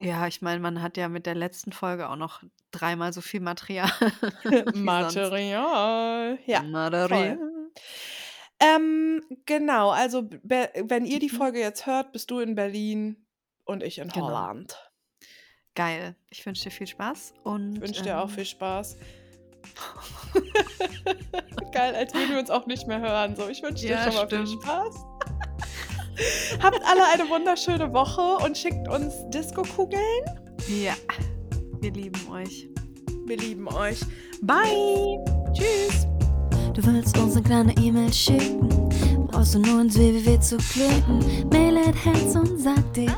Ja, 0.00 0.26
ich 0.26 0.42
meine, 0.42 0.60
man 0.60 0.82
hat 0.82 0.96
ja 0.96 1.08
mit 1.08 1.24
der 1.26 1.34
letzten 1.34 1.72
Folge 1.72 2.08
auch 2.10 2.16
noch 2.16 2.42
dreimal 2.70 3.12
so 3.12 3.22
viel 3.22 3.40
Material 3.40 3.90
Material. 4.74 6.38
Ja, 6.46 6.62
Material. 6.62 7.38
Ähm, 8.60 9.22
genau, 9.46 9.90
also 9.90 10.28
wenn 10.42 11.04
ihr 11.04 11.18
die 11.18 11.30
mhm. 11.32 11.36
Folge 11.36 11.60
jetzt 11.60 11.86
hört, 11.86 12.12
bist 12.12 12.30
du 12.30 12.40
in 12.40 12.54
Berlin 12.54 13.26
und 13.64 13.82
ich 13.82 13.98
in 13.98 14.08
Genau. 14.08 14.26
Holland. 14.26 14.76
Geil. 15.74 16.14
Ich 16.30 16.44
wünsche 16.46 16.64
dir 16.64 16.70
viel 16.70 16.86
Spaß 16.86 17.34
Ich 17.36 17.44
und 17.44 17.80
wünsche 17.80 18.02
dir 18.02 18.18
auch 18.18 18.28
ähm 18.28 18.34
viel 18.34 18.46
Spaß. 18.46 18.96
Geil, 21.72 21.94
als 21.94 22.14
würden 22.14 22.30
wir 22.30 22.38
uns 22.38 22.50
auch 22.50 22.66
nicht 22.66 22.86
mehr 22.86 23.00
hören. 23.00 23.36
So, 23.36 23.48
ich 23.48 23.62
wünsche 23.62 23.86
dir 23.86 23.92
Ja, 23.92 24.04
schon 24.04 24.14
mal 24.14 24.28
viel 24.28 24.46
Spaß. 24.46 25.15
Habt 26.62 26.80
alle 26.84 27.04
eine 27.12 27.28
wunderschöne 27.28 27.92
Woche 27.92 28.44
und 28.44 28.56
schickt 28.56 28.88
uns 28.88 29.14
Disco-Kugeln. 29.30 30.24
Ja, 30.68 30.94
wir 31.80 31.92
lieben 31.92 32.20
euch. 32.30 32.68
Wir 33.26 33.36
lieben 33.36 33.68
euch. 33.68 34.00
Bye. 34.42 35.18
Tschüss. 35.52 36.06
Du 36.74 36.84
willst 36.84 37.16
uns 37.18 37.34
eine 37.34 37.42
kleine 37.42 37.74
E-Mail 37.78 38.12
schicken, 38.12 38.68
brauchst 39.28 39.54
du 39.54 39.60
nur 39.60 39.80
ins 39.80 39.96
www 39.96 40.38
zu 40.40 40.58
klicken. 40.58 41.48
Mail 41.50 41.78
at 41.78 41.94
herz 42.04 42.34
und 42.34 42.58
sag.de. 42.60 43.08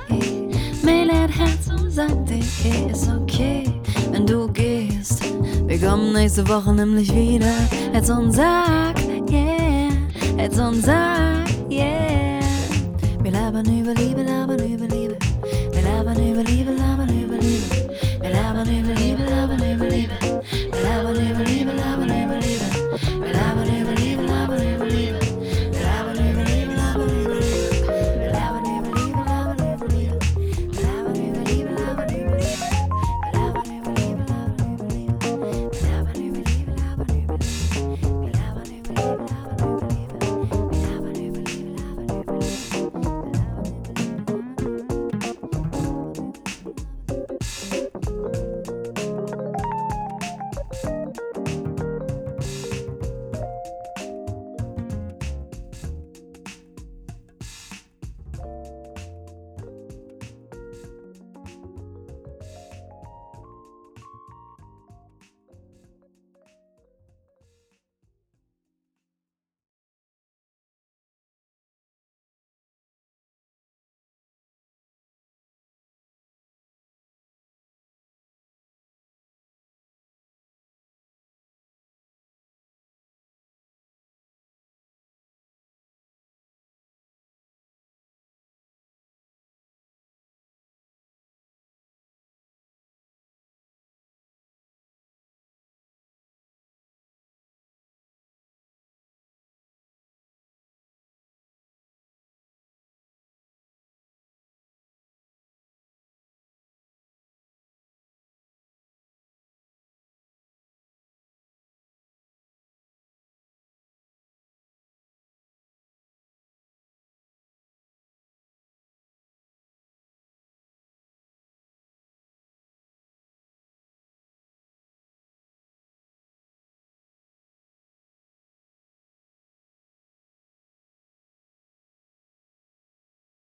Mail 0.85 1.11
at 1.11 1.31
herz 1.31 1.69
und 1.69 1.91
sag.de 1.91 2.93
ist 2.93 3.09
okay, 3.09 3.65
wenn 4.13 4.27
du 4.27 4.47
gehst. 4.53 5.25
Wir 5.67 5.81
kommen 5.81 6.13
nächste 6.13 6.49
Woche 6.49 6.73
nämlich 6.73 7.13
wieder. 7.13 7.53
Herz 7.93 8.09
und 8.11 8.31
sag, 8.33 8.97
yeah. 9.29 9.91
Herz 10.37 10.57
und 10.59 10.85
sag, 10.85 11.49
yeah. 11.69 12.08
Wir 13.23 13.33
labern 13.33 13.67
über 13.67 13.95
Liebe, 13.95 14.23
labern 14.23 14.59
über 14.59 14.87
Liebe. 14.87 15.17
Wir 15.73 15.83
labern 15.83 16.17
über 16.17 16.43
Liebe, 16.43 16.73
labern 16.73 17.09
über 17.09 17.37
Liebe. 17.37 17.89
Wir 18.21 18.31
labern 18.31 18.69
über 18.69 18.95
Liebe, 18.95 19.23
labern 19.25 19.75
über 19.75 19.87
Liebe. 19.89 20.13
Wir 20.73 20.83
labern 20.83 21.31
über 21.31 21.45
Liebe, 21.45 21.73
labern 21.73 22.08